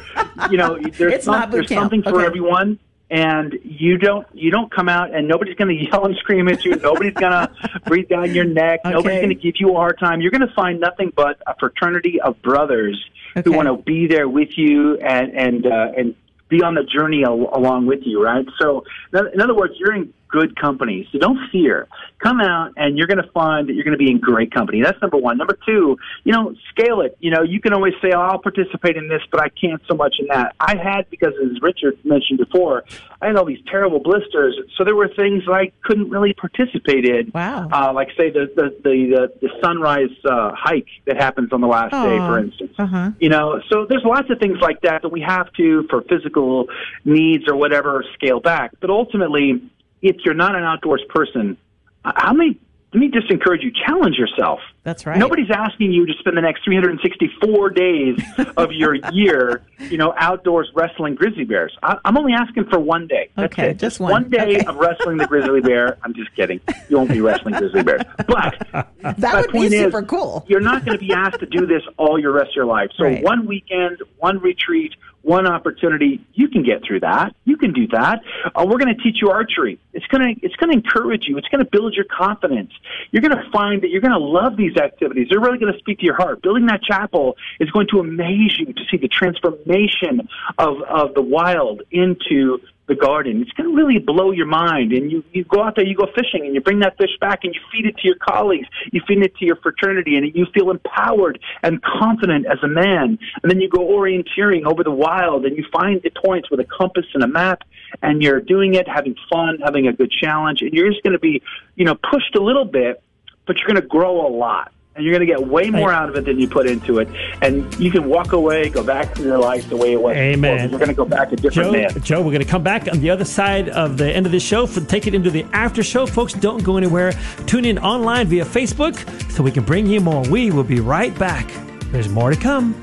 you 0.50 0.58
know, 0.58 0.78
there's, 0.98 1.24
some, 1.24 1.50
there's 1.50 1.68
something 1.68 2.02
for 2.02 2.16
okay. 2.16 2.26
everyone 2.26 2.78
and 3.12 3.58
you 3.62 3.98
don't 3.98 4.26
you 4.32 4.50
don't 4.50 4.74
come 4.74 4.88
out 4.88 5.14
and 5.14 5.28
nobody's 5.28 5.54
going 5.54 5.68
to 5.78 5.84
yell 5.84 6.04
and 6.06 6.16
scream 6.16 6.48
at 6.48 6.64
you 6.64 6.74
nobody's 6.76 7.12
going 7.12 7.30
to 7.30 7.80
breathe 7.84 8.08
down 8.08 8.34
your 8.34 8.44
neck 8.44 8.80
okay. 8.84 8.94
nobody's 8.94 9.18
going 9.18 9.28
to 9.28 9.34
give 9.34 9.54
you 9.58 9.70
a 9.70 9.74
hard 9.74 9.98
time 9.98 10.20
you're 10.20 10.30
going 10.30 10.46
to 10.46 10.54
find 10.54 10.80
nothing 10.80 11.12
but 11.14 11.40
a 11.46 11.54
fraternity 11.60 12.20
of 12.20 12.40
brothers 12.42 12.98
okay. 13.36 13.48
who 13.48 13.54
want 13.54 13.68
to 13.68 13.76
be 13.76 14.06
there 14.06 14.28
with 14.28 14.56
you 14.56 14.96
and 14.96 15.32
and 15.36 15.66
uh, 15.66 15.92
and 15.96 16.14
be 16.48 16.62
on 16.62 16.74
the 16.74 16.84
journey 16.84 17.22
al- 17.24 17.50
along 17.52 17.86
with 17.86 18.00
you 18.02 18.22
right 18.22 18.46
so 18.58 18.82
in 19.12 19.40
other 19.40 19.54
words 19.54 19.74
you're 19.76 19.94
in 19.94 20.12
good 20.32 20.58
company. 20.60 21.06
So 21.12 21.18
don't 21.18 21.38
fear. 21.52 21.86
Come 22.18 22.40
out 22.40 22.72
and 22.76 22.96
you're 22.96 23.06
going 23.06 23.22
to 23.22 23.30
find 23.32 23.68
that 23.68 23.74
you're 23.74 23.84
going 23.84 23.98
to 23.98 24.04
be 24.04 24.10
in 24.10 24.18
great 24.18 24.52
company. 24.52 24.82
That's 24.82 25.00
number 25.00 25.18
one. 25.18 25.36
Number 25.36 25.56
two, 25.66 25.98
you 26.24 26.32
know, 26.32 26.54
scale 26.70 27.02
it. 27.02 27.16
You 27.20 27.30
know, 27.30 27.42
you 27.42 27.60
can 27.60 27.72
always 27.72 27.94
say, 28.02 28.10
oh, 28.14 28.20
I'll 28.20 28.38
participate 28.38 28.96
in 28.96 29.08
this, 29.08 29.22
but 29.30 29.40
I 29.40 29.48
can't 29.50 29.82
so 29.88 29.94
much 29.94 30.16
in 30.18 30.26
that. 30.28 30.54
I 30.58 30.76
had, 30.76 31.08
because 31.10 31.34
as 31.44 31.60
Richard 31.60 31.98
mentioned 32.04 32.38
before, 32.38 32.84
I 33.20 33.26
had 33.26 33.36
all 33.36 33.44
these 33.44 33.62
terrible 33.70 34.00
blisters. 34.00 34.58
So 34.76 34.84
there 34.84 34.96
were 34.96 35.08
things 35.08 35.44
that 35.46 35.52
I 35.52 35.70
couldn't 35.82 36.10
really 36.10 36.32
participate 36.32 37.04
in. 37.04 37.30
Wow. 37.34 37.68
Uh, 37.70 37.92
like, 37.92 38.08
say, 38.16 38.30
the, 38.30 38.50
the, 38.56 38.70
the, 38.82 39.28
the, 39.40 39.48
the 39.48 39.48
sunrise 39.62 40.10
uh, 40.24 40.52
hike 40.56 40.88
that 41.06 41.16
happens 41.16 41.52
on 41.52 41.60
the 41.60 41.66
last 41.66 41.92
day, 41.92 42.18
for 42.18 42.38
instance. 42.38 42.72
Uh-huh. 42.78 43.10
You 43.20 43.28
know, 43.28 43.60
so 43.68 43.86
there's 43.88 44.04
lots 44.04 44.30
of 44.30 44.38
things 44.38 44.58
like 44.60 44.80
that 44.82 45.02
that 45.02 45.10
we 45.10 45.20
have 45.20 45.52
to, 45.54 45.86
for 45.90 46.02
physical 46.02 46.68
needs 47.04 47.44
or 47.48 47.56
whatever, 47.56 48.04
scale 48.14 48.40
back. 48.40 48.72
But 48.80 48.90
ultimately, 48.90 49.62
if 50.02 50.16
you're 50.24 50.34
not 50.34 50.54
an 50.54 50.64
outdoors 50.64 51.02
person, 51.08 51.56
how 52.04 52.32
many? 52.32 52.58
Let 52.92 53.00
me 53.00 53.08
just 53.08 53.30
encourage 53.30 53.62
you: 53.62 53.72
challenge 53.86 54.16
yourself. 54.16 54.60
That's 54.82 55.06
right. 55.06 55.16
Nobody's 55.16 55.50
asking 55.50 55.92
you 55.92 56.04
to 56.04 56.12
spend 56.18 56.36
the 56.36 56.42
next 56.42 56.64
364 56.64 57.70
days 57.70 58.18
of 58.56 58.72
your 58.72 58.94
year, 59.12 59.62
you 59.78 59.96
know, 59.96 60.12
outdoors 60.18 60.70
wrestling 60.74 61.14
grizzly 61.14 61.44
bears. 61.44 61.74
I, 61.82 61.96
am 62.04 62.18
only 62.18 62.34
asking 62.34 62.66
for 62.66 62.78
one 62.78 63.06
day. 63.06 63.30
That's 63.34 63.52
okay, 63.54 63.70
it. 63.70 63.78
just 63.78 63.98
one. 63.98 64.10
One 64.10 64.28
day 64.28 64.56
okay. 64.56 64.66
of 64.66 64.76
wrestling 64.76 65.16
the 65.16 65.26
grizzly 65.26 65.60
bear. 65.62 65.96
I'm 66.02 66.12
just 66.12 66.34
kidding. 66.34 66.60
You 66.90 66.98
won't 66.98 67.10
be 67.10 67.20
wrestling 67.20 67.54
grizzly 67.54 67.82
bears, 67.82 68.02
but 68.26 68.84
that 69.18 69.34
would 69.36 69.52
be 69.52 69.70
super 69.70 70.02
is, 70.02 70.08
cool. 70.08 70.44
You're 70.48 70.60
not 70.60 70.84
going 70.84 70.98
to 70.98 71.04
be 71.04 71.14
asked 71.14 71.40
to 71.40 71.46
do 71.46 71.64
this 71.64 71.82
all 71.96 72.18
your 72.18 72.32
rest 72.32 72.50
of 72.50 72.56
your 72.56 72.66
life. 72.66 72.90
So 72.98 73.04
right. 73.04 73.22
one 73.22 73.46
weekend, 73.46 74.02
one 74.18 74.38
retreat, 74.40 74.92
one 75.22 75.46
opportunity, 75.46 76.24
you 76.34 76.48
can 76.48 76.62
get 76.62 76.82
through 76.84 77.00
that. 77.00 77.34
You 77.44 77.56
can 77.56 77.72
do 77.72 77.86
that. 77.88 78.20
Uh, 78.54 78.66
we're 78.68 78.78
going 78.78 78.94
to 78.94 79.02
teach 79.02 79.18
you 79.20 79.30
archery. 79.30 79.78
It's 79.92 80.06
going 80.06 80.34
to 80.34 80.46
it's 80.46 80.56
going 80.56 80.70
to 80.70 80.76
encourage 80.76 81.24
you. 81.26 81.38
It's 81.38 81.48
going 81.48 81.64
to 81.64 81.70
build 81.70 81.94
your 81.94 82.04
confidence. 82.04 82.72
You're 83.10 83.22
going 83.22 83.36
to 83.36 83.50
find 83.50 83.82
that 83.82 83.90
you're 83.90 84.00
going 84.00 84.12
to 84.12 84.18
love 84.18 84.56
these 84.56 84.76
activities. 84.76 85.28
They're 85.30 85.40
really 85.40 85.58
going 85.58 85.72
to 85.72 85.78
speak 85.78 86.00
to 86.00 86.04
your 86.04 86.16
heart. 86.16 86.42
Building 86.42 86.66
that 86.66 86.82
chapel 86.82 87.36
is 87.60 87.70
going 87.70 87.86
to 87.92 88.00
amaze 88.00 88.58
you 88.58 88.72
to 88.72 88.82
see 88.90 88.96
the 88.96 89.08
transformation 89.08 90.28
of 90.58 90.82
of 90.82 91.14
the 91.14 91.22
wild 91.22 91.82
into 91.90 92.58
the 92.92 93.00
garden. 93.00 93.42
It's 93.42 93.52
going 93.52 93.70
to 93.70 93.76
really 93.76 93.98
blow 93.98 94.30
your 94.30 94.46
mind. 94.46 94.92
And 94.92 95.10
you, 95.10 95.24
you 95.32 95.44
go 95.44 95.62
out 95.62 95.76
there, 95.76 95.84
you 95.84 95.96
go 95.96 96.06
fishing, 96.14 96.44
and 96.44 96.54
you 96.54 96.60
bring 96.60 96.80
that 96.80 96.96
fish 96.98 97.16
back, 97.20 97.40
and 97.44 97.54
you 97.54 97.60
feed 97.72 97.86
it 97.86 97.96
to 97.98 98.06
your 98.06 98.16
colleagues, 98.16 98.68
you 98.92 99.00
feed 99.06 99.22
it 99.22 99.34
to 99.36 99.44
your 99.44 99.56
fraternity, 99.56 100.16
and 100.16 100.34
you 100.34 100.46
feel 100.54 100.70
empowered 100.70 101.38
and 101.62 101.82
confident 101.82 102.46
as 102.46 102.58
a 102.62 102.68
man. 102.68 103.18
And 103.42 103.50
then 103.50 103.60
you 103.60 103.68
go 103.68 103.80
orienteering 103.80 104.66
over 104.66 104.84
the 104.84 104.90
wild, 104.90 105.44
and 105.44 105.56
you 105.56 105.64
find 105.72 106.00
the 106.02 106.10
points 106.10 106.50
with 106.50 106.60
a 106.60 106.64
compass 106.64 107.06
and 107.14 107.22
a 107.22 107.28
map, 107.28 107.62
and 108.02 108.22
you're 108.22 108.40
doing 108.40 108.74
it, 108.74 108.86
having 108.88 109.16
fun, 109.30 109.58
having 109.64 109.86
a 109.86 109.92
good 109.92 110.10
challenge, 110.10 110.62
and 110.62 110.72
you're 110.72 110.90
just 110.90 111.02
going 111.02 111.14
to 111.14 111.18
be, 111.18 111.42
you 111.76 111.84
know, 111.84 111.94
pushed 111.94 112.34
a 112.36 112.42
little 112.42 112.64
bit, 112.64 113.02
but 113.46 113.58
you're 113.58 113.68
going 113.68 113.80
to 113.80 113.86
grow 113.86 114.26
a 114.26 114.30
lot 114.30 114.72
and 114.94 115.04
you're 115.04 115.14
going 115.14 115.26
to 115.26 115.32
get 115.32 115.48
way 115.48 115.70
more 115.70 115.90
out 115.90 116.10
of 116.10 116.16
it 116.16 116.26
than 116.26 116.38
you 116.38 116.46
put 116.46 116.66
into 116.66 116.98
it. 116.98 117.08
And 117.40 117.72
you 117.78 117.90
can 117.90 118.08
walk 118.08 118.32
away, 118.32 118.68
go 118.68 118.84
back 118.84 119.14
to 119.14 119.22
your 119.22 119.38
life 119.38 119.68
the 119.68 119.76
way 119.76 119.92
it 119.92 120.02
was. 120.02 120.16
Amen. 120.16 120.56
Before, 120.56 120.68
you're 120.68 120.78
going 120.78 120.88
to 120.88 120.94
go 120.94 121.04
back 121.04 121.32
a 121.32 121.36
different 121.36 121.72
Joe, 121.72 121.72
man. 121.72 122.02
Joe, 122.02 122.18
we're 122.18 122.32
going 122.32 122.44
to 122.44 122.48
come 122.48 122.62
back 122.62 122.88
on 122.92 123.00
the 123.00 123.08
other 123.08 123.24
side 123.24 123.70
of 123.70 123.96
the 123.96 124.12
end 124.12 124.26
of 124.26 124.32
this 124.32 124.42
show 124.42 124.66
for 124.66 124.80
take 124.80 125.06
it 125.06 125.14
into 125.14 125.30
the 125.30 125.44
after 125.52 125.82
show. 125.82 126.06
Folks, 126.06 126.34
don't 126.34 126.62
go 126.62 126.76
anywhere. 126.76 127.12
Tune 127.46 127.64
in 127.64 127.78
online 127.78 128.26
via 128.26 128.44
Facebook 128.44 128.96
so 129.30 129.42
we 129.42 129.50
can 129.50 129.64
bring 129.64 129.86
you 129.86 130.00
more. 130.00 130.22
We 130.28 130.50
will 130.50 130.64
be 130.64 130.80
right 130.80 131.16
back. 131.18 131.50
There's 131.86 132.08
more 132.08 132.30
to 132.30 132.36
come. 132.36 132.74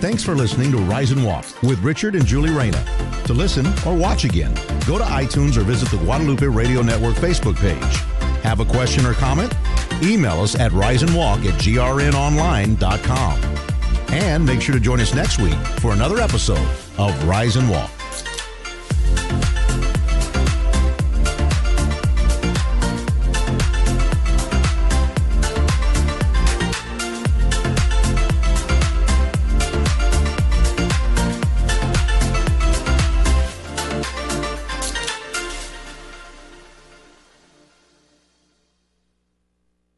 Thanks 0.00 0.24
for 0.24 0.34
listening 0.34 0.72
to 0.72 0.78
Rise 0.78 1.10
and 1.12 1.24
Walk 1.24 1.44
with 1.62 1.78
Richard 1.82 2.14
and 2.14 2.24
Julie 2.24 2.50
Reyna. 2.50 2.82
To 3.26 3.34
listen 3.34 3.66
or 3.86 3.94
watch 3.94 4.24
again, 4.24 4.54
go 4.86 4.98
to 4.98 5.04
iTunes 5.04 5.56
or 5.56 5.60
visit 5.60 5.90
the 5.90 5.98
Guadalupe 5.98 6.46
Radio 6.46 6.82
Network 6.82 7.14
Facebook 7.16 7.56
page. 7.56 8.19
Have 8.42 8.60
a 8.60 8.64
question 8.64 9.06
or 9.06 9.14
comment? 9.14 9.54
Email 10.02 10.40
us 10.40 10.54
at 10.54 10.72
riseandwalk 10.72 11.44
at 11.46 11.60
grnonline.com. 11.60 13.40
And 14.12 14.44
make 14.44 14.60
sure 14.60 14.74
to 14.74 14.80
join 14.80 15.00
us 15.00 15.14
next 15.14 15.38
week 15.38 15.54
for 15.80 15.92
another 15.92 16.18
episode 16.18 16.66
of 16.98 17.24
Rise 17.24 17.56
and 17.56 17.70
Walk. 17.70 17.99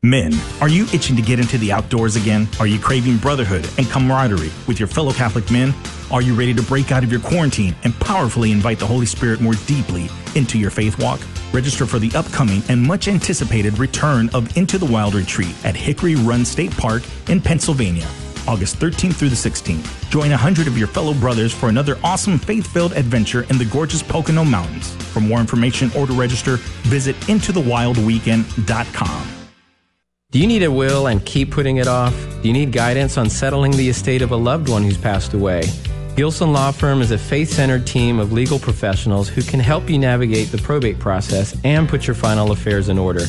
Men, 0.04 0.34
are 0.60 0.68
you 0.68 0.86
itching 0.92 1.14
to 1.14 1.22
get 1.22 1.38
into 1.38 1.56
the 1.58 1.70
outdoors 1.70 2.16
again? 2.16 2.48
Are 2.58 2.66
you 2.66 2.80
craving 2.80 3.18
brotherhood 3.18 3.68
and 3.78 3.88
camaraderie 3.88 4.50
with 4.66 4.80
your 4.80 4.88
fellow 4.88 5.12
Catholic 5.12 5.48
men? 5.48 5.72
Are 6.10 6.20
you 6.20 6.34
ready 6.34 6.52
to 6.54 6.62
break 6.62 6.90
out 6.90 7.04
of 7.04 7.12
your 7.12 7.20
quarantine 7.20 7.76
and 7.84 7.94
powerfully 8.00 8.50
invite 8.50 8.80
the 8.80 8.86
Holy 8.86 9.06
Spirit 9.06 9.40
more 9.40 9.54
deeply 9.68 10.08
into 10.34 10.58
your 10.58 10.70
faith 10.70 11.00
walk? 11.00 11.20
Register 11.52 11.86
for 11.86 12.00
the 12.00 12.10
upcoming 12.16 12.64
and 12.68 12.82
much 12.82 13.06
anticipated 13.06 13.78
return 13.78 14.28
of 14.34 14.56
Into 14.56 14.76
the 14.76 14.86
Wild 14.86 15.14
retreat 15.14 15.54
at 15.64 15.76
Hickory 15.76 16.16
Run 16.16 16.44
State 16.44 16.76
Park 16.76 17.04
in 17.28 17.40
Pennsylvania. 17.40 18.08
August 18.48 18.80
13th 18.80 19.14
through 19.14 19.28
the 19.28 19.36
16th. 19.36 20.10
Join 20.10 20.32
a 20.32 20.36
hundred 20.36 20.66
of 20.66 20.76
your 20.76 20.88
fellow 20.88 21.14
brothers 21.14 21.54
for 21.54 21.68
another 21.68 21.96
awesome 22.02 22.40
faith-filled 22.40 22.94
adventure 22.94 23.44
in 23.50 23.58
the 23.58 23.66
gorgeous 23.66 24.02
Pocono 24.02 24.42
Mountains. 24.42 24.96
For 25.12 25.20
more 25.20 25.38
information 25.38 25.92
or 25.96 26.08
to 26.08 26.12
register, 26.12 26.56
visit 26.88 27.14
intothewildweekend.com. 27.26 29.31
Do 30.32 30.38
you 30.38 30.46
need 30.46 30.62
a 30.62 30.72
will 30.72 31.08
and 31.08 31.22
keep 31.26 31.50
putting 31.50 31.76
it 31.76 31.86
off? 31.86 32.14
Do 32.40 32.48
you 32.48 32.54
need 32.54 32.72
guidance 32.72 33.18
on 33.18 33.28
settling 33.28 33.72
the 33.72 33.90
estate 33.90 34.22
of 34.22 34.30
a 34.30 34.36
loved 34.36 34.66
one 34.66 34.82
who's 34.82 34.96
passed 34.96 35.34
away? 35.34 35.64
Gilson 36.16 36.54
Law 36.54 36.72
Firm 36.72 37.02
is 37.02 37.10
a 37.10 37.18
faith 37.18 37.50
centered 37.50 37.86
team 37.86 38.18
of 38.18 38.32
legal 38.32 38.58
professionals 38.58 39.28
who 39.28 39.42
can 39.42 39.60
help 39.60 39.90
you 39.90 39.98
navigate 39.98 40.50
the 40.50 40.56
probate 40.56 40.98
process 40.98 41.54
and 41.64 41.86
put 41.86 42.06
your 42.06 42.14
final 42.14 42.50
affairs 42.50 42.88
in 42.88 42.98
order. 42.98 43.26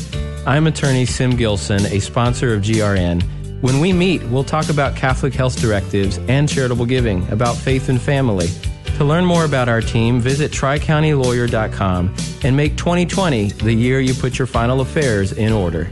I'm 0.47 0.65
attorney 0.65 1.05
Sim 1.05 1.35
Gilson, 1.35 1.85
a 1.87 1.99
sponsor 1.99 2.53
of 2.53 2.61
GRN. 2.61 3.21
When 3.61 3.81
we 3.81 3.91
meet, 3.91 4.23
we'll 4.29 4.45
talk 4.45 4.69
about 4.69 4.95
Catholic 4.95 5.33
health 5.33 5.59
directives 5.59 6.19
and 6.29 6.47
charitable 6.47 6.85
giving, 6.85 7.29
about 7.33 7.57
faith 7.57 7.89
and 7.89 8.01
family. 8.01 8.47
To 8.95 9.03
learn 9.03 9.25
more 9.25 9.43
about 9.43 9.67
our 9.67 9.81
team, 9.81 10.21
visit 10.21 10.53
tricountylawyer.com 10.53 12.15
and 12.43 12.55
make 12.55 12.77
2020 12.77 13.49
the 13.49 13.73
year 13.73 13.99
you 13.99 14.13
put 14.13 14.39
your 14.39 14.47
final 14.47 14.79
affairs 14.79 15.33
in 15.33 15.51
order. 15.51 15.91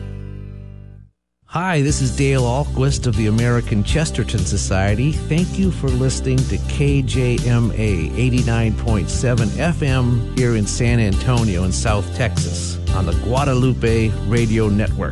Hi, 1.51 1.81
this 1.81 2.01
is 2.01 2.15
Dale 2.15 2.43
Ahlquist 2.43 3.07
of 3.07 3.17
the 3.17 3.27
American 3.27 3.83
Chesterton 3.83 4.39
Society. 4.39 5.11
Thank 5.11 5.59
you 5.59 5.69
for 5.69 5.89
listening 5.89 6.37
to 6.37 6.55
KJMA 6.55 8.11
89.7 8.11 9.35
FM 9.57 10.39
here 10.39 10.55
in 10.55 10.65
San 10.65 11.01
Antonio 11.01 11.65
in 11.65 11.73
South 11.73 12.15
Texas. 12.15 12.77
on 12.91 13.05
the 13.05 13.11
Guadalupe 13.25 14.11
Radio 14.29 14.69
Network. 14.69 15.11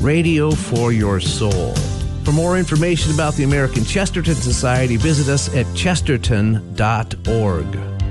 Radio 0.00 0.52
for 0.52 0.92
your 0.92 1.18
soul. 1.18 1.74
For 2.22 2.30
more 2.30 2.56
information 2.56 3.12
about 3.12 3.34
the 3.34 3.42
American 3.42 3.84
Chesterton 3.84 4.36
Society, 4.36 4.96
visit 4.96 5.28
us 5.28 5.52
at 5.56 5.66
chesterton.org. 5.74 6.58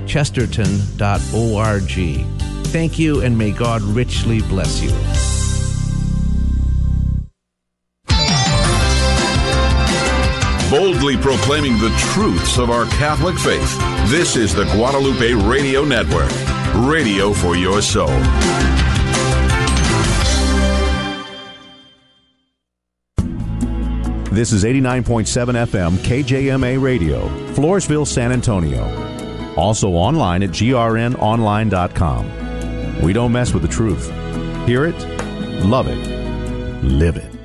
Chesterton.org. 0.06 1.90
Thank 2.66 2.98
you, 2.98 3.22
and 3.22 3.38
may 3.38 3.52
God 3.52 3.80
richly 3.80 4.42
bless 4.42 4.82
you. 4.82 5.39
Boldly 10.70 11.16
proclaiming 11.16 11.76
the 11.78 11.92
truths 11.98 12.56
of 12.56 12.70
our 12.70 12.86
Catholic 12.86 13.36
faith. 13.36 13.76
This 14.08 14.36
is 14.36 14.54
the 14.54 14.66
Guadalupe 14.66 15.32
Radio 15.32 15.84
Network, 15.84 16.30
radio 16.88 17.32
for 17.32 17.56
your 17.56 17.82
soul. 17.82 18.16
This 24.30 24.52
is 24.52 24.62
89.7 24.62 25.66
FM 25.66 25.96
KJMA 25.98 26.80
Radio, 26.80 27.26
Floresville, 27.52 28.06
San 28.06 28.30
Antonio. 28.30 28.84
Also 29.56 29.90
online 29.90 30.44
at 30.44 30.50
grnonline.com. 30.50 33.02
We 33.02 33.12
don't 33.12 33.32
mess 33.32 33.52
with 33.52 33.62
the 33.62 33.68
truth. 33.68 34.08
Hear 34.66 34.86
it, 34.86 34.94
love 35.64 35.88
it, 35.88 35.98
live 36.84 37.16
it. 37.16 37.39